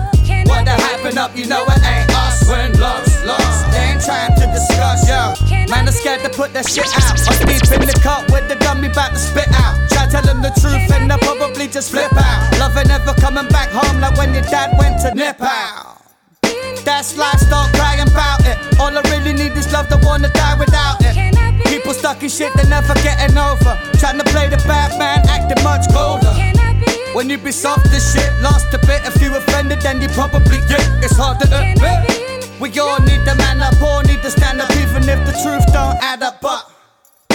What 0.49 0.65
the 0.65 0.77
hyping 0.77 1.17
up, 1.17 1.37
you 1.37 1.47
know 1.47 1.65
it 1.67 1.83
ain't 1.85 2.11
us. 2.15 2.49
When 2.49 2.73
love's 2.81 3.25
lost, 3.25 3.71
they 3.73 3.93
ain't 3.93 4.03
trying 4.05 4.35
to 4.37 4.47
discuss 4.49 5.09
ya. 5.09 5.35
Man, 5.69 5.87
I'm 5.87 5.93
scared 5.93 6.23
to 6.23 6.31
put 6.31 6.53
that 6.55 6.69
shit 6.69 6.89
out. 6.97 7.17
I'm 7.29 7.47
deep 7.47 7.65
in 7.69 7.85
the 7.85 8.01
cup 8.03 8.31
with 8.31 8.49
the 8.49 8.57
dummy 8.57 8.89
about 8.89 9.13
to 9.13 9.19
spit 9.19 9.49
out. 9.53 9.77
Try 9.91 10.09
tell 10.09 10.23
them 10.23 10.41
the 10.41 10.53
truth 10.61 10.89
and 10.93 11.11
they'll 11.11 11.19
probably 11.19 11.69
just 11.69 11.91
flip 11.91 12.13
out. 12.17 12.59
Love 12.59 12.77
ain't 12.77 12.89
never 12.89 13.13
coming 13.15 13.49
back 13.49 13.69
home 13.71 14.01
like 14.01 14.17
when 14.17 14.33
your 14.33 14.45
dad 14.45 14.77
went 14.79 15.01
to 15.03 15.15
nip 15.15 15.41
out. 15.41 16.01
That's 16.85 17.19
life, 17.19 17.41
start 17.41 17.75
crying 17.75 18.09
about 18.09 18.41
it. 18.47 18.57
All 18.81 18.97
I 18.97 19.03
really 19.13 19.35
need 19.35 19.53
is 19.53 19.71
love, 19.73 19.89
don't 19.89 20.05
wanna 20.05 20.31
die 20.31 20.59
without 20.59 20.97
it. 21.03 21.28
People 22.09 22.29
shit 22.31 22.53
they're 22.55 22.65
never 22.69 22.95
getting 23.05 23.37
over. 23.37 23.77
Trying 24.01 24.17
to 24.17 24.25
play 24.33 24.49
the 24.49 24.57
bad 24.65 24.99
man, 24.99 25.21
acting 25.29 25.63
much 25.63 25.85
colder. 25.93 26.33
When 27.13 27.29
you 27.29 27.37
be 27.37 27.53
soft 27.53 27.87
as 27.93 28.01
shit, 28.13 28.33
lost 28.41 28.73
a 28.73 28.79
bit. 28.79 29.05
If 29.05 29.21
you 29.21 29.37
offended, 29.37 29.83
then 29.83 30.01
you 30.01 30.09
probably 30.09 30.57
get. 30.73 30.81
It's 31.05 31.15
hard 31.15 31.39
to 31.41 31.47
admit. 31.53 32.49
We 32.59 32.73
all 32.81 32.99
need 33.01 33.29
the 33.29 33.35
man 33.37 33.61
up, 33.61 33.81
all 33.83 34.01
need 34.03 34.23
to 34.23 34.31
stand 34.31 34.61
up, 34.61 34.71
even 34.81 35.05
if 35.05 35.21
the 35.29 35.37
truth 35.45 35.65
don't 35.73 36.01
add 36.01 36.23
up. 36.23 36.41
But 36.41 36.65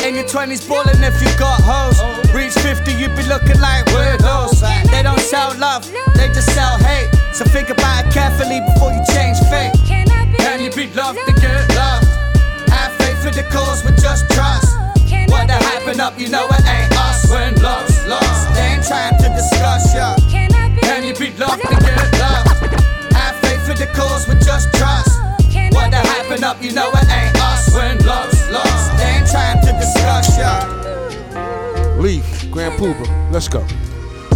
in 0.04 0.16
your 0.16 0.26
20s, 0.26 0.68
ballin' 0.68 1.04
if 1.04 1.22
you 1.22 1.30
got 1.38 1.62
hoes. 1.62 2.02
Reach 2.34 2.54
50, 2.54 2.94
you 2.94 3.10
be 3.14 3.24
looking 3.30 3.62
like 3.62 3.86
weirdos. 3.94 4.58
They 4.90 5.04
don't 5.04 5.22
sell 5.22 5.54
love, 5.58 5.86
they 6.16 6.28
just 6.30 6.50
sell 6.54 6.78
hate. 6.80 7.10
So 7.32 7.46
think 7.46 7.70
about 7.70 8.06
it 8.06 8.12
carefully 8.12 8.60
before 8.74 8.92
you 8.92 9.06
change 9.14 9.38
fate. 9.54 9.74
Can 10.38 10.60
you 10.60 10.72
be 10.72 10.92
loved 10.94 11.20
to 11.26 11.34
cause 13.50 13.84
with 13.84 14.00
just 14.02 14.30
trust. 14.32 14.78
What 15.28 15.48
the 15.48 15.58
hyping 15.58 16.00
up, 16.00 16.20
you 16.20 16.30
know 16.30 16.48
it 16.48 16.66
ain't 16.66 16.94
us. 16.98 17.30
When 17.32 17.56
love's 17.62 18.06
lost, 18.08 18.58
ain't 18.58 18.86
trying 18.86 19.18
to 19.18 19.30
discuss 19.30 19.94
ya. 19.96 20.16
Can 20.82 21.04
you 21.04 21.14
be 21.16 21.32
loved 21.38 21.62
to 21.62 21.68
get 21.68 22.20
love? 22.20 22.46
Have 23.14 23.36
faith 23.42 23.66
for 23.66 23.74
the 23.74 23.88
cause 23.94 24.28
with 24.28 24.44
just 24.44 24.74
trust. 24.74 25.20
What 25.74 25.92
the 25.92 25.98
hyping 25.98 26.44
up, 26.44 26.62
you 26.62 26.72
know 26.72 26.90
it 26.92 27.08
ain't 27.10 27.36
us. 27.42 27.74
When 27.74 27.98
love's 28.06 28.50
lost, 28.52 28.92
ain't 29.02 29.28
trying 29.30 29.62
to 29.66 29.72
discuss 29.74 30.38
ya. 30.38 30.62
Leaf, 31.98 32.52
Grand 32.52 32.78
Puba, 32.80 33.08
let's 33.32 33.48
go. 33.48 33.66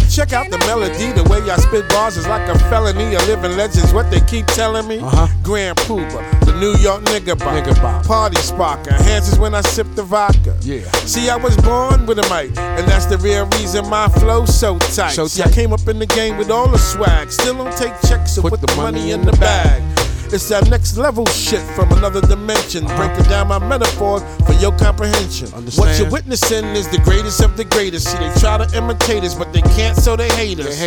Check 0.08 0.32
out 0.32 0.50
the 0.50 0.58
melody, 0.58 1.12
the 1.12 1.22
way 1.30 1.38
I 1.50 1.56
spit 1.56 1.88
bars 1.90 2.16
is 2.16 2.26
like 2.26 2.48
a 2.48 2.58
felony. 2.70 3.14
A 3.14 3.18
living 3.26 3.56
legend's 3.56 3.92
what 3.92 4.10
they 4.10 4.20
keep 4.20 4.46
telling 4.46 4.88
me. 4.88 4.98
Uh-huh. 4.98 5.28
Grand 5.42 5.76
Puba, 5.78 6.44
the 6.44 6.52
New 6.58 6.74
York 6.78 7.02
nigga 7.04 7.38
bop. 7.38 7.54
Nigga 7.54 7.80
bop. 7.80 8.04
Party 8.06 8.36
sparker, 8.36 8.92
hands 8.92 9.28
is 9.28 9.38
when 9.38 9.54
I 9.54 9.60
sip 9.60 9.86
the 9.94 10.02
vodka. 10.02 10.56
Yeah. 10.62 10.90
See, 11.04 11.28
I 11.28 11.36
was 11.36 11.56
born 11.58 12.06
with 12.06 12.18
a 12.18 12.22
mic, 12.22 12.56
and 12.58 12.88
that's 12.88 13.06
the 13.06 13.18
real 13.18 13.46
reason 13.58 13.88
my 13.88 14.08
flow's 14.08 14.58
so 14.58 14.78
tight. 14.78 15.10
So 15.10 15.26
See, 15.26 15.42
I 15.42 15.50
came 15.50 15.72
up 15.72 15.86
in 15.86 15.98
the 15.98 16.06
game 16.06 16.36
with 16.38 16.50
all 16.50 16.68
the 16.68 16.78
swag. 16.78 17.30
Still 17.30 17.54
don't 17.54 17.76
take 17.76 17.92
checks, 18.08 18.32
so 18.32 18.42
put, 18.42 18.60
the, 18.60 18.74
money 18.76 19.12
in 19.12 19.24
the 19.24 19.32
bag. 19.32 19.82
It's 20.30 20.48
that 20.50 20.68
next 20.68 20.96
level 20.96 21.24
shit 21.26 21.62
from 21.74 21.90
another 21.92 22.20
dimension. 22.20 22.84
Breaking 22.84 23.24
down 23.24 23.48
my 23.48 23.58
metaphors 23.58 24.22
for 24.46 24.52
your 24.54 24.76
comprehension. 24.76 25.48
What 25.76 25.98
you're 25.98 26.10
witnessing 26.10 26.64
is 26.76 26.88
the 26.88 26.98
greatest 26.98 27.40
of 27.40 27.56
the 27.56 27.64
greatest. 27.64 28.08
See, 28.10 28.18
they 28.18 28.32
try 28.38 28.58
to 28.58 28.76
imitate 28.76 29.24
us, 29.24 29.34
but 29.34 29.52
they 29.52 29.62
can't, 29.62 29.96
so 29.96 30.16
they 30.16 30.28
hate 30.30 30.60
us. 30.60 30.78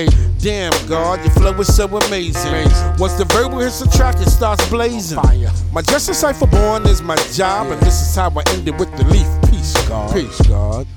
Damn, 0.41 0.71
God, 0.87 1.19
your 1.23 1.33
flow 1.33 1.53
is 1.59 1.75
so 1.75 1.85
amazing. 1.87 2.53
Once 2.97 3.13
the 3.13 3.25
verbal 3.29 3.59
hits 3.59 3.79
the 3.79 3.87
track, 3.97 4.15
it 4.19 4.29
starts 4.29 4.67
blazing. 4.69 5.17
My 5.71 5.81
justice 5.81 6.19
cipher 6.19 6.47
born 6.47 6.85
is 6.87 7.01
my 7.01 7.15
job, 7.33 7.71
and 7.71 7.81
this 7.81 8.01
is 8.01 8.15
how 8.15 8.29
I 8.29 8.43
ended 8.51 8.79
with 8.79 8.95
the 8.95 9.03
leaf. 9.05 9.27
Peace, 9.51 9.73
God. 9.87 10.13
Peace, 10.13 10.41
God. 10.47 10.87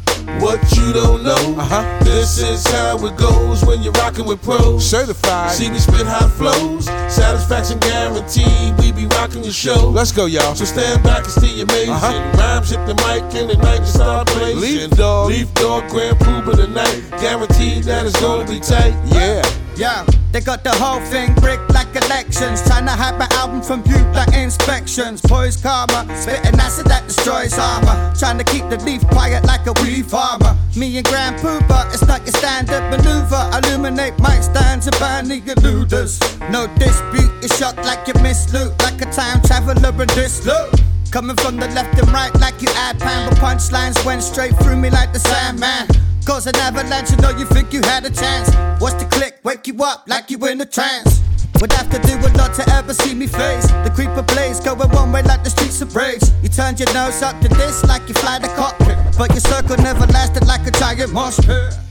What 0.40 0.60
you 0.76 0.92
don't 0.92 1.22
know, 1.22 1.54
uh-huh. 1.58 2.04
this 2.04 2.38
is 2.38 2.66
how 2.66 2.96
it 3.04 3.16
goes 3.16 3.64
when 3.64 3.82
you're 3.82 3.92
rocking 3.92 4.24
with 4.24 4.42
pros. 4.42 4.88
Certified. 4.88 5.52
See 5.52 5.70
me 5.70 5.78
spit 5.78 6.06
hot 6.06 6.30
flows, 6.32 6.86
satisfaction 7.12 7.78
guaranteed. 7.78 8.78
We 8.78 8.92
be 8.92 9.06
rocking 9.06 9.42
the 9.42 9.52
show. 9.52 9.90
Let's 9.90 10.12
go, 10.12 10.26
y'all. 10.26 10.54
So 10.54 10.64
stand 10.64 11.02
back 11.02 11.24
and 11.24 11.32
see 11.32 11.60
amazing. 11.60 11.90
Uh-huh. 11.90 12.38
Rhymes 12.38 12.70
hit 12.70 12.86
the 12.86 12.94
mic 12.94 13.22
and 13.34 13.50
the 13.50 13.56
night 13.56 13.78
just 13.78 13.94
start 13.94 14.26
blazing. 14.28 14.60
Leaf 14.60 14.90
dog. 14.90 15.28
Leaf 15.30 15.52
dog, 15.54 15.88
Grand 15.90 16.18
Puba 16.18 16.56
tonight. 16.56 17.02
Guaranteed 17.20 17.84
that 17.84 18.06
it's 18.06 18.18
gonna 18.20 18.48
be 18.48 18.60
tight. 18.60 18.94
Yeah. 19.06 19.42
Yeah, 19.76 20.06
they 20.30 20.40
got 20.40 20.62
the 20.62 20.70
whole 20.70 21.00
thing 21.00 21.34
bricked 21.34 21.74
like 21.74 21.88
elections. 21.96 22.62
Trying 22.62 22.86
to 22.86 22.92
hide 22.92 23.18
my 23.18 23.26
album 23.32 23.60
from 23.60 23.82
you 23.86 23.98
like 24.14 24.32
inspections. 24.32 25.20
Poise 25.20 25.56
karma, 25.56 26.06
spitting 26.16 26.54
acid 26.60 26.86
that 26.86 27.08
destroys 27.08 27.58
armor. 27.58 28.14
Trying 28.16 28.38
to 28.38 28.44
keep 28.44 28.68
the 28.70 28.78
leaf 28.84 29.04
quiet 29.08 29.44
like 29.44 29.66
a 29.66 29.72
weed 29.82 30.06
farmer. 30.06 30.56
Me 30.76 30.96
and 30.96 31.06
Grand 31.06 31.36
Puba, 31.36 31.92
it's 31.92 32.06
not 32.06 32.20
your 32.22 32.34
standard 32.34 32.88
maneuver. 32.90 33.50
Illuminate 33.58 34.18
mic 34.20 34.42
stands 34.44 34.86
and 34.86 34.96
burn 34.98 35.26
the 35.26 35.40
eluders. 35.40 36.22
No 36.50 36.68
dispute, 36.78 37.32
you 37.42 37.48
shot 37.48 37.76
like 37.78 38.06
you 38.06 38.14
miss 38.22 38.52
loot. 38.52 38.78
Like 38.80 39.02
a 39.02 39.10
time 39.10 39.42
traveler 39.42 39.90
in 39.90 40.08
this 40.14 40.46
loop. 40.46 40.80
Coming 41.10 41.36
from 41.36 41.56
the 41.56 41.66
left 41.68 41.98
and 41.98 42.08
right 42.12 42.34
like 42.38 42.62
you 42.62 42.68
add 42.74 43.00
pan, 43.00 43.28
but 43.28 43.38
punchlines 43.38 44.04
went 44.06 44.22
straight 44.22 44.54
through 44.58 44.76
me 44.76 44.90
like 44.90 45.12
the 45.12 45.18
Sandman. 45.18 46.03
Cause 46.24 46.46
an 46.46 46.56
avalanche, 46.56 47.10
you 47.10 47.16
know 47.18 47.30
you 47.30 47.44
think 47.44 47.72
you 47.72 47.82
had 47.82 48.04
a 48.06 48.10
chance. 48.10 48.48
What's 48.80 48.94
the 48.94 49.04
click? 49.10 49.40
Wake 49.44 49.66
you 49.66 49.76
up 49.84 50.04
like 50.08 50.30
you 50.30 50.38
in 50.46 50.60
a 50.60 50.64
trance. 50.64 51.20
Would 51.60 51.72
have 51.72 51.90
to 51.90 51.98
do 52.00 52.16
a 52.16 52.30
lot 52.38 52.54
to 52.54 52.64
ever 52.72 52.94
see 52.94 53.14
me 53.14 53.26
face. 53.26 53.66
The 53.84 53.92
creeper 53.94 54.22
blaze 54.22 54.58
going 54.58 54.88
one 54.90 55.12
way 55.12 55.22
like 55.22 55.44
the 55.44 55.50
streets 55.50 55.82
of 55.82 55.94
rage. 55.94 56.22
You 56.42 56.48
turned 56.48 56.80
your 56.80 56.92
nose 56.94 57.22
up 57.22 57.38
to 57.42 57.48
this 57.48 57.84
like 57.84 58.08
you 58.08 58.14
fly 58.14 58.38
the 58.38 58.48
cockpit. 58.48 58.96
But 59.18 59.30
your 59.30 59.40
circle 59.40 59.76
never 59.76 60.06
lasted 60.06 60.46
like 60.46 60.66
a 60.66 60.70
giant 60.70 61.12
pit. 61.46 61.84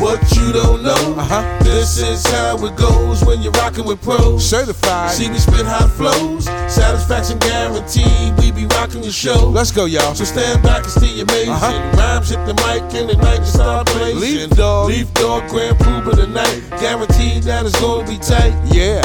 What 0.00 0.20
you 0.36 0.52
don't 0.52 0.82
know, 0.82 1.14
uh-huh. 1.16 1.64
this 1.64 1.98
is 1.98 2.24
how 2.26 2.56
it 2.64 2.76
goes 2.76 3.24
when 3.24 3.42
you're 3.42 3.52
rocking 3.52 3.84
with 3.84 4.00
pros. 4.00 4.48
Certified. 4.48 5.10
See 5.10 5.28
me 5.28 5.38
spit 5.38 5.66
hot 5.66 5.90
flows, 5.90 6.44
satisfaction 6.72 7.38
guaranteed. 7.38 8.38
We 8.38 8.52
be 8.52 8.66
rocking 8.66 9.02
your 9.02 9.12
show. 9.12 9.48
Let's 9.48 9.72
go, 9.72 9.86
y'all. 9.86 10.14
So 10.14 10.24
stand 10.24 10.62
back 10.62 10.84
and 10.84 10.92
see 10.92 11.20
amazing. 11.20 11.50
Uh-huh. 11.50 11.96
Rhymes 11.96 12.28
hit 12.30 12.44
the 12.46 12.54
mic 12.54 12.82
and 12.94 13.10
the 13.10 13.16
night 13.16 13.38
just 13.38 13.54
start 13.54 13.86
blazing. 13.86 14.20
Leaf 14.20 14.50
dog. 14.50 14.88
Leaf 14.88 15.12
dog, 15.14 15.48
Grand 15.48 15.76
Puba 15.78 16.14
tonight. 16.14 16.62
Guaranteed 16.80 17.42
that 17.44 17.66
it's 17.66 17.80
gonna 17.80 18.06
be 18.06 18.18
tight. 18.18 18.54
Yeah. 18.66 19.02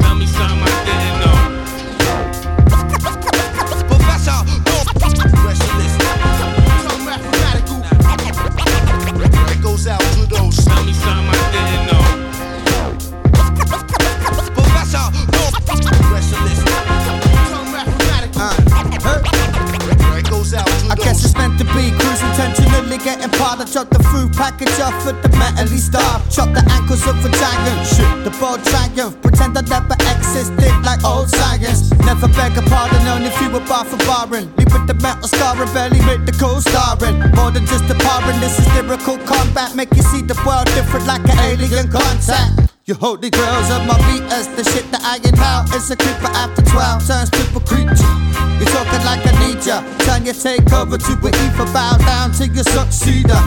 Tell 0.00 0.16
me 0.16 0.26
something 0.26 1.19
goes 9.80 9.86
out 9.86 10.00
to 10.12 10.26
those. 10.26 10.56
Tell 10.64 10.84
me 10.84 10.92
something 10.92 11.26
I 11.28 11.50
didn't 11.56 11.86
know. 11.88 12.04
Professor, 14.52 15.06
goes 20.30 20.54
out 20.54 20.66
to 20.66 20.86
I 20.86 20.94
those. 20.94 21.04
guess 21.04 21.24
it's 21.26 21.34
meant 21.34 21.58
to 21.58 21.66
be. 21.74 21.90
Cruise 21.98 22.22
intentionally 22.22 22.98
getting 23.02 23.28
part. 23.36 23.58
I 23.60 23.66
chop 23.66 23.90
the 23.90 23.98
food 24.14 24.32
package 24.32 24.72
off 24.78 24.94
with 25.04 25.18
the 25.20 25.28
mentally 25.36 25.76
star. 25.82 26.22
Chop 26.30 26.54
the 26.54 26.62
ankles 26.70 27.02
of 27.10 27.18
a 27.18 27.28
giant. 27.28 27.80
Shit, 27.84 28.08
the 28.24 28.30
bold 28.38 28.62
triumph. 28.64 29.20
Pretend 29.20 29.58
I 29.58 29.62
never 29.66 29.98
existed 30.14 30.72
like 30.86 31.02
old 31.04 31.28
science. 31.28 31.90
Never 32.06 32.28
beg 32.38 32.56
a 32.56 32.62
pardon, 32.70 33.02
only 33.10 33.28
if 33.28 33.36
you 33.42 33.50
were 33.50 33.66
bar 33.66 33.84
for 33.84 33.98
barring. 34.06 34.46
Leave 34.56 34.72
with 34.72 34.86
the 34.86 34.94
metal 35.02 35.28
scar 35.28 35.58
and 35.60 35.72
barely 35.74 36.00
with 36.06 36.24
the 36.24 36.32
cool 36.38 36.62
starring. 36.62 37.18
More 37.34 37.50
than 37.50 37.66
just 37.66 37.90
a 37.90 37.96
parring, 37.98 38.38
this 38.40 38.58
is 38.58 38.66
lyrical 38.74 39.18
combat. 39.26 39.74
Make 39.74 39.92
you 39.98 40.02
see 40.02 40.22
the 40.22 40.38
world 40.46 40.66
different 40.78 41.06
like 41.06 41.26
an 41.26 41.38
alien 41.50 41.90
contact. 41.90 42.70
You 42.90 42.96
holy 42.96 43.30
grails 43.30 43.70
of 43.70 43.86
my 43.86 43.94
beaters, 44.10 44.50
the 44.58 44.66
shit 44.66 44.82
that 44.90 44.98
I 45.06 45.22
inhale 45.22 45.62
is 45.78 45.86
a 45.94 45.96
creeper 45.96 46.26
after 46.34 46.58
12 46.58 47.06
turns 47.06 47.30
a 47.30 47.62
creature. 47.62 48.14
You're 48.58 48.66
talking 48.66 49.04
like 49.06 49.22
I 49.22 49.30
need 49.46 49.62
ya. 49.62 49.78
Turn 50.02 50.26
your 50.26 50.34
takeover 50.34 50.98
to 50.98 51.12
a 51.22 51.30
ether, 51.30 51.70
bow 51.70 52.02
down 52.02 52.34
to 52.42 52.50
your 52.50 52.66
succeeder. 52.66 53.38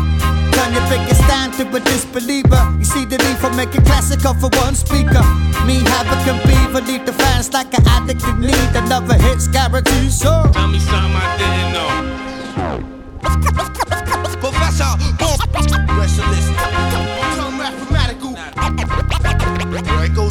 Turn 0.56 0.72
your 0.72 0.88
biggest 0.88 1.28
stand 1.28 1.52
to 1.60 1.68
a 1.68 1.80
disbeliever. 1.84 2.56
You 2.80 2.88
see 2.88 3.04
the 3.04 3.20
need 3.20 3.36
for 3.36 3.52
making 3.52 3.84
classic 3.84 4.24
off 4.24 4.40
of 4.48 4.56
one 4.64 4.76
speaker. 4.76 5.20
Me, 5.68 5.84
Havoc, 5.92 6.24
and 6.24 6.40
Beaver 6.48 6.80
lead 6.88 7.04
the 7.06 7.12
fans 7.12 7.52
like 7.52 7.76
an 7.76 7.84
addict 7.84 8.24
in 8.24 8.40
need. 8.40 8.72
Another 8.72 9.20
hits 9.28 9.50
guaranteed, 9.50 10.08
so. 10.08 10.48
Tell 10.56 10.72
me 10.72 10.80
something 10.80 11.20
I 11.20 11.36
didn't 11.36 11.63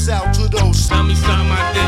goes 0.03 0.09
out 0.09 0.35
to 0.35 0.49
those. 0.49 0.89
Tell 0.89 1.05
me 1.05 1.15
something 1.15 1.51
I 1.51 1.73
didn't 1.73 1.82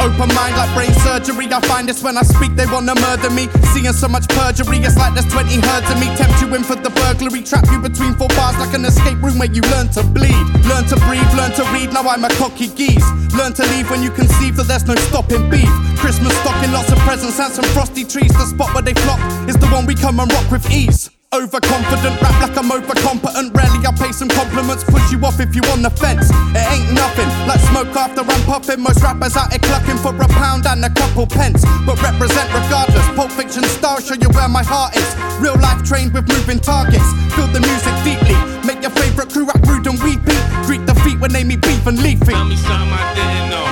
open 0.00 0.32
mind 0.34 0.56
like 0.56 0.72
brain 0.74 0.92
surgery. 1.04 1.46
I 1.52 1.60
find 1.68 1.88
this 1.88 2.02
when 2.02 2.16
I 2.16 2.22
speak, 2.22 2.56
they 2.56 2.66
wanna 2.66 2.94
murder 2.96 3.30
me. 3.30 3.48
Seeing 3.72 3.92
so 3.92 4.08
much 4.08 4.26
perjury, 4.28 4.78
it's 4.80 4.96
like 4.96 5.14
there's 5.14 5.28
20 5.28 5.60
herds 5.60 5.88
of 5.90 6.00
me. 6.00 6.08
Tempt 6.16 6.40
you 6.40 6.48
in 6.56 6.64
for 6.64 6.76
the 6.76 6.90
burglary, 6.90 7.42
trap 7.42 7.64
you 7.70 7.78
between 7.80 8.14
four 8.14 8.28
bars 8.34 8.56
like 8.58 8.74
an 8.74 8.84
escape 8.84 9.20
room 9.22 9.38
where 9.38 9.52
you 9.52 9.62
learn 9.72 9.88
to 9.96 10.02
bleed. 10.02 10.44
Learn 10.64 10.84
to 10.88 10.96
breathe, 11.06 11.30
learn 11.36 11.52
to 11.52 11.64
read. 11.76 11.92
Now 11.92 12.08
I'm 12.08 12.24
a 12.24 12.30
cocky 12.40 12.68
geese. 12.68 13.06
Learn 13.36 13.52
to 13.54 13.64
leave 13.76 13.90
when 13.90 14.02
you 14.02 14.10
conceive 14.10 14.56
that 14.56 14.66
there's 14.66 14.86
no 14.86 14.96
stopping 15.12 15.48
beef. 15.50 15.70
Christmas 16.00 16.34
stocking, 16.40 16.72
lots 16.72 16.90
of 16.90 16.98
presents 17.04 17.38
and 17.38 17.52
some 17.52 17.68
frosty 17.76 18.04
trees. 18.04 18.32
The 18.32 18.46
spot 18.46 18.74
where 18.74 18.82
they 18.82 18.94
flock 18.94 19.20
is 19.48 19.56
the 19.56 19.68
one 19.68 19.86
we 19.86 19.94
come 19.94 20.18
and 20.20 20.30
rock 20.32 20.50
with 20.50 20.64
ease. 20.70 21.10
Overconfident, 21.32 22.20
rap 22.20 22.42
like 22.42 22.58
I'm 22.58 22.74
overcompetent. 22.74 23.54
Rarely 23.54 23.86
I 23.86 23.94
pay 23.94 24.10
some 24.10 24.26
compliments, 24.26 24.82
push 24.82 25.12
you 25.12 25.18
off 25.22 25.38
if 25.38 25.54
you 25.54 25.62
on 25.70 25.80
the 25.80 25.90
fence. 25.90 26.26
It 26.26 26.66
ain't 26.66 26.90
nothing, 26.90 27.30
like 27.46 27.62
smoke 27.70 27.94
after 27.94 28.22
I'm 28.26 28.42
puffing. 28.50 28.82
Most 28.82 29.00
rappers 29.00 29.36
out 29.36 29.54
here 29.54 29.62
clucking 29.62 29.98
for 30.02 30.10
a 30.10 30.26
pound 30.26 30.66
and 30.66 30.84
a 30.84 30.90
couple 30.90 31.28
pence. 31.28 31.62
But 31.86 32.02
represent 32.02 32.50
regardless. 32.50 33.06
Pulp 33.14 33.30
fiction 33.30 33.62
style, 33.62 34.00
show 34.00 34.18
you 34.18 34.26
where 34.34 34.48
my 34.48 34.64
heart 34.66 34.96
is. 34.98 35.06
Real 35.38 35.54
life 35.62 35.86
trained 35.86 36.12
with 36.14 36.26
moving 36.26 36.58
targets. 36.58 37.06
Feel 37.38 37.46
the 37.54 37.62
music 37.62 37.94
deeply. 38.02 38.34
Make 38.66 38.82
your 38.82 38.90
favorite 38.90 39.30
crew 39.30 39.46
act 39.46 39.62
rude 39.70 39.86
and 39.86 40.02
weepy. 40.02 40.34
Greet 40.66 40.82
the 40.82 40.98
feet 41.06 41.20
when 41.20 41.30
they 41.30 41.44
meet 41.44 41.62
beef 41.62 41.86
and 41.86 42.02
leafy. 42.02 42.34
Tell 42.34 42.44
me 42.44 42.56
something 42.58 42.90
I 42.90 43.06
didn't 43.14 43.54
know. 43.54 43.70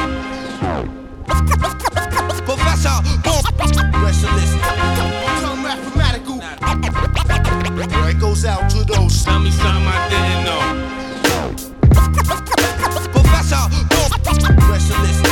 Professor, 2.47 3.03
specialist. 4.15 4.88
Goes 8.39 8.45
out 8.45 8.71
to 8.71 8.85
those. 8.85 9.25
Tell 9.25 9.41
me 9.41 9.51
something 9.51 9.83
I 9.85 10.09
didn't 10.15 10.45
know. 10.47 10.63
Professor, 13.11 13.67
specialist. 14.63 15.27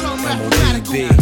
So 0.00 0.16
mathematical. 0.16 1.12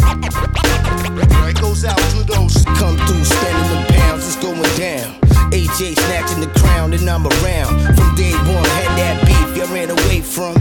It 1.49 1.59
goes 1.59 1.83
out 1.83 1.97
to 1.97 2.23
those. 2.23 2.63
Come 2.79 2.95
through, 2.95 3.25
spending 3.25 3.67
them 3.71 3.85
pounds, 3.99 4.25
it's 4.25 4.37
going 4.37 4.61
down. 4.79 5.19
AJ 5.51 5.99
snatching 5.99 6.39
the 6.39 6.47
crown, 6.59 6.93
and 6.93 7.09
I'm 7.09 7.27
around. 7.27 7.75
From 7.97 8.15
day 8.15 8.31
one, 8.47 8.63
had 8.79 8.95
that 8.95 9.19
beef 9.27 9.57
you 9.57 9.65
ran 9.75 9.89
away 9.89 10.21
from. 10.21 10.55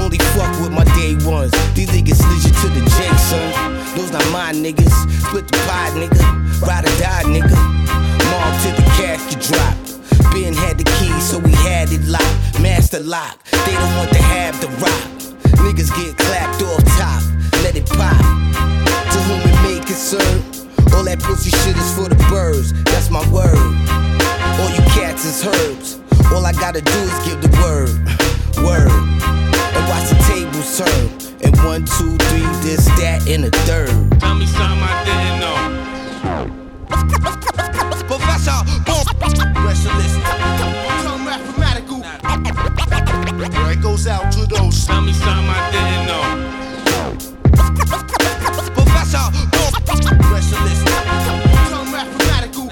Only 0.00 0.16
fuck 0.32 0.58
with 0.62 0.72
my 0.72 0.84
day 0.96 1.14
ones. 1.28 1.52
These 1.74 1.90
niggas 1.90 2.22
lead 2.24 2.42
you 2.48 2.54
to 2.62 2.68
the 2.72 2.80
J, 2.96 3.06
son. 3.28 3.52
Those 3.96 4.12
not 4.12 4.24
my 4.32 4.52
niggas. 4.54 4.96
Split 5.26 5.46
the 5.46 5.58
pie, 5.68 5.92
nigga. 5.92 6.24
Ride 6.62 6.88
or 6.88 6.96
die, 6.98 7.24
nigga. 7.24 7.56
Mom 8.30 8.52
to 8.62 8.70
the 8.80 8.84
casket 8.96 9.40
drop. 9.42 9.89
Ben 10.30 10.54
had 10.54 10.78
the 10.78 10.84
keys, 10.84 11.30
so 11.30 11.38
we 11.38 11.52
had 11.52 11.92
it 11.92 12.02
locked. 12.04 12.60
Master 12.60 13.00
lock, 13.00 13.38
they 13.66 13.74
don't 13.74 13.96
want 13.96 14.10
to 14.10 14.22
have 14.22 14.58
the 14.60 14.68
rock. 14.78 15.08
Niggas 15.64 15.90
get 15.96 16.16
clapped 16.16 16.62
off 16.62 16.84
top, 16.98 17.22
let 17.62 17.74
it 17.76 17.86
pop. 17.86 18.20
To 19.12 19.18
whom 19.26 19.40
it 19.42 19.56
may 19.62 19.80
concern, 19.84 20.42
all 20.94 21.04
that 21.04 21.18
pussy 21.20 21.50
shit 21.50 21.76
is 21.76 21.92
for 21.94 22.08
the 22.08 22.16
birds. 22.30 22.72
That's 22.84 23.10
my 23.10 23.22
word. 23.30 23.58
All 24.60 24.70
you 24.70 24.82
cats 24.94 25.24
is 25.24 25.44
herbs. 25.46 25.98
All 26.32 26.44
I 26.46 26.52
gotta 26.52 26.80
do 26.80 26.98
is 27.10 27.18
give 27.26 27.40
the 27.42 27.50
word, 27.58 27.90
word, 28.62 28.90
and 28.90 29.84
watch 29.90 30.08
the 30.10 30.16
tables 30.30 30.78
turn. 30.78 31.10
And 31.42 31.56
one, 31.64 31.84
two, 31.84 32.16
three, 32.28 32.46
this, 32.62 32.84
that, 33.00 33.26
and 33.28 33.44
a 33.44 33.50
third. 33.66 33.90
Tell 34.20 34.34
me 34.34 34.46
something 34.46 34.82
I 34.82 35.04
didn't 35.04 35.40
know. 35.40 35.56
Professor, 38.10 38.58
specialist. 39.54 40.16
So 41.04 41.16
mathematical. 41.18 42.02
It 43.70 43.80
goes 43.80 44.08
out 44.08 44.32
to 44.32 44.46
those. 44.46 44.84
Tell 44.84 45.00
me 45.00 45.12
something 45.12 45.46
I 45.48 45.70
didn't 45.70 46.06
know. 46.08 46.22
Professor, 48.74 49.30
specialist. 50.26 50.88
So 51.68 51.84
mathematical. 51.84 52.66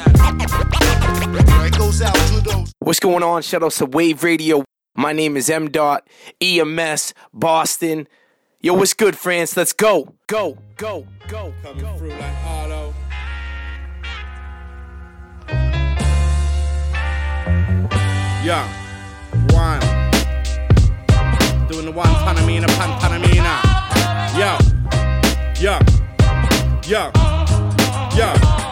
It 1.65 1.79
goes 1.79 2.03
out 2.03 2.17
to 2.17 2.41
those. 2.41 2.73
What's 2.81 2.99
going 2.99 3.23
on? 3.23 3.43
Shout 3.43 3.63
out 3.63 3.71
to 3.71 3.87
Wave 3.87 4.25
Radio. 4.25 4.65
My 4.97 5.13
name 5.13 5.37
is 5.37 5.49
M. 5.49 5.71
Dot 5.71 6.09
EMS 6.41 7.15
Boston. 7.33 8.09
Yo, 8.61 8.75
what's 8.75 8.93
good, 8.93 9.17
France? 9.17 9.57
Let's 9.57 9.73
go, 9.73 10.17
go, 10.27 10.59
go, 10.77 11.07
go. 11.29 11.55
Coming 11.63 11.97
through 11.97 12.09
like 12.09 12.45
Otto. 12.45 12.93
Yo, 18.45 18.55
one. 19.51 19.81
Doing 21.69 21.87
the 21.87 21.93
one 21.93 22.07
panamina, 22.25 22.69
pan 22.79 22.91
panamina. 23.01 23.61
Yo, 24.39 24.57
yo, 25.61 25.79
yo, 26.87 27.11
yo. 28.17 28.68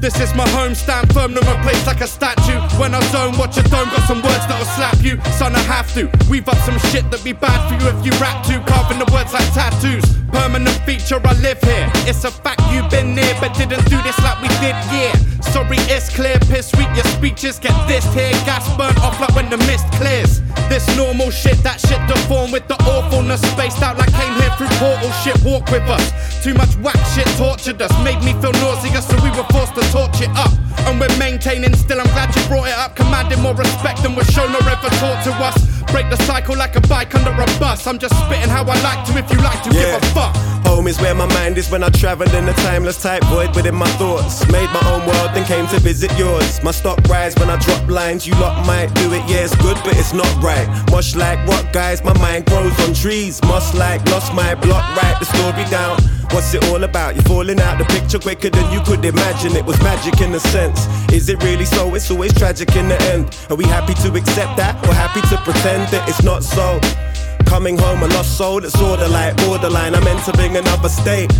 This 0.00 0.18
is 0.18 0.32
my 0.34 0.48
home, 0.48 0.74
stand 0.74 1.12
firm, 1.12 1.34
never 1.34 1.54
place 1.62 1.86
like 1.86 2.00
a 2.00 2.06
statue. 2.06 2.58
When 2.80 2.94
I 2.94 3.00
zone, 3.12 3.36
watch 3.36 3.58
a 3.58 3.62
dome, 3.68 3.90
got 3.90 4.08
some 4.08 4.22
words 4.22 4.46
that'll 4.48 4.64
slap 4.64 4.96
you. 5.04 5.20
Son, 5.36 5.54
I 5.54 5.60
have 5.60 5.92
to 5.92 6.08
weave 6.30 6.48
up 6.48 6.56
some 6.64 6.78
shit 6.88 7.04
that'd 7.10 7.22
be 7.22 7.34
bad 7.34 7.60
for 7.68 7.76
you 7.76 7.92
if 7.92 8.06
you 8.06 8.12
rap 8.18 8.42
to. 8.46 8.60
Carving 8.64 8.98
the 8.98 9.04
words 9.12 9.34
like 9.34 9.44
tattoos. 9.52 10.02
Permanent 10.32 10.76
feature, 10.88 11.20
I 11.22 11.34
live 11.44 11.60
here. 11.60 11.90
It's 12.08 12.24
a 12.24 12.30
fact 12.30 12.62
you've 12.72 12.88
been 12.88 13.14
near, 13.14 13.34
but 13.40 13.52
didn't 13.52 13.84
do 13.90 14.00
this 14.00 14.16
like 14.24 14.40
we 14.40 14.48
did, 14.64 14.72
yeah. 14.88 15.12
sorry, 15.52 15.76
it's 15.92 16.08
clear. 16.08 16.38
Piss 16.48 16.70
sweet 16.70 16.88
your 16.96 17.04
speeches, 17.12 17.58
get 17.58 17.76
this 17.86 18.04
here. 18.14 18.32
Gas 18.48 18.64
burnt 18.78 18.96
off 19.04 19.20
like 19.20 19.34
when 19.34 19.50
the 19.50 19.58
mist 19.68 19.84
clears. 20.00 20.40
This 20.70 20.86
normal 20.96 21.30
shit, 21.30 21.58
that 21.62 21.80
shit 21.80 22.00
deformed 22.06 22.52
with 22.52 22.66
the 22.68 22.78
awfulness. 22.88 23.42
Spaced 23.52 23.82
out 23.82 23.98
like 23.98 24.12
came 24.14 24.32
here 24.40 24.50
through 24.56 24.72
portal 24.78 25.10
shit. 25.20 25.36
Walk 25.44 25.68
with 25.70 25.82
us. 25.90 26.08
Too 26.42 26.54
much 26.54 26.72
whack 26.76 26.96
shit 27.12 27.26
tortured 27.36 27.82
us. 27.82 27.92
Made 28.04 28.22
me 28.22 28.32
feel 28.40 28.52
nauseous, 28.62 29.06
so 29.06 29.16
we 29.22 29.30
were 29.36 29.46
forced 29.50 29.74
to 29.74 29.82
torch 29.90 30.20
it 30.22 30.30
up. 30.34 30.50
And 30.86 30.98
we're 30.98 31.14
maintaining 31.18 31.74
still, 31.76 32.00
I'm 32.00 32.06
glad 32.14 32.34
you 32.34 32.42
brought 32.48 32.68
it 32.68 32.74
up. 32.74 32.96
Commanding 32.96 33.40
more 33.40 33.54
respect 33.54 34.02
than 34.02 34.14
was 34.14 34.28
shown 34.30 34.50
or 34.54 34.62
ever 34.62 34.88
taught 35.02 35.22
to 35.24 35.32
us. 35.42 35.82
Break 35.92 36.08
the 36.08 36.16
cycle 36.24 36.56
like 36.56 36.76
a 36.76 36.80
bike 36.82 37.14
under 37.14 37.30
a 37.30 37.46
bus. 37.58 37.86
I'm 37.86 37.98
just 37.98 38.14
spitting 38.24 38.48
how 38.48 38.62
I 38.62 38.80
like 38.82 39.04
to 39.08 39.18
if 39.18 39.30
you 39.30 39.38
like 39.42 39.62
to 39.64 39.70
give 39.70 39.90
a 39.90 40.00
fuck. 40.14 40.49
Home 40.70 40.86
is 40.86 41.00
where 41.00 41.16
my 41.16 41.26
mind 41.26 41.58
is 41.58 41.68
when 41.68 41.82
I 41.82 41.88
travel 41.88 42.30
in 42.32 42.48
a 42.48 42.52
timeless 42.52 43.02
type 43.02 43.24
void 43.24 43.56
within 43.56 43.74
my 43.74 43.90
thoughts. 43.98 44.46
Made 44.52 44.70
my 44.70 44.80
own 44.92 45.04
world, 45.04 45.30
then 45.34 45.44
came 45.44 45.66
to 45.66 45.80
visit 45.80 46.16
yours. 46.16 46.62
My 46.62 46.70
stock 46.70 47.00
rise 47.08 47.34
when 47.40 47.50
I 47.50 47.56
drop 47.56 47.88
lines. 47.88 48.24
You 48.24 48.34
lot 48.34 48.64
might 48.64 48.94
do 48.94 49.12
it, 49.12 49.22
yeah, 49.28 49.44
it's 49.44 49.56
good, 49.56 49.76
but 49.84 49.96
it's 49.98 50.12
not 50.12 50.32
right. 50.40 50.68
Much 50.92 51.16
like 51.16 51.44
what 51.48 51.72
guys, 51.72 52.04
my 52.04 52.16
mind 52.18 52.46
grows 52.46 52.72
on 52.86 52.94
trees. 52.94 53.42
Must 53.42 53.74
like 53.74 54.00
lost 54.10 54.32
my 54.32 54.54
block, 54.54 54.84
write 54.96 55.18
the 55.18 55.26
story 55.26 55.64
down. 55.70 55.98
What's 56.30 56.54
it 56.54 56.62
all 56.66 56.84
about? 56.84 57.16
You're 57.16 57.24
falling 57.24 57.60
out 57.60 57.78
the 57.78 57.84
picture 57.86 58.20
quicker 58.20 58.50
than 58.50 58.72
you 58.72 58.80
could 58.82 59.04
imagine. 59.04 59.56
It 59.56 59.66
was 59.66 59.76
magic 59.82 60.20
in 60.20 60.32
a 60.34 60.40
sense. 60.40 60.86
Is 61.12 61.28
it 61.28 61.42
really 61.42 61.64
so? 61.64 61.92
It's 61.96 62.08
always 62.12 62.32
tragic 62.32 62.76
in 62.76 62.88
the 62.88 63.02
end. 63.10 63.36
Are 63.50 63.56
we 63.56 63.64
happy 63.64 63.94
to 64.04 64.14
accept 64.14 64.56
that 64.58 64.76
or 64.86 64.94
happy 64.94 65.20
to 65.30 65.36
pretend 65.42 65.90
that 65.90 66.08
it's 66.08 66.22
not 66.22 66.44
so? 66.44 66.78
Coming 67.50 67.76
home, 67.76 68.00
a 68.04 68.06
lost 68.14 68.38
soul 68.38 68.60
that's 68.60 68.80
order 68.80 69.08
like 69.08 69.36
borderline. 69.38 69.96
I'm 69.96 70.06
entering 70.06 70.56
another 70.56 70.88
state. 70.88 71.32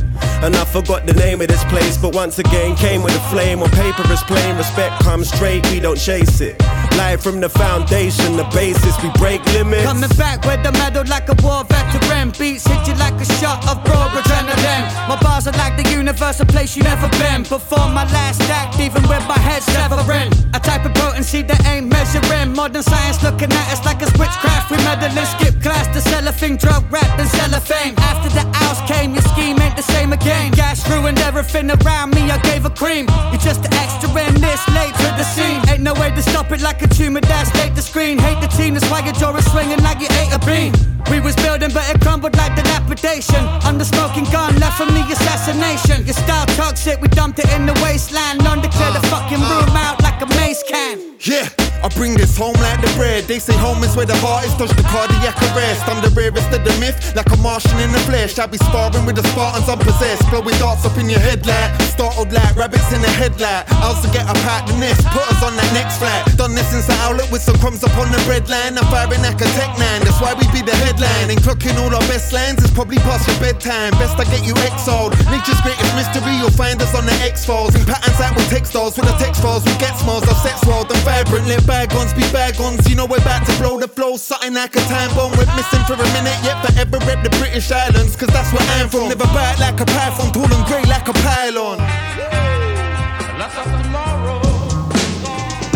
And 0.43 0.57
I 0.57 0.65
forgot 0.65 1.07
the 1.07 1.13
name 1.13 1.41
of 1.41 1.47
this 1.47 1.63
place, 1.65 1.97
but 1.97 2.15
once 2.15 2.41
again 2.41 2.75
came 2.75 3.05
with 3.05 3.15
a 3.15 3.21
flame. 3.31 3.63
On 3.63 3.71
paper 3.71 4.03
is 4.11 4.23
plain, 4.25 4.57
respect 4.57 5.01
comes 5.05 5.29
straight, 5.31 5.65
we 5.71 5.79
don't 5.79 5.97
chase 5.99 6.41
it. 6.41 6.59
Live 6.97 7.23
from 7.23 7.41
the 7.41 7.49
foundation, 7.49 8.37
the 8.37 8.45
basis, 8.53 8.97
we 9.03 9.11
break 9.23 9.45
limits. 9.53 9.85
Coming 9.85 10.11
back 10.19 10.45
with 10.45 10.63
the 10.65 10.73
medal 10.73 11.05
like 11.07 11.29
a 11.29 11.37
war 11.45 11.63
veteran. 11.65 12.33
Beats 12.39 12.67
hit 12.67 12.89
you 12.89 12.95
like 12.95 13.15
a 13.21 13.25
shot 13.39 13.63
of 13.71 13.79
raw 13.89 14.09
adrenaline. 14.11 14.85
My 15.09 15.17
bars 15.21 15.47
are 15.47 15.57
like 15.63 15.77
the 15.77 15.89
universe, 15.91 16.41
a 16.41 16.47
place 16.47 16.77
you 16.77 16.83
never 16.83 17.09
been. 17.23 17.43
Before 17.45 17.89
my 17.89 18.05
last 18.11 18.43
act, 18.51 18.81
even 18.81 19.03
with 19.03 19.25
my 19.29 19.39
head 19.39 19.63
severing. 19.63 20.33
A 20.55 20.61
type 20.61 20.85
of 20.85 20.95
potency 20.95 21.43
that 21.43 21.65
ain't 21.67 21.87
measuring. 21.87 22.53
Modern 22.53 22.83
science 22.83 23.23
looking 23.23 23.53
at 23.53 23.73
us 23.73 23.85
like 23.85 24.03
it's 24.03 24.13
witchcraft. 24.19 24.71
We 24.71 24.77
meddling, 24.79 25.31
skip 25.37 25.63
class 25.63 25.87
a 26.07 26.33
thing, 26.33 26.57
drug 26.57 26.85
rap, 26.91 27.17
then 27.17 27.27
sell 27.27 27.53
a 27.55 27.61
fame. 27.61 27.95
After 27.99 28.31
the 28.31 28.45
hours 28.63 28.81
came, 28.87 29.13
your 29.13 29.23
scheme 29.23 29.61
ain't 29.61 29.77
the 29.77 29.83
same 29.83 30.13
again. 30.13 30.53
Gas 30.53 30.89
ruined 30.89 31.19
everything 31.19 31.71
around 31.71 32.15
me, 32.15 32.23
I 32.31 32.39
gave 32.43 32.65
a 32.65 32.71
cream. 32.71 33.07
You're 33.31 33.41
just 33.41 33.65
an 33.65 33.75
extra 33.75 34.09
in 34.27 34.35
this 34.41 34.63
late 34.71 34.95
to 34.95 35.09
the 35.19 35.25
scene. 35.25 35.61
Ain't 35.69 35.83
no 35.83 35.95
way 35.95 36.11
to 36.11 36.23
stop 36.23 36.51
it 36.53 36.61
like 36.61 36.83
a 36.83 36.89
tumor 36.89 37.21
that's 37.21 37.53
late 37.57 37.75
the 37.75 37.83
screen. 37.83 38.19
Hate 38.19 38.41
the 38.41 38.49
team, 38.49 38.75
that's 38.75 38.89
why 38.91 39.01
your 39.05 39.15
jaw 39.15 39.35
is 39.37 39.45
swinging 39.51 39.83
like 39.83 40.01
you 40.01 40.09
ate 40.21 40.33
a 40.33 40.39
bean. 40.47 40.73
We 41.11 41.19
was 41.19 41.35
building, 41.37 41.71
but 41.73 41.89
it 41.91 42.01
crumbled 42.01 42.37
like 42.37 42.55
dilapidation. 42.55 43.43
I'm 43.67 43.79
the 43.79 43.85
smoking 43.85 44.25
gun, 44.31 44.59
left 44.61 44.79
from 44.79 44.95
the 44.95 45.03
assassination. 45.11 46.05
Your 46.07 46.15
style 46.15 46.47
toxic, 46.55 47.01
we 47.01 47.09
dumped 47.09 47.39
it 47.39 47.51
in 47.53 47.67
the 47.67 47.75
wasteland. 47.83 48.41
To 48.41 48.69
clear 48.69 48.93
the 48.93 49.01
fucking 49.09 49.41
room 49.41 49.75
out 49.79 50.03
like 50.03 50.21
a 50.21 50.27
mace 50.37 50.63
can. 50.69 50.99
Yeah, 51.21 51.49
I 51.83 51.89
bring 51.95 52.15
this 52.15 52.37
home 52.37 52.57
like 52.61 52.81
the 52.81 52.93
bread. 52.97 53.25
They 53.25 53.39
say 53.39 53.55
home 53.55 53.83
is 53.85 53.97
where 53.97 54.07
the 54.07 54.17
heart 54.17 54.45
is, 54.45 54.53
dodge 54.55 54.75
the 54.77 54.83
cardiac 54.83 55.37
arrest. 55.53 55.87
I'm 55.91 56.01
the 56.01 56.15
rarest 56.15 56.47
of 56.55 56.63
the 56.63 56.73
myth, 56.79 57.15
like 57.17 57.27
a 57.35 57.37
Martian 57.43 57.79
in 57.83 57.91
the 57.91 57.99
flesh. 58.07 58.39
I'll 58.39 58.47
be 58.47 58.59
sparring 58.59 59.05
with 59.05 59.17
the 59.17 59.27
Spartans 59.35 59.69
unpossessed, 59.69 60.23
blowing 60.31 60.57
darts 60.63 60.87
up 60.87 60.97
in 60.97 61.11
your 61.11 61.19
head 61.19 61.45
like 61.47 61.75
startled 62.01 62.33
like 62.33 62.57
rabbits 62.57 62.89
in 62.95 63.05
a 63.05 63.13
headlight. 63.21 63.69
I 63.69 63.91
also 63.91 64.09
get 64.09 64.25
up 64.25 64.41
out 64.49 64.65
the 64.65 64.73
nest, 64.79 65.05
put 65.13 65.27
us 65.29 65.43
on 65.45 65.53
that 65.59 65.71
next 65.77 66.01
flight. 66.01 66.25
Done 66.41 66.55
this 66.55 66.65
since 66.73 66.87
the 66.87 66.97
outlet 67.05 67.29
with 67.29 67.43
some 67.43 67.59
crumbs 67.61 67.85
up 67.85 67.93
on 67.99 68.09
the 68.09 68.23
bread 68.25 68.49
line. 68.49 68.79
I'm 68.79 68.87
firing 68.89 69.21
like 69.21 69.37
a 69.37 69.49
tech 69.59 69.75
nine, 69.77 70.01
that's 70.07 70.17
why 70.17 70.33
we 70.33 70.49
be 70.55 70.65
the 70.65 70.73
headline. 70.81 71.29
And 71.29 71.37
clocking 71.45 71.77
all 71.77 71.93
our 71.93 72.07
best 72.09 72.33
lines 72.33 72.63
is 72.65 72.71
probably 72.71 72.97
past 73.05 73.29
your 73.29 73.37
bedtime. 73.37 73.93
Best 74.01 74.17
I 74.17 74.25
get 74.31 74.47
you 74.47 74.55
exiled. 74.65 75.13
Nature's 75.29 75.61
greatest 75.61 75.93
mystery, 75.93 76.39
you'll 76.41 76.55
find 76.57 76.81
us 76.81 76.95
on 76.97 77.05
the 77.05 77.17
X 77.21 77.45
Files. 77.45 77.75
In 77.75 77.85
patterns 77.85 78.17
that 78.17 78.33
will 78.33 78.49
textiles, 78.49 78.97
with 78.97 79.11
the 79.11 79.17
text 79.21 79.43
files, 79.43 79.67
we 79.67 79.75
get 79.77 79.93
smiles 80.01 80.25
of 80.25 80.39
sex 80.41 80.65
world 80.65 80.89
and 80.89 81.03
vibrant. 81.05 81.45
Let 81.51 81.67
bygones 81.67 82.15
be 82.15 82.25
bygones, 82.33 82.89
you 82.89 82.97
know 82.97 83.05
we're 83.05 83.21
about 83.21 83.45
to 83.45 83.53
blow 83.61 83.77
the 83.77 83.89
flow. 83.89 84.17
Something 84.17 84.55
like 84.55 84.73
a 84.73 84.83
time 84.89 85.13
bomb. 85.13 85.37
We're 85.37 85.51
missing 85.53 85.80
for 85.87 85.95
a 85.95 86.09
minute, 86.17 86.39
yet 86.43 86.59
forever 86.65 86.99
rep 87.07 87.23
the 87.23 87.31
British 87.39 87.71
Islands, 87.71 88.17
cause 88.17 88.29
that's 88.29 88.53
where 88.53 88.67
I'm 88.79 88.89
from. 88.89 89.09
Never 89.09 89.27
bite 89.33 89.59
like 89.59 89.81
a 89.81 89.87
python, 89.87 90.33
tall 90.33 90.51
and 90.51 90.65
grey 90.67 90.85
like 90.85 91.09
a 91.09 91.13
pylon. 91.13 91.79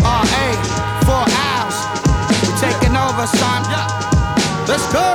RA, 0.05 0.45
Four 1.05 1.25
Owls. 1.25 1.77
We 2.41 2.49
taking 2.61 2.95
over, 2.95 3.27
son. 3.27 3.61
Let's 4.67 4.85
go. 4.91 5.13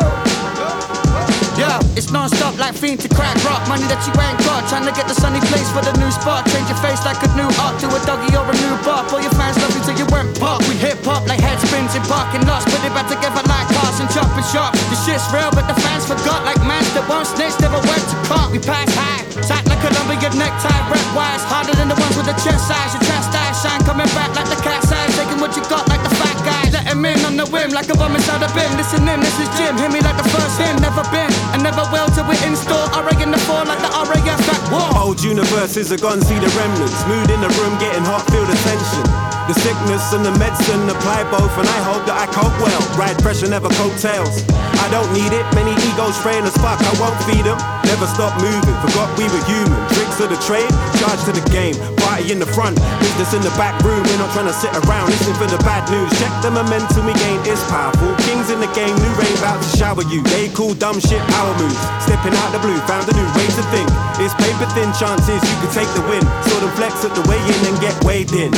Yeah, 1.59 1.77
it's 1.99 2.09
non-stop 2.11 2.57
like 2.57 2.73
fiend 2.73 3.01
to 3.05 3.09
crack 3.13 3.37
rock. 3.45 3.61
Money 3.69 3.85
that 3.93 4.01
you 4.09 4.15
ain't 4.17 4.39
got. 4.49 4.65
Trying 4.71 4.89
to 4.89 4.95
get 4.97 5.05
the 5.11 5.13
sunny 5.13 5.43
place 5.53 5.69
for 5.69 5.85
the 5.85 5.93
new 6.01 6.09
spot. 6.09 6.49
Change 6.49 6.71
your 6.73 6.81
face 6.81 7.05
like 7.05 7.21
a 7.21 7.29
new 7.37 7.51
art 7.61 7.77
to 7.85 7.87
a 7.91 8.01
doggy 8.09 8.33
or 8.33 8.47
a 8.49 8.57
new 8.65 8.75
bop. 8.81 9.13
All 9.13 9.21
your 9.21 9.35
fans 9.37 9.61
love 9.61 9.75
you 9.77 9.83
till 9.85 9.99
you 10.01 10.07
went 10.09 10.33
pop. 10.41 10.65
We 10.71 10.79
hip 10.81 11.05
hop 11.05 11.29
like 11.29 11.43
head 11.43 11.61
spins 11.61 11.93
in 11.93 12.03
parking 12.09 12.47
lots. 12.49 12.65
Put 12.65 12.81
it 12.81 12.95
back 12.97 13.13
together 13.13 13.40
and 14.01 14.09
chopping 14.09 14.47
shop. 14.49 14.73
The 14.89 14.99
shit's 15.05 15.29
real, 15.29 15.53
but 15.53 15.69
the 15.69 15.77
fans 15.85 16.09
forgot. 16.09 16.43
Like 16.49 16.59
mans 16.65 16.89
that 16.97 17.05
won't 17.05 17.29
snitch, 17.29 17.55
never 17.61 17.79
went 17.85 18.03
to 18.09 18.17
court. 18.25 18.49
We 18.49 18.59
pass 18.59 18.89
high, 18.97 19.23
tight 19.45 19.65
like 19.69 19.81
Columbia 19.85 20.33
necktie, 20.35 20.81
red 20.89 21.09
wires. 21.13 21.45
Harder 21.45 21.77
than 21.77 21.93
the 21.93 21.99
ones 22.01 22.17
with 22.17 22.27
the 22.27 22.37
chest 22.41 22.65
size. 22.65 22.97
Your 22.97 23.05
chest 23.05 23.31
eyes 23.37 23.61
shine, 23.61 23.85
coming 23.85 24.09
back 24.17 24.33
like 24.33 24.49
the 24.49 24.59
cat's 24.65 24.89
eyes. 24.89 25.13
Taking 25.15 25.39
what 25.39 25.53
you 25.55 25.63
got 25.69 25.85
like 25.93 26.01
the 26.01 26.13
fat 26.17 26.37
guy. 26.43 26.73
Let 26.73 26.89
him 26.89 27.05
in 27.05 27.21
on 27.29 27.37
the 27.37 27.47
whim 27.53 27.71
like 27.77 27.93
a 27.93 27.97
bum 27.97 28.17
inside 28.17 28.41
a 28.41 28.49
bin. 28.57 28.73
Listen 28.81 29.05
in, 29.05 29.21
this 29.21 29.37
is 29.37 29.49
Jim. 29.61 29.77
Hear 29.77 29.93
me 29.93 30.01
like 30.01 30.17
the 30.17 30.29
first 30.33 30.57
him, 30.57 30.81
never 30.81 31.05
been 31.13 31.31
and 31.53 31.63
never 31.63 31.85
will 31.93 32.09
till 32.17 32.25
we 32.25 32.37
install. 32.43 32.89
RA 32.97 33.13
in 33.21 33.31
the 33.31 33.43
fall 33.45 33.65
like 33.69 33.81
the 33.85 33.93
RAF 33.93 34.41
at 34.49 34.63
war. 34.73 34.89
Old 34.97 35.21
universes 35.23 35.93
are 35.93 36.01
gone, 36.01 36.21
see 36.23 36.39
the 36.41 36.51
remnants. 36.57 37.05
Mood 37.07 37.29
in 37.31 37.41
the 37.41 37.53
room, 37.61 37.77
getting 37.79 38.05
hot, 38.05 38.25
feel 38.33 38.45
the 38.49 38.57
tension. 38.65 39.40
The 39.51 39.59
sickness 39.67 40.15
and 40.15 40.23
the 40.23 40.31
medicine 40.39 40.87
apply 40.87 41.27
both, 41.27 41.51
and 41.59 41.67
I 41.67 41.81
hope 41.83 42.07
that 42.07 42.15
I 42.15 42.31
cope 42.31 42.55
well. 42.63 42.79
Ride 42.95 43.19
pressure, 43.19 43.51
never 43.51 43.67
coattails. 43.83 44.47
I 44.79 44.87
don't 44.95 45.11
need 45.11 45.35
it, 45.35 45.43
many 45.59 45.75
egos 45.91 46.15
fraying 46.23 46.47
as 46.47 46.55
fuck, 46.63 46.79
I 46.79 46.95
won't 47.03 47.19
feed 47.27 47.43
them. 47.43 47.59
Never 47.83 48.07
stop 48.07 48.31
moving, 48.39 48.79
forgot 48.79 49.11
we 49.19 49.27
were 49.27 49.43
human. 49.51 49.75
Tricks 49.91 50.23
of 50.23 50.31
the 50.31 50.39
trade, 50.47 50.71
charge 51.03 51.19
to 51.27 51.35
the 51.35 51.43
game. 51.51 51.75
Party 51.99 52.31
in 52.31 52.39
the 52.39 52.47
front, 52.47 52.79
business 53.03 53.35
in 53.35 53.43
the 53.43 53.51
back 53.59 53.75
room. 53.83 53.99
We're 54.07 54.23
not 54.23 54.31
trying 54.39 54.47
to 54.47 54.55
sit 54.55 54.71
around 54.87 55.11
listening 55.11 55.35
for 55.35 55.51
the 55.51 55.59
bad 55.67 55.83
news. 55.91 56.15
Check 56.23 56.31
the 56.47 56.55
momentum 56.55 57.11
we 57.11 57.15
gain 57.19 57.43
is 57.43 57.59
powerful. 57.67 58.15
Kings 58.31 58.55
in 58.55 58.63
the 58.63 58.71
game, 58.71 58.95
new 59.03 59.15
rain 59.19 59.35
about 59.43 59.59
to 59.59 59.71
shower 59.75 60.07
you. 60.15 60.23
They 60.31 60.47
cool 60.55 60.79
dumb 60.79 61.03
shit, 61.03 61.19
power 61.35 61.59
moves. 61.59 61.83
Stepping 62.07 62.39
out 62.39 62.55
the 62.55 62.63
blue, 62.63 62.79
found 62.87 63.03
a 63.11 63.15
new 63.19 63.27
way 63.35 63.51
to 63.51 63.65
think. 63.75 63.91
It's 64.23 64.31
paper 64.39 64.71
thin 64.79 64.95
chances 64.95 65.43
you 65.43 65.57
can 65.59 65.75
take 65.75 65.91
the 65.99 66.07
win. 66.07 66.23
Saw 66.47 66.63
them 66.63 66.71
flex 66.79 67.03
at 67.03 67.19
the 67.19 67.27
way 67.27 67.43
in 67.43 67.59
and 67.67 67.75
get 67.83 67.99
weighed 68.07 68.31
in. 68.31 68.55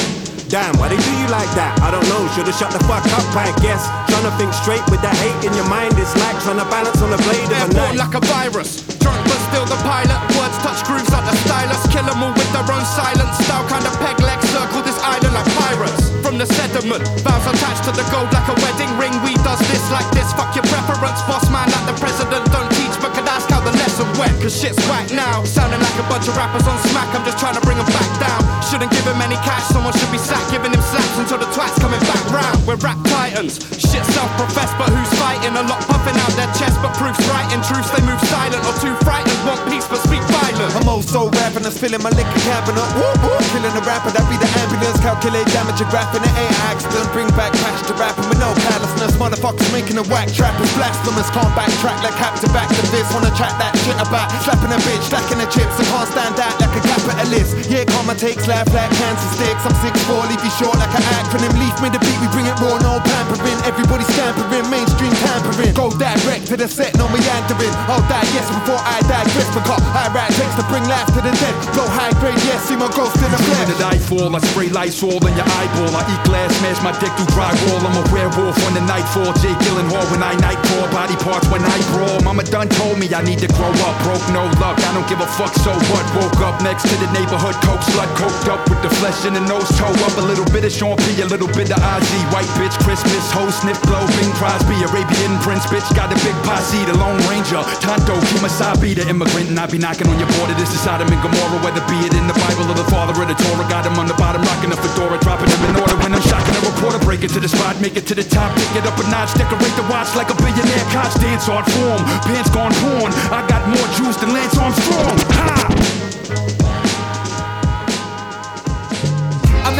Damn, 0.53 0.77
why 0.77 0.93
they 0.93 1.01
do 1.01 1.13
you 1.17 1.25
like 1.33 1.49
that? 1.57 1.81
I 1.81 1.89
don't 1.89 2.05
know, 2.13 2.29
should've 2.37 2.53
shut 2.53 2.69
the 2.77 2.83
fuck 2.85 3.01
up, 3.17 3.25
I 3.33 3.49
guess. 3.65 3.89
Trying 4.13 4.29
to 4.29 4.35
think 4.37 4.53
straight 4.53 4.85
with 4.93 5.01
that 5.01 5.17
hate 5.17 5.49
in 5.49 5.57
your 5.57 5.65
mind, 5.65 5.97
it's 5.97 6.13
like 6.21 6.37
trying 6.45 6.61
to 6.61 6.69
balance 6.69 7.01
on 7.01 7.09
the 7.09 7.17
blade 7.25 7.49
of 7.49 7.57
a 7.57 7.69
knife. 7.73 7.97
like 7.97 8.13
a 8.13 8.21
virus. 8.29 8.85
Drunk 9.01 9.17
but 9.25 9.41
still 9.49 9.65
the 9.65 9.81
pilot. 9.81 10.21
Words 10.37 10.61
touch 10.61 10.85
grooves 10.85 11.09
like 11.09 11.25
the 11.25 11.33
stylus. 11.49 11.81
kill 11.89 12.05
Kill 12.05 12.13
'em 12.13 12.21
all 12.21 12.37
with 12.37 12.53
their 12.53 12.69
own 12.69 12.85
silence. 12.85 13.33
Style 13.49 13.65
kind 13.65 13.81
of 13.89 13.97
peg 14.05 14.21
leg 14.21 14.37
circle 14.53 14.85
this 14.85 15.01
island 15.01 15.33
like 15.33 15.49
pirates. 15.57 16.13
From 16.21 16.37
the 16.37 16.45
sediment, 16.45 17.01
vows 17.25 17.49
attached 17.49 17.89
to 17.89 17.93
the 17.97 18.05
gold 18.13 18.29
like 18.37 18.45
a 18.53 18.57
wedding 18.61 18.93
ring. 19.01 19.17
We 19.25 19.33
does 19.41 19.61
this 19.73 19.89
like 19.89 20.09
this. 20.13 20.37
Fuck 20.37 20.53
your 20.53 20.69
preference, 20.69 21.25
boss 21.25 21.49
man 21.49 21.65
like 21.73 21.89
the 21.89 21.97
president. 21.97 22.45
Don't 22.53 22.69
teach, 22.77 22.93
but 23.01 23.17
could 23.17 23.25
ask 23.25 23.49
how 23.49 23.65
the 23.65 23.73
lesson 23.81 24.05
went. 24.21 24.37
Cause 24.45 24.53
shit's 24.53 24.77
whack 24.93 25.09
now. 25.17 25.49
Sounding 25.49 25.81
like 25.81 25.97
a 25.97 26.05
bunch 26.13 26.29
of 26.29 26.37
rappers 26.37 26.69
on 26.69 26.77
smack. 26.93 27.09
I'm 27.17 27.25
just 27.25 27.41
trying 27.41 27.57
to 27.57 27.65
bring 27.65 27.81
'em 27.81 27.89
back 27.89 28.13
down. 28.21 28.52
Shouldn't 28.73 28.89
give 28.89 29.05
him 29.05 29.21
any 29.21 29.37
cash. 29.45 29.69
Someone 29.69 29.93
should 29.93 30.09
be 30.09 30.17
sacked, 30.17 30.49
giving 30.49 30.73
him 30.73 30.81
slaps 30.81 31.21
until 31.21 31.37
the 31.37 31.45
twat's 31.53 31.77
coming 31.77 32.01
back 32.09 32.25
round. 32.33 32.57
We're 32.65 32.81
rap 32.81 32.97
titans. 33.05 33.61
Shit 33.77 34.01
self-professed, 34.01 34.73
but 34.81 34.89
who's 34.89 35.13
fighting? 35.21 35.53
A 35.53 35.61
lot 35.69 35.85
puffing 35.85 36.17
out 36.17 36.33
their 36.41 36.49
chest, 36.57 36.81
but 36.81 36.97
proof's 36.97 37.21
right. 37.29 37.45
In 37.53 37.61
truth, 37.69 37.85
they 37.93 38.01
move 38.01 38.17
silent 38.33 38.65
or 38.65 38.73
too 38.81 38.97
frightened. 39.05 39.37
Want 39.45 39.61
peace, 39.69 39.85
but 39.85 40.01
speak 40.01 40.22
I'm 40.71 40.87
also 40.87 41.27
rapping 41.43 41.67
and 41.67 41.75
filling 41.75 42.03
my 42.07 42.15
liquor 42.15 42.43
cabinet. 42.47 42.87
Woo, 42.95 43.11
killing 43.51 43.75
a 43.75 43.83
rapper 43.83 44.15
that 44.15 44.23
be 44.31 44.39
the 44.39 44.47
ambulance. 44.63 45.03
Calculate 45.03 45.49
damage 45.51 45.83
and 45.83 45.91
graphing 45.91 46.23
it 46.23 46.35
ain't 46.39 46.59
accident. 46.71 47.11
Bring 47.11 47.27
back 47.35 47.51
cash 47.59 47.83
to 47.91 47.95
rapping 47.99 48.31
with 48.31 48.39
no 48.39 48.55
callousness. 48.71 49.19
Motherfuckers 49.19 49.67
making 49.75 49.99
a 49.99 50.07
whack 50.07 50.31
trap 50.31 50.55
is 50.63 50.71
blasphemous. 50.79 51.27
Can't 51.35 51.51
backtrack 51.59 51.99
like 52.07 52.15
captain 52.15 52.51
back 52.55 52.71
to 52.71 52.83
this. 52.95 53.11
Wanna 53.11 53.35
chat 53.35 53.51
that 53.59 53.75
shit 53.83 53.99
about 53.99 54.31
slapping 54.47 54.71
a 54.71 54.79
bitch, 54.87 55.03
stacking 55.11 55.43
the 55.43 55.49
chips. 55.51 55.75
I 55.83 55.85
can't 55.91 56.09
stand 56.15 56.39
out 56.39 56.55
like 56.63 56.75
a 56.79 56.83
capitalist. 56.87 57.67
Yeah, 57.67 57.83
karma 57.91 58.15
takes 58.15 58.47
life 58.47 58.71
like 58.71 58.91
cancer 59.03 59.31
sticks. 59.35 59.67
I'm 59.67 59.75
6'4, 59.83 60.31
leave 60.31 60.45
you 60.47 60.53
short 60.63 60.79
like 60.79 60.95
an 60.95 61.03
acronym. 61.19 61.51
Leave 61.59 61.75
me 61.83 61.91
the 61.91 61.99
beat, 61.99 62.19
we 62.23 62.31
bring 62.31 62.47
it 62.47 62.55
raw, 62.63 62.79
no 62.79 63.03
pampering. 63.03 63.59
Everybody 63.67 64.07
scampering, 64.15 64.71
mainstream 64.71 65.11
tampering. 65.27 65.75
Go 65.75 65.91
direct 65.99 66.47
to 66.51 66.57
the 66.57 66.71
set, 66.71 66.95
no 66.95 67.11
meandering. 67.11 67.75
I'll 67.91 68.05
die, 68.07 68.27
yes, 68.31 68.47
before 68.47 68.79
I 68.79 69.03
die. 69.11 69.27
Chris 69.33 69.49
because 69.55 69.83
I 69.97 70.13
write 70.13 70.35
to 70.57 70.65
bring 70.69 70.85
life 70.89 71.09
to 71.17 71.21
the 71.25 71.33
dead. 71.41 71.55
Blow 71.73 71.87
high 71.89 72.13
grade, 72.21 72.39
yeah, 72.45 72.59
see 72.61 72.77
my 72.77 72.89
ghost 72.93 73.17
in 73.21 73.31
the 73.31 73.41
flesh. 73.41 73.69
to 73.69 73.77
die 73.79 73.99
fall, 73.99 74.35
I 74.35 74.41
spray 74.53 74.69
lights 74.69 75.03
all 75.03 75.21
in 75.23 75.35
your 75.37 75.49
eyeball. 75.61 75.93
I 75.95 76.03
eat 76.09 76.23
glass, 76.29 76.53
smash 76.61 76.81
my 76.85 76.93
dick 77.01 77.13
through 77.17 77.31
drywall. 77.33 77.81
I'm 77.85 77.97
a 77.97 78.05
werewolf 78.13 78.57
when 78.65 78.75
the 78.75 78.85
nightfall. 78.85 79.33
Jay 79.41 79.55
Gyllenhaal 79.65 80.07
when 80.13 80.23
I 80.23 80.35
nightfall. 80.37 80.87
Body 80.93 81.17
parts 81.23 81.49
when 81.49 81.63
I 81.65 81.79
brawl. 81.93 82.21
Mama 82.23 82.45
done 82.45 82.69
told 82.81 82.99
me 82.99 83.09
I 83.13 83.23
need 83.23 83.41
to 83.41 83.51
grow 83.57 83.73
up. 83.87 83.95
Broke 84.05 84.25
no 84.33 84.45
luck, 84.61 84.77
I 84.83 84.91
don't 84.93 85.09
give 85.09 85.21
a 85.21 85.31
fuck, 85.39 85.55
so 85.63 85.73
what? 85.93 86.05
Woke 86.19 86.41
up 86.45 86.61
next 86.63 86.85
to 86.91 86.95
the 87.01 87.09
neighborhood 87.17 87.57
coke 87.65 87.85
slut. 87.93 88.11
Coked 88.19 88.49
up 88.53 88.61
with 88.69 88.81
the 88.83 88.93
flesh 89.01 89.25
in 89.25 89.35
the 89.35 89.45
nose, 89.47 89.69
toe 89.79 89.93
up. 90.05 90.15
A 90.19 90.25
little 90.25 90.47
bit 90.53 90.65
of 90.65 90.73
Sean 90.73 90.97
P, 90.97 91.23
a 91.23 91.27
little 91.27 91.49
bit 91.49 91.71
of 91.71 91.81
Ozzy. 91.81 92.21
White 92.35 92.51
bitch, 92.59 92.77
Christmas, 92.85 93.25
hoe, 93.33 93.51
sniff, 93.51 93.81
blow, 93.89 94.05
Bing 94.19 94.33
Crosby. 94.37 94.77
Arabian 94.85 95.39
Prince, 95.41 95.67
bitch, 95.71 95.87
got 95.95 96.13
a 96.13 96.19
big 96.27 96.37
posse. 96.45 96.83
The 96.85 96.97
Lone 96.99 97.21
Ranger, 97.31 97.63
Tonto, 97.81 98.19
Kemosabe, 98.33 98.95
the 98.95 99.09
immigrant. 99.09 99.49
And 99.49 99.59
I 99.59 99.67
be 99.67 99.79
knocking 99.79 100.09
on 100.09 100.19
your 100.19 100.29
border. 100.43 100.59
This 100.59 100.75
is 100.75 100.81
Sodom 100.83 101.07
and 101.07 101.23
Gomorrah, 101.23 101.63
whether 101.63 101.79
be 101.87 101.95
it 102.03 102.15
in 102.19 102.27
the 102.27 102.35
Bible 102.35 102.67
or 102.67 102.75
the 102.75 102.89
father 102.91 103.15
of 103.15 103.29
the 103.31 103.39
Torah. 103.47 103.67
Got 103.71 103.87
him 103.87 103.95
on 103.95 104.11
the 104.11 104.19
bottom, 104.19 104.43
rocking 104.43 104.75
a 104.75 104.77
fedora, 104.77 105.19
dropping 105.23 105.47
them 105.47 105.63
in 105.71 105.79
order. 105.79 105.95
When 106.03 106.11
I'm 106.11 106.25
shocking 106.27 106.55
a 106.59 106.63
reporter, 106.67 106.99
break 106.99 107.23
it 107.23 107.31
to 107.39 107.41
the 107.41 107.49
spot, 107.49 107.79
make 107.81 107.95
it 107.95 108.07
to 108.11 108.15
the 108.15 108.27
top, 108.27 108.51
pick 108.59 108.75
it 108.75 108.83
up 108.83 108.99
a 108.99 109.05
notch, 109.07 109.35
decorate 109.39 109.75
the 109.79 109.87
watch 109.87 110.11
like 110.19 110.31
a 110.35 110.37
billionaire. 110.43 110.87
Coach 110.91 111.15
dance 111.23 111.47
art 111.47 111.67
form, 111.71 112.03
pants 112.27 112.51
gone 112.51 112.75
porn. 112.83 113.15
I 113.31 113.47
got 113.47 113.63
more 113.71 113.87
juice 113.95 114.19
than 114.19 114.35
Lance 114.35 114.59
Armstrong. 114.59 115.15
Ha! 115.39 116.02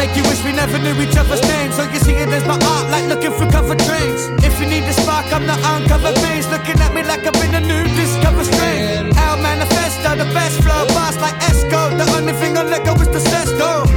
Make 0.03 0.17
you 0.19 0.23
wish 0.27 0.43
we 0.43 0.51
never 0.51 0.77
knew 0.83 0.95
each 0.99 1.15
other's 1.15 1.41
names. 1.47 1.75
So 1.75 1.83
you 1.87 1.99
see 1.99 2.15
it 2.19 2.27
as 2.27 2.45
my 2.45 2.59
art, 2.75 2.87
like 2.91 3.07
looking 3.07 3.31
for 3.31 3.47
cover 3.47 3.75
trains. 3.87 4.21
If 4.43 4.59
you 4.59 4.67
need 4.67 4.83
a 4.83 4.93
spark, 4.93 5.31
I'm 5.31 5.47
the 5.47 5.55
uncovered 5.71 6.19
maze. 6.23 6.47
Looking 6.51 6.77
at 6.83 6.91
me 6.93 7.01
like 7.03 7.23
I've 7.23 7.37
been 7.39 7.55
a 7.55 7.63
new 7.63 7.83
discover 7.95 8.43
strain. 8.43 9.15
Our 9.23 9.37
manifesto, 9.39 10.09
the 10.19 10.27
best 10.35 10.59
flow, 10.63 10.83
boss 10.95 11.15
like 11.23 11.37
Esco. 11.49 11.81
The 11.99 12.05
only 12.17 12.33
thing 12.41 12.57
I 12.57 12.63
let 12.63 12.83
go 12.83 12.93
is 12.99 13.09
the 13.15 13.21
sesto. 13.31 13.87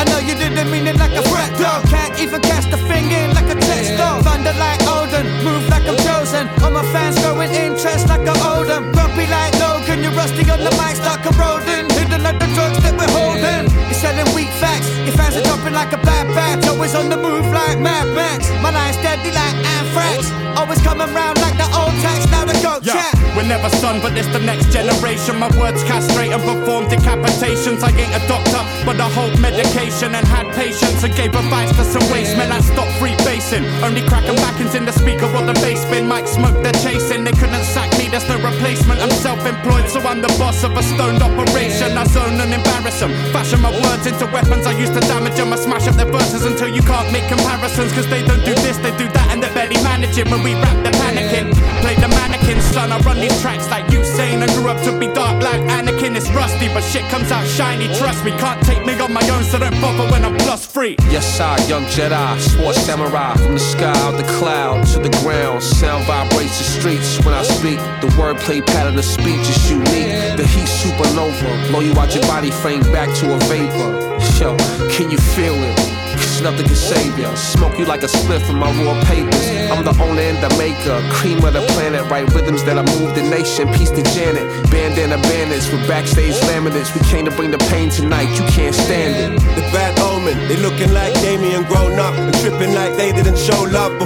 I 0.00 0.02
know 0.10 0.20
you 0.28 0.34
didn't 0.38 0.70
mean 0.70 0.86
it 0.86 0.98
like 1.02 1.14
a 1.20 1.22
threat, 1.30 1.50
though. 1.58 1.80
Can't 1.90 2.14
even 2.22 2.40
catch 2.42 2.66
the 2.70 2.78
thing 2.88 3.10
in 3.10 3.34
like 3.34 3.50
a 3.50 3.58
text, 3.58 3.90
though. 3.98 4.22
Thunder 4.22 4.54
like 4.64 4.80
Odin, 4.86 5.26
move 5.42 5.66
like 5.68 5.86
I'm 5.90 5.98
chosen. 6.06 6.46
All 6.62 6.70
my 6.70 6.86
fans 6.94 7.18
growing 7.22 7.50
interest 7.50 8.06
like 8.08 8.22
I 8.22 8.34
owe 8.50 8.62
them. 8.62 8.92
Grumpy 8.94 9.26
like 9.26 9.52
Logan, 9.58 9.98
you're 10.04 10.14
rusty 10.20 10.46
on 10.54 10.62
the 10.62 10.72
mic, 10.78 10.94
start 11.02 11.26
corroding. 11.26 11.90
Hidden 11.98 12.22
like 12.22 12.38
the 12.38 12.48
drugs 12.54 12.78
that 12.84 12.94
we're 12.94 13.14
holding. 13.18 13.66
You're 13.90 14.00
selling 14.04 14.30
weak 14.36 14.52
facts. 14.62 14.95
Your 15.06 15.14
fans 15.16 15.36
are 15.36 15.42
jumping 15.42 15.72
like 15.74 15.92
a 15.92 15.98
bad 15.98 16.26
batch. 16.34 16.66
Always 16.66 16.94
on 16.94 17.08
the 17.08 17.16
move 17.16 17.46
like 17.52 17.78
Mad 17.78 18.08
Max. 18.14 18.50
My 18.62 18.70
line's 18.70 18.96
deadly 18.98 19.30
like 19.30 19.54
anthrax. 19.78 20.30
Always 20.58 20.80
coming 20.82 21.12
round 21.14 21.38
like 21.40 21.56
the 21.56 21.68
old 21.78 21.94
tax. 22.02 22.26
Now 22.30 22.44
the 22.44 22.54
go 22.64 22.80
Yeah, 22.82 22.98
chat. 22.98 23.14
we're 23.36 23.46
never 23.46 23.68
son, 23.78 24.00
but 24.00 24.16
it's 24.18 24.26
the 24.32 24.40
next 24.40 24.72
generation. 24.72 25.38
My 25.38 25.46
words 25.58 25.84
castrate 25.84 26.32
and 26.32 26.42
perform 26.42 26.86
decapitations. 26.86 27.84
I 27.86 27.90
ain't 27.94 28.14
a 28.18 28.22
doctor, 28.26 28.60
but 28.84 28.98
I 28.98 29.08
hold 29.14 29.38
medication 29.38 30.14
and 30.14 30.26
had 30.26 30.50
patience 30.58 31.04
and 31.04 31.14
gave 31.14 31.34
advice 31.36 31.70
to 31.76 31.84
some 31.84 32.02
waste 32.10 32.36
men. 32.36 32.50
I 32.50 32.60
stopped 32.60 32.92
free 32.98 33.14
basing. 33.22 33.64
Only 33.86 34.02
cracking 34.08 34.34
backings 34.42 34.74
in 34.74 34.84
the 34.86 34.92
speaker 34.92 35.26
or 35.26 35.44
the 35.46 35.54
bass 35.62 35.84
bin. 35.86 36.08
Mike 36.08 36.26
smoke 36.26 36.58
they're 36.64 36.80
chasing. 36.82 37.22
They 37.22 37.32
couldn't 37.38 37.62
sack 37.62 37.92
me, 37.98 38.08
there's 38.08 38.26
no 38.28 38.36
replacement. 38.42 38.98
I'm 39.00 39.10
self 39.22 39.44
employed, 39.46 39.86
so 39.88 40.00
I'm 40.00 40.20
the 40.20 40.32
boss 40.40 40.64
of 40.64 40.72
a 40.76 40.82
stoned 40.82 41.22
operation. 41.22 41.94
I 41.96 42.04
zone 42.10 42.40
and 42.40 42.50
embarrass 42.52 42.98
them. 42.98 43.12
Fashion 43.30 43.60
my 43.60 43.70
words 43.70 44.06
into 44.06 44.26
weapons. 44.34 44.66
I 44.66 44.72
used 44.72 44.95
to 44.96 45.06
damage 45.08 45.36
them. 45.36 45.52
I 45.52 45.56
smash 45.56 45.86
up 45.86 45.94
their 45.96 46.10
verses 46.10 46.46
until 46.46 46.68
you 46.68 46.80
can't 46.80 47.12
make 47.12 47.28
comparisons. 47.28 47.92
Cause 47.92 48.08
they 48.08 48.24
don't 48.24 48.44
do 48.44 48.54
this, 48.64 48.78
they 48.78 48.96
do 48.96 49.06
that, 49.12 49.28
and 49.30 49.42
they 49.42 49.52
barely 49.52 49.76
manage 49.84 50.16
it. 50.16 50.28
When 50.30 50.42
we 50.42 50.54
rap, 50.54 50.76
they're 50.82 50.96
panicking. 50.96 51.52
Play 51.84 51.96
the 52.00 52.08
mannequin, 52.08 52.60
son. 52.72 52.92
I 52.92 52.98
run 53.00 53.20
these 53.20 53.36
tracks 53.42 53.68
like 53.68 53.84
Usain. 53.92 54.40
I 54.40 54.48
grew 54.56 54.70
up 54.70 54.80
to 54.84 54.98
be 54.98 55.06
dark 55.12 55.42
like 55.42 55.60
Anakin. 55.68 56.16
It's 56.16 56.30
rusty, 56.32 56.68
but 56.72 56.80
shit 56.80 57.04
comes 57.12 57.30
out 57.30 57.46
shiny. 57.46 57.92
Trust 58.00 58.24
me, 58.24 58.32
can't 58.40 58.60
take 58.64 58.84
me 58.86 58.98
on 58.98 59.12
my 59.12 59.24
own, 59.28 59.44
so 59.44 59.58
don't 59.58 59.78
bother 59.80 60.08
when 60.10 60.24
I'm 60.24 60.36
plus 60.38 60.64
free. 60.64 60.96
Yes, 61.12 61.40
I, 61.40 61.60
young 61.68 61.84
Jedi, 61.92 62.40
sword 62.40 62.74
samurai, 62.76 63.34
from 63.36 63.54
the 63.54 63.60
sky 63.60 63.92
out 64.08 64.16
the 64.16 64.28
cloud 64.40 64.86
to 64.94 64.98
the 64.98 65.12
ground. 65.20 65.62
Sound 65.62 66.04
vibrates 66.06 66.56
the 66.58 66.64
streets 66.64 67.20
when 67.24 67.34
I 67.34 67.42
speak. 67.42 67.78
The 68.00 68.08
wordplay 68.16 68.64
pattern 68.64 68.96
of 68.96 69.04
speech 69.04 69.44
is 69.44 69.70
unique. 69.70 70.40
The 70.40 70.46
heat 70.46 70.68
supernova, 70.80 71.68
blow 71.68 71.80
you 71.80 71.92
out 72.00 72.14
your 72.14 72.24
body 72.24 72.50
frame 72.50 72.82
back 72.92 73.14
to 73.20 73.34
a 73.34 73.38
vapor. 73.50 74.05
Yo, 74.40 74.56
can 74.88 75.10
you 75.10 75.18
feel 75.18 75.54
it? 75.54 75.76
Cause 76.16 76.40
nothing 76.40 76.66
can 76.66 76.76
save 76.76 77.18
ya. 77.18 77.34
Smoke 77.34 77.78
you 77.78 77.84
like 77.84 78.02
a 78.02 78.06
spliff 78.06 78.48
in 78.48 78.56
my 78.56 78.70
raw 78.84 78.96
papers. 79.04 79.46
I'm 79.70 79.84
the 79.84 79.92
owner 80.02 80.20
and 80.20 80.38
the 80.42 80.48
maker. 80.56 80.96
Cream 81.12 81.44
of 81.44 81.52
the 81.52 81.60
planet. 81.72 82.08
Right 82.10 82.26
rhythms 82.32 82.64
that 82.64 82.78
I 82.78 82.84
move 82.96 83.14
the 83.14 83.22
nation. 83.22 83.68
Peace 83.74 83.90
to 83.90 84.02
Janet. 84.16 84.46
Bandana 84.70 85.20
bandits 85.28 85.70
with 85.70 85.86
backstage 85.86 86.34
laminates. 86.48 86.94
We 86.94 87.00
came 87.08 87.24
to 87.26 87.30
bring 87.32 87.50
the 87.50 87.58
pain 87.68 87.90
tonight. 87.90 88.32
You 88.38 88.44
can't 88.48 88.74
stand 88.74 89.34
it. 89.34 89.40
The 89.56 89.62
bad 89.72 89.98
omen, 90.00 90.36
they 90.48 90.56
looking 90.56 90.92
like 90.92 91.12
Damien 91.20 91.64
grown 91.64 91.98
up 91.98 92.14
and 92.14 92.32
tripping 92.40 92.72
like 92.74 92.96
they 92.96 93.12
didn't 93.12 93.38
show 93.38 93.62
love 93.64 93.98
before. 93.98 94.05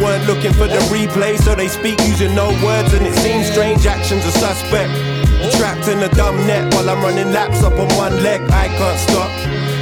Weren't 0.00 0.26
looking 0.26 0.52
for 0.52 0.68
the 0.68 0.78
replay, 0.94 1.36
so 1.36 1.56
they 1.56 1.66
speak 1.66 1.98
using 2.06 2.32
no 2.34 2.48
words, 2.64 2.94
and 2.94 3.04
it 3.04 3.14
seems 3.18 3.50
strange 3.50 3.84
actions 3.84 4.24
are 4.24 4.38
suspect. 4.38 4.94
Trapped 5.56 5.88
in 5.88 5.98
a 5.98 6.08
dumb 6.10 6.36
net 6.46 6.72
while 6.72 6.88
I'm 6.88 7.02
running 7.02 7.32
laps 7.32 7.64
up 7.64 7.72
on 7.72 7.88
one 7.96 8.22
leg, 8.22 8.40
I 8.50 8.68
can't 8.68 8.98
stop. 8.98 9.30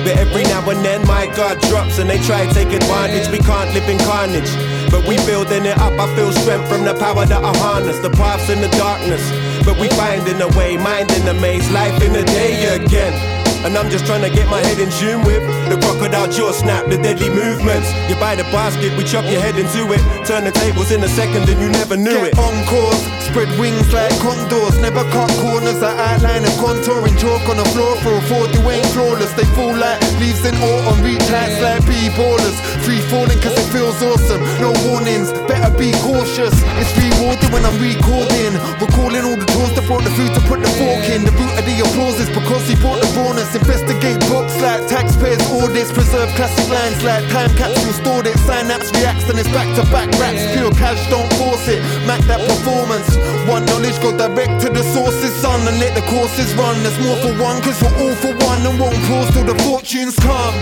But 0.04 0.16
every 0.16 0.44
now 0.44 0.68
and 0.70 0.82
then 0.82 1.06
my 1.06 1.26
guard 1.36 1.60
drops 1.68 1.98
and 1.98 2.08
they 2.08 2.18
try 2.22 2.46
to 2.46 2.54
take 2.54 2.72
advantage. 2.72 3.28
We 3.28 3.40
can't 3.40 3.74
live 3.74 3.88
in 3.88 3.98
carnage, 3.98 4.48
but 4.90 5.06
we 5.06 5.16
building 5.26 5.66
it 5.66 5.76
up. 5.78 5.92
I 5.98 6.06
feel 6.16 6.32
strength 6.32 6.68
from 6.68 6.84
the 6.84 6.94
power 6.94 7.26
that 7.26 7.44
I 7.44 7.56
harness. 7.58 7.98
The 7.98 8.10
paths 8.10 8.48
in 8.48 8.60
the 8.62 8.68
darkness, 8.78 9.20
but 9.66 9.78
we 9.78 9.88
finding 9.90 10.40
a 10.40 10.48
way, 10.56 10.78
minding 10.78 11.24
the 11.26 11.34
maze, 11.34 11.68
life 11.72 12.00
in 12.02 12.12
the 12.12 12.24
day 12.24 12.74
again. 12.74 13.35
And 13.66 13.74
I'm 13.74 13.90
just 13.90 14.06
trying 14.06 14.22
to 14.22 14.30
get 14.30 14.46
my 14.46 14.62
head 14.62 14.78
in 14.78 14.94
tune 14.94 15.26
with 15.26 15.42
the 15.66 15.74
crocodile 15.82 16.30
jaw 16.30 16.54
snap, 16.54 16.86
the 16.86 16.94
deadly 17.02 17.26
movements. 17.26 17.90
You 18.06 18.14
buy 18.14 18.38
the 18.38 18.46
basket, 18.54 18.94
we 18.94 19.02
chop 19.02 19.26
your 19.26 19.42
head 19.42 19.58
into 19.58 19.90
it. 19.90 19.98
Turn 20.22 20.46
the 20.46 20.54
tables 20.54 20.94
in 20.94 21.02
a 21.02 21.10
second 21.10 21.50
and 21.50 21.58
you 21.58 21.66
never 21.74 21.98
knew 21.98 22.14
it. 22.22 22.38
Encores, 22.38 23.02
spread 23.26 23.50
wings 23.58 23.90
like 23.90 24.14
condors. 24.22 24.78
Never 24.78 25.02
cut 25.10 25.34
corners 25.42 25.82
that 25.82 25.98
outline 25.98 26.46
a 26.46 26.52
contour 26.62 27.10
and 27.10 27.18
chalk 27.18 27.42
on 27.50 27.58
the 27.58 27.66
floor 27.74 27.98
for 28.06 28.14
a 28.14 28.22
four 28.30 28.46
you 28.54 28.62
ain't 28.70 28.86
flawless. 28.94 29.34
They 29.34 29.42
fall 29.58 29.74
like 29.74 29.98
leaves 30.22 30.46
in 30.46 30.54
autumn, 30.62 31.02
reach 31.02 31.26
heights 31.26 31.58
like 31.58 31.82
b-ballers. 31.90 32.54
Free 32.86 33.02
falling 33.10 33.42
cause 33.42 33.58
it 33.58 33.66
feels 33.74 33.98
awesome. 33.98 34.46
No 34.62 34.70
warnings, 34.86 35.34
better 35.50 35.74
be 35.74 35.90
cautious. 36.06 36.54
It's 36.78 36.94
rewarded 36.94 37.50
when 37.50 37.66
I'm 37.66 37.74
recording. 37.82 38.54
Recalling 38.78 39.26
all 39.26 39.34
the 39.34 39.48
doors 39.58 39.74
that 39.74 39.82
brought 39.90 40.06
the 40.06 40.14
food 40.14 40.30
to 40.38 40.42
put 40.46 40.62
the 40.62 40.70
fork 40.78 41.02
in. 41.10 41.26
The 41.26 41.34
root 41.34 41.50
of 41.58 41.66
the 41.66 41.82
applause 41.82 42.22
is 42.22 42.30
because 42.30 42.62
he 42.70 42.78
brought 42.78 43.02
the 43.02 43.10
rawness. 43.18 43.55
Investigate 43.56 44.20
books 44.28 44.52
like 44.60 44.86
taxpayers 44.86 45.40
audits. 45.48 45.90
Preserve 45.90 46.28
classic 46.36 46.68
lines 46.68 47.02
like 47.02 47.24
time 47.32 47.48
capsule 47.56 47.92
stored 47.94 48.26
it. 48.26 48.36
Synapse 48.44 48.92
reacts 48.92 49.30
and 49.30 49.38
it's 49.38 49.48
back 49.48 49.64
to 49.76 49.82
back 49.90 50.12
raps. 50.20 50.44
Pure 50.52 50.72
cash, 50.72 51.00
don't 51.08 51.32
force 51.40 51.66
it. 51.66 51.80
Mac 52.06 52.20
that 52.28 52.44
performance. 52.44 53.16
One 53.48 53.64
knowledge 53.64 53.96
go 54.02 54.12
direct 54.12 54.60
to 54.60 54.68
the 54.68 54.82
sources, 54.92 55.32
son, 55.40 55.66
and 55.66 55.80
let 55.80 55.94
the 55.94 56.04
courses 56.04 56.52
run. 56.54 56.76
There's 56.82 57.00
more 57.00 57.16
for 57.16 57.32
one, 57.40 57.62
cause 57.62 57.80
we're 57.80 57.96
all 57.96 58.14
for 58.16 58.36
one 58.44 58.60
and 58.60 58.78
won't 58.78 59.00
pause 59.08 59.32
till 59.32 59.44
the 59.48 59.56
fortunes 59.64 60.16
come. 60.20 60.52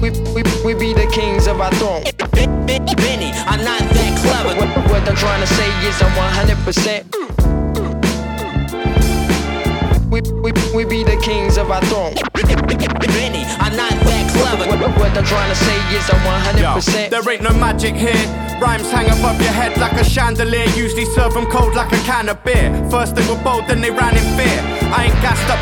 We, 0.00 0.10
we, 0.30 0.42
we 0.64 0.74
be 0.78 0.94
the 0.94 1.10
kings 1.12 1.48
of 1.48 1.60
our 1.60 1.72
throne. 1.72 2.17
Benny, 2.78 3.32
I'm 3.46 3.64
not 3.64 3.80
that 3.80 4.12
clever. 4.22 4.54
What, 4.58 4.68
what 4.90 5.08
I'm 5.08 5.16
trying 5.16 5.40
to 5.40 5.46
say 5.46 5.68
is 5.86 6.00
I'm 6.02 6.12
100%. 6.14 7.28
We, 10.10 10.20
we, 10.40 10.52
we 10.74 10.84
be 10.84 11.04
the 11.04 11.16
kings 11.22 11.58
of 11.58 11.70
our 11.70 11.82
throne. 11.86 12.14
Benny, 12.34 13.44
I'm 13.58 13.76
not 13.76 13.90
that 13.90 14.30
clever. 14.32 14.66
What, 14.70 14.96
what 14.98 15.16
I'm 15.16 15.24
trying 15.24 15.50
to 15.50 15.56
say 15.56 15.76
is 15.96 16.08
I'm 16.10 16.20
100%. 16.54 17.02
Yo, 17.02 17.10
there 17.10 17.32
ain't 17.32 17.42
no 17.42 17.52
magic 17.58 17.94
here. 17.94 18.14
Rhymes 18.60 18.90
hang 18.90 19.06
above 19.06 19.40
your 19.40 19.52
head 19.52 19.76
like 19.78 19.92
a 19.92 20.04
chandelier. 20.04 20.66
Usually 20.76 21.04
serve 21.04 21.34
them 21.34 21.46
cold 21.46 21.74
like 21.74 21.92
a 21.92 21.98
can 22.04 22.28
of 22.28 22.42
beer. 22.44 22.70
First 22.90 23.14
they 23.16 23.26
were 23.28 23.40
bold, 23.42 23.66
then 23.68 23.80
they 23.80 23.90
ran 23.90 24.16
in 24.16 24.24
fear. 24.36 24.77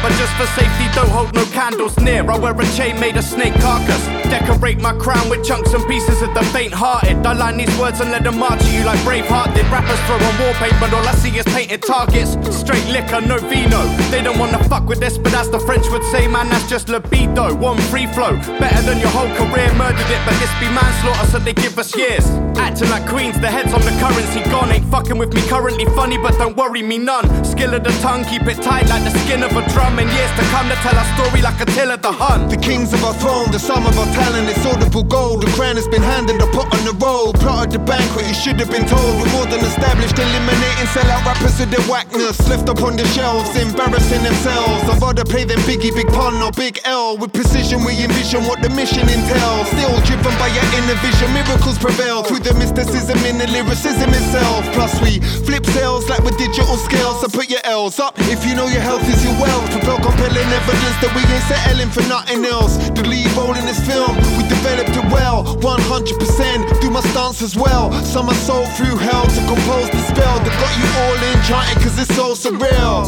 But 0.07 0.14
just 0.18 0.32
for 0.38 0.46
safety, 0.54 0.86
don't 0.94 1.11
hold 1.11 1.34
no 1.34 1.44
candles 1.46 1.98
near. 1.98 2.22
I 2.30 2.38
wear 2.38 2.54
a 2.54 2.66
chain 2.78 2.94
made 3.00 3.16
of 3.16 3.24
snake 3.24 3.54
carcass. 3.54 4.07
Decorate 4.30 4.78
my 4.78 4.94
crown 4.94 5.28
with 5.28 5.44
chunks 5.44 5.72
and 5.74 5.84
pieces 5.88 6.22
of 6.22 6.32
the 6.32 6.44
faint 6.54 6.72
hearted. 6.72 7.26
I 7.26 7.32
line 7.32 7.57
these 7.57 7.76
words 7.76 7.98
and 8.00 8.12
let 8.12 8.22
them 8.22 8.38
march 8.38 8.62
at 8.62 8.72
you 8.72 8.84
like 8.84 9.00
Braveheart 9.00 9.52
did. 9.57 9.66
Rappers 9.66 9.98
throw 10.07 10.14
on 10.14 10.34
wallpaper, 10.38 10.94
all 10.94 11.09
I 11.09 11.14
see 11.14 11.36
is 11.36 11.44
painted 11.46 11.82
targets. 11.82 12.38
Straight 12.54 12.86
liquor, 12.86 13.20
no 13.20 13.38
vino. 13.50 13.82
They 14.12 14.22
don't 14.22 14.38
wanna 14.38 14.62
fuck 14.68 14.86
with 14.86 15.00
this, 15.00 15.18
but 15.18 15.34
as 15.34 15.50
the 15.50 15.59
French 15.59 15.90
would 15.90 16.04
say, 16.04 16.28
man, 16.28 16.50
that's 16.50 16.68
just 16.70 16.88
libido. 16.88 17.52
One 17.57 17.78
free 17.90 18.07
flow, 18.07 18.36
better 18.62 18.82
than 18.82 19.00
your 19.00 19.11
whole 19.11 19.32
career. 19.34 19.74
Murdered 19.74 20.11
it, 20.16 20.22
but 20.24 20.38
this 20.38 20.52
be 20.61 20.70
manslaughter, 20.70 21.26
so 21.32 21.38
they 21.40 21.52
give 21.52 21.76
us 21.80 21.96
years. 21.96 22.26
Acting 22.57 22.90
like 22.90 23.09
queens, 23.09 23.40
the 23.40 23.50
heads 23.50 23.74
on 23.74 23.80
the 23.80 23.94
currency 23.98 24.42
gone. 24.50 24.70
Ain't 24.70 24.88
fucking 24.88 25.18
with 25.18 25.34
me 25.34 25.42
currently 25.48 25.86
funny, 25.98 26.16
but 26.16 26.38
don't 26.38 26.57
worry 26.57 26.82
me 26.82 26.96
none. 26.96 27.26
Skill 27.44 27.74
of 27.74 27.82
the 27.82 27.94
tongue, 28.02 28.24
keep 28.24 28.42
it 28.42 28.62
tight 28.62 28.88
like 28.88 29.02
the 29.02 29.11
skin 29.20 29.42
of 29.42 29.50
a 29.57 29.68
drum. 29.70 29.95
And 29.97 30.12
years 30.12 30.28
to 30.36 30.44
come 30.53 30.68
to 30.68 30.76
tell 30.84 30.92
our 30.92 31.09
story 31.16 31.40
like 31.40 31.57
Attila 31.57 31.97
the 31.97 32.12
Hun. 32.12 32.49
The 32.53 32.61
kings 32.61 32.92
of 32.92 33.03
our 33.03 33.16
throne, 33.16 33.49
the 33.51 33.59
sum 33.59 33.86
of 33.86 33.97
our 33.97 34.05
talent, 34.12 34.44
it's 34.44 34.61
audible 34.68 35.03
gold. 35.03 35.40
The 35.40 35.49
crown 35.57 35.76
has 35.80 35.88
been 35.88 36.05
handed, 36.05 36.36
the 36.36 36.44
pot 36.53 36.68
on 36.68 36.84
the 36.84 36.92
roll. 37.01 37.32
Plotted 37.32 37.72
the 37.72 37.78
banquet, 37.80 38.28
you 38.28 38.36
should 38.36 38.61
have 38.61 38.68
been 38.68 38.84
told. 38.84 39.16
We're 39.16 39.32
more 39.32 39.49
than 39.49 39.64
established, 39.64 40.20
eliminating 40.20 40.88
sellout 40.92 41.24
rappers 41.24 41.57
with 41.57 41.72
their 41.72 41.80
whackness. 41.88 42.36
Left 42.44 42.68
up 42.68 42.84
on 42.84 43.01
the 43.01 43.09
shelves, 43.16 43.49
embarrassing 43.57 44.20
themselves. 44.20 44.84
I'd 44.84 45.01
rather 45.01 45.24
play 45.24 45.49
them 45.49 45.64
Biggie, 45.64 45.97
Big 45.97 46.12
Pun, 46.12 46.44
or 46.44 46.53
Big 46.53 46.76
L. 46.84 47.16
With 47.16 47.32
precision, 47.32 47.80
we 47.80 47.97
envision 48.05 48.44
what 48.44 48.61
the 48.61 48.68
mission 48.76 49.09
entails. 49.09 49.64
Still 49.72 49.97
driven 50.05 50.36
by 50.36 50.53
your 50.53 50.66
inner 50.76 51.01
vision, 51.01 51.32
miracles 51.32 51.80
prevail 51.80 52.20
through 52.20 52.44
the 52.44 52.53
mysticism 52.61 53.16
in 53.24 53.40
the 53.40 53.49
lyricism 53.49 54.12
itself. 54.12 54.61
Plus, 54.76 54.92
we 55.01 55.24
flip 55.49 55.64
sales 55.72 56.05
like 56.12 56.20
with 56.20 56.36
digital 56.36 56.76
scales. 56.76 57.24
So 57.24 57.32
put 57.32 57.49
your 57.49 57.64
L's 57.64 57.97
up 57.97 58.12
if 58.28 58.44
you 58.44 58.53
know 58.53 58.68
your 58.68 58.84
health 58.84 59.09
is 59.09 59.24
your 59.24 59.32
wealth. 59.40 59.86
Propel 59.87 60.11
compelling 60.11 60.51
evidence 60.51 60.99
that 60.99 61.14
we 61.14 61.22
ain't 61.30 61.47
settling 61.47 61.91
for 61.95 62.03
nothing 62.11 62.45
else. 62.45 62.74
The 62.91 63.07
lead 63.07 63.30
role 63.39 63.55
in 63.55 63.62
this 63.70 63.78
film, 63.87 64.18
we 64.34 64.43
developed 64.51 64.91
it 64.91 65.07
well, 65.14 65.47
100%. 65.62 66.80
Do 66.80 66.91
my 66.91 66.99
stance 67.14 67.41
as 67.41 67.55
well. 67.55 67.93
Some 68.03 68.28
are 68.28 68.34
sold 68.34 68.66
through 68.74 68.97
hell 68.97 69.22
to 69.22 69.41
compose 69.47 69.87
the 69.91 70.03
spell 70.11 70.43
that 70.43 70.55
got 70.59 70.74
you 70.74 70.91
all 71.07 71.14
enchanted 71.39 71.78
cause 71.87 71.95
it's 72.03 72.11
so 72.18 72.34
surreal. 72.34 73.07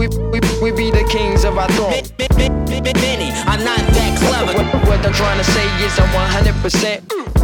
We, 0.00 0.08
we, 0.08 0.40
we 0.64 0.72
be 0.72 0.90
the 0.90 1.04
kings 1.04 1.44
of 1.44 1.58
our 1.58 1.68
throne. 1.76 2.00
Many 2.96 3.28
are 3.44 3.60
not 3.60 3.84
that 3.92 4.12
clever. 4.24 4.56
What, 4.56 4.88
what 4.88 5.04
I'm 5.04 5.12
trying 5.12 5.36
to 5.36 5.44
say 5.52 5.68
is 5.84 5.92
I'm 6.00 6.08
100%. 6.16 7.39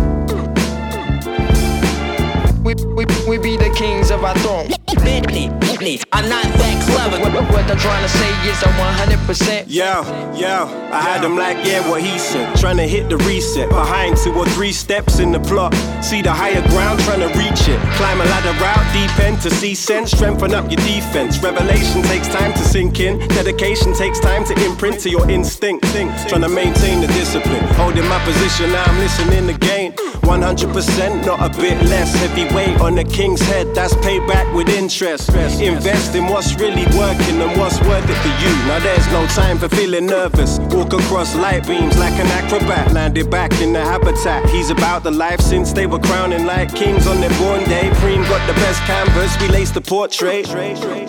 We, 2.66 2.74
we, 2.74 3.04
we 3.28 3.38
be 3.38 3.56
the 3.56 3.70
kings 3.78 4.10
of 4.10 4.24
our 4.24 4.34
throne. 4.38 4.66
Many, 5.04 5.50
many 5.62 6.00
are 6.12 6.26
not 6.26 6.42
that 6.42 6.82
clever. 6.90 7.22
What, 7.22 7.48
what 7.54 7.70
I'm 7.70 7.78
trying 7.78 8.02
to 8.02 8.08
say 8.08 8.30
is 8.50 8.58
I'm 8.58 8.74
100%. 9.06 9.66
Yo, 9.68 10.02
yo, 10.34 10.66
I 10.90 11.00
had 11.00 11.22
him 11.22 11.36
like, 11.36 11.64
yeah, 11.64 11.88
what 11.88 12.02
he 12.02 12.18
said. 12.18 12.56
Trying 12.56 12.78
to 12.78 12.88
hit 12.88 13.08
the 13.08 13.18
reset. 13.18 13.68
Behind 13.68 14.16
two 14.16 14.32
or 14.34 14.46
three 14.46 14.72
steps 14.72 15.20
in 15.20 15.30
the 15.30 15.38
plot. 15.38 15.74
See 16.02 16.22
the 16.22 16.32
higher 16.32 16.60
ground, 16.70 16.98
trying 17.06 17.20
to 17.20 17.30
reach 17.38 17.68
it. 17.68 17.78
Climb 17.94 18.20
a 18.20 18.24
ladder 18.24 18.58
route, 18.58 18.86
deep 18.92 19.16
end 19.20 19.40
to 19.42 19.50
see 19.50 19.76
sense. 19.76 20.10
Strengthen 20.10 20.52
up 20.52 20.68
your 20.68 20.82
defense. 20.82 21.40
Revelation 21.40 22.02
takes 22.02 22.26
time 22.26 22.52
to 22.54 22.64
sink 22.64 22.98
in. 22.98 23.20
Dedication 23.28 23.94
takes 23.94 24.18
time 24.18 24.44
to 24.44 24.54
imprint 24.66 24.98
to 25.00 25.08
your 25.08 25.30
instinct. 25.30 25.84
Trying 26.26 26.42
to 26.42 26.48
maintain 26.48 27.00
the 27.00 27.06
discipline. 27.14 27.62
Holding 27.78 28.08
my 28.08 28.18
position, 28.24 28.72
now 28.72 28.82
I'm 28.82 28.98
listening 28.98 29.54
again. 29.54 29.92
100%, 30.26 31.24
not 31.24 31.38
a 31.38 31.60
bit 31.60 31.80
less. 31.84 32.12
Heavy 32.16 32.48
on 32.56 32.94
the 32.94 33.04
king's 33.04 33.40
head, 33.40 33.74
that's 33.74 33.94
payback 33.94 34.54
with 34.54 34.68
interest. 34.68 35.28
Invest 35.60 36.14
in 36.14 36.26
what's 36.26 36.54
really 36.54 36.86
working 36.96 37.40
and 37.40 37.58
what's 37.58 37.78
worth 37.82 38.08
it 38.08 38.16
for 38.16 38.34
you. 38.42 38.52
Now 38.66 38.78
there's 38.78 39.06
no 39.08 39.26
time 39.28 39.58
for 39.58 39.68
feeling 39.68 40.06
nervous. 40.06 40.58
Walk 40.70 40.92
across 40.92 41.34
light 41.34 41.66
beams 41.66 41.98
like 41.98 42.14
an 42.14 42.26
acrobat. 42.28 42.92
Landed 42.92 43.30
back 43.30 43.52
in 43.60 43.72
the 43.72 43.80
habitat. 43.80 44.48
He's 44.50 44.70
about 44.70 45.02
the 45.02 45.10
life 45.10 45.40
since 45.40 45.72
they 45.72 45.86
were 45.86 45.98
crowning 45.98 46.46
like 46.46 46.74
kings 46.74 47.06
on 47.06 47.20
their 47.20 47.36
born 47.38 47.62
day. 47.64 47.90
Preem 48.00 48.26
got 48.28 48.46
the 48.46 48.54
best 48.54 48.80
canvas, 48.82 49.36
we 49.40 49.48
laced 49.48 49.74
the 49.74 49.80
portrait. 49.80 50.46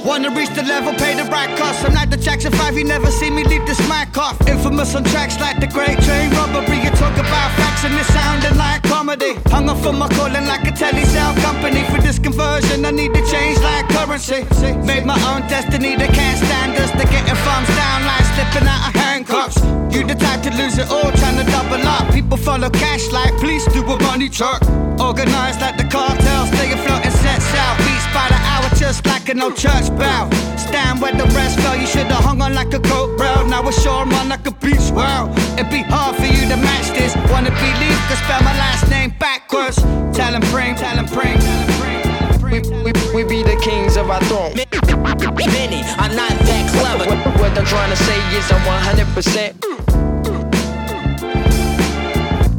Wanna 0.03 0.29
reach 0.31 0.49
the 0.49 0.63
level, 0.63 0.93
pay 0.93 1.15
the 1.15 1.29
right 1.31 1.55
cost. 1.57 1.85
I'm 1.85 1.93
like 1.93 2.09
the 2.09 2.17
Jackson 2.17 2.51
5, 2.51 2.77
you 2.77 2.83
never 2.83 3.07
see 3.11 3.29
me 3.29 3.43
leave 3.43 3.65
this 3.65 3.79
mic 3.87 4.17
off. 4.17 4.35
Infamous 4.47 4.95
on 4.95 5.03
tracks 5.05 5.39
like 5.39 5.59
the 5.59 5.67
Great 5.67 5.99
Train 6.01 6.31
Robbery. 6.31 6.79
You 6.83 6.91
talk 6.91 7.13
about 7.13 7.51
facts 7.55 7.85
and 7.85 7.93
it's 7.95 8.07
sounding 8.13 8.57
like 8.57 8.83
comedy. 8.83 9.35
Hung 9.47 9.69
up 9.69 9.77
for 9.77 9.93
my 9.93 10.09
calling 10.09 10.45
like 10.45 10.67
a 10.67 10.71
telly 10.71 11.05
sound 11.05 11.36
company. 11.41 11.83
For 11.91 12.01
this 12.01 12.19
conversion, 12.19 12.85
I 12.85 12.91
need 12.91 13.13
to 13.13 13.23
change 13.25 13.59
like 13.59 13.87
currency. 13.89 14.45
Made 14.85 15.05
my 15.05 15.19
own 15.29 15.41
destiny, 15.47 15.95
they 15.95 16.07
can't 16.07 16.37
stand 16.37 16.77
us. 16.77 16.91
They're 16.91 17.11
getting 17.11 17.37
thumbs 17.45 17.69
down 17.75 18.05
like 18.05 18.25
slipping 18.33 18.67
out 18.67 18.87
of 18.87 18.93
handcuffs. 18.95 19.59
You 19.93 20.05
the 20.05 20.15
type 20.15 20.41
to 20.43 20.51
lose 20.55 20.77
it 20.77 20.89
all, 20.89 21.11
trying 21.19 21.37
to 21.37 21.45
double 21.51 21.81
up. 21.87 22.13
People 22.13 22.37
follow 22.37 22.69
cash 22.69 23.11
like 23.11 23.33
police 23.39 23.65
do 23.73 23.81
a 23.83 23.97
money 24.03 24.29
truck. 24.29 24.61
Organized 24.99 25.61
like 25.61 25.77
the 25.77 25.87
cartel, 25.89 26.45
stay 26.47 26.71
afloat 26.73 27.05
and 27.05 27.13
set 27.13 27.41
out. 27.55 27.77
Beats 27.79 28.07
by 28.13 28.27
the 28.29 28.46
just 28.77 29.05
like 29.05 29.27
an 29.29 29.41
old 29.41 29.57
church 29.57 29.89
bell. 29.97 30.31
Stand 30.57 31.01
where 31.01 31.11
the 31.11 31.25
rest 31.35 31.59
fell, 31.59 31.75
you 31.75 31.87
should've 31.87 32.11
hung 32.11 32.41
on 32.41 32.53
like 32.53 32.73
a 32.73 32.79
coat 32.79 33.19
rail. 33.19 33.45
Now 33.47 33.67
it's 33.67 33.81
sure 33.81 34.05
man 34.05 34.29
like 34.29 34.45
a 34.47 34.51
beach 34.51 34.91
wow. 34.91 35.33
It'd 35.57 35.69
be 35.71 35.81
hard 35.81 36.15
for 36.15 36.25
you 36.25 36.47
to 36.47 36.57
match 36.57 36.89
this. 36.97 37.15
Wanna 37.31 37.51
believe, 37.51 37.99
could 38.07 38.17
spell 38.17 38.41
my 38.43 38.55
last 38.57 38.89
name 38.89 39.13
backwards. 39.19 39.77
Tell 40.15 40.33
him 40.33 40.41
pray, 40.53 40.75
tell 40.75 40.95
him 40.95 41.07
pray, 41.07 41.33
tell 41.37 41.57
him 41.57 41.71
pray. 41.79 42.61
We, 42.61 42.61
we, 42.83 42.91
we 43.13 43.23
be 43.23 43.43
the 43.43 43.57
kings 43.61 43.97
of 43.97 44.09
our 44.09 44.21
throne. 44.25 44.53
Many 44.55 45.81
are 45.97 46.13
not 46.13 46.33
that 46.47 46.69
clever. 46.73 47.05
What, 47.09 47.39
what 47.39 47.57
I'm 47.57 47.65
trying 47.65 47.89
to 47.89 47.97
say 47.97 48.17
is 48.37 48.51
I'm 48.51 48.61
100%. 48.61 49.77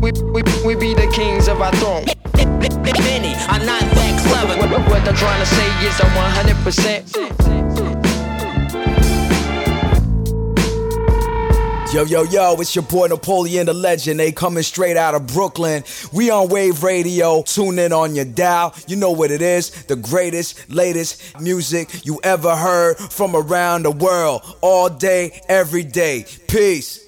We, 0.01 0.12
we, 0.12 0.43
we 0.64 0.75
be 0.75 0.95
the 0.95 1.11
kings 1.12 1.49
of 1.49 1.61
our 1.61 1.73
throne. 1.77 2.05
Are 2.59 3.59
not 3.65 3.81
that 3.81 4.15
clever. 4.27 4.57
What 4.91 5.09
I'm 5.09 5.15
trying 5.15 5.41
to 5.41 5.47
say 5.47 5.69
is 5.87 6.01
I'm 6.01 6.11
100%. 6.11 7.55
Yo, 11.95 12.05
yo, 12.05 12.25
yo, 12.25 12.55
it's 12.61 12.75
your 12.75 12.85
boy 12.85 13.07
Napoleon 13.07 13.65
the 13.67 13.73
Legend. 13.73 14.21
They 14.21 14.33
coming 14.33 14.63
straight 14.63 14.97
out 14.99 15.15
of 15.15 15.27
Brooklyn. 15.29 15.85
We 16.13 16.31
on 16.31 16.49
Wave 16.49 16.83
Radio. 16.83 17.43
Tune 17.43 17.79
in 17.79 17.95
on 17.95 18.15
your 18.15 18.27
dial. 18.27 18.75
You 18.87 18.97
know 18.97 19.13
what 19.13 19.31
it 19.31 19.41
is. 19.41 19.71
The 19.85 19.97
greatest, 19.97 20.69
latest 20.69 21.41
music 21.41 22.05
you 22.05 22.21
ever 22.23 22.55
heard 22.55 22.99
from 22.99 23.35
around 23.35 23.85
the 23.85 23.93
world. 23.93 24.43
All 24.61 24.91
day, 24.91 25.41
every 25.49 25.85
day. 25.85 26.27
Peace. 26.49 27.08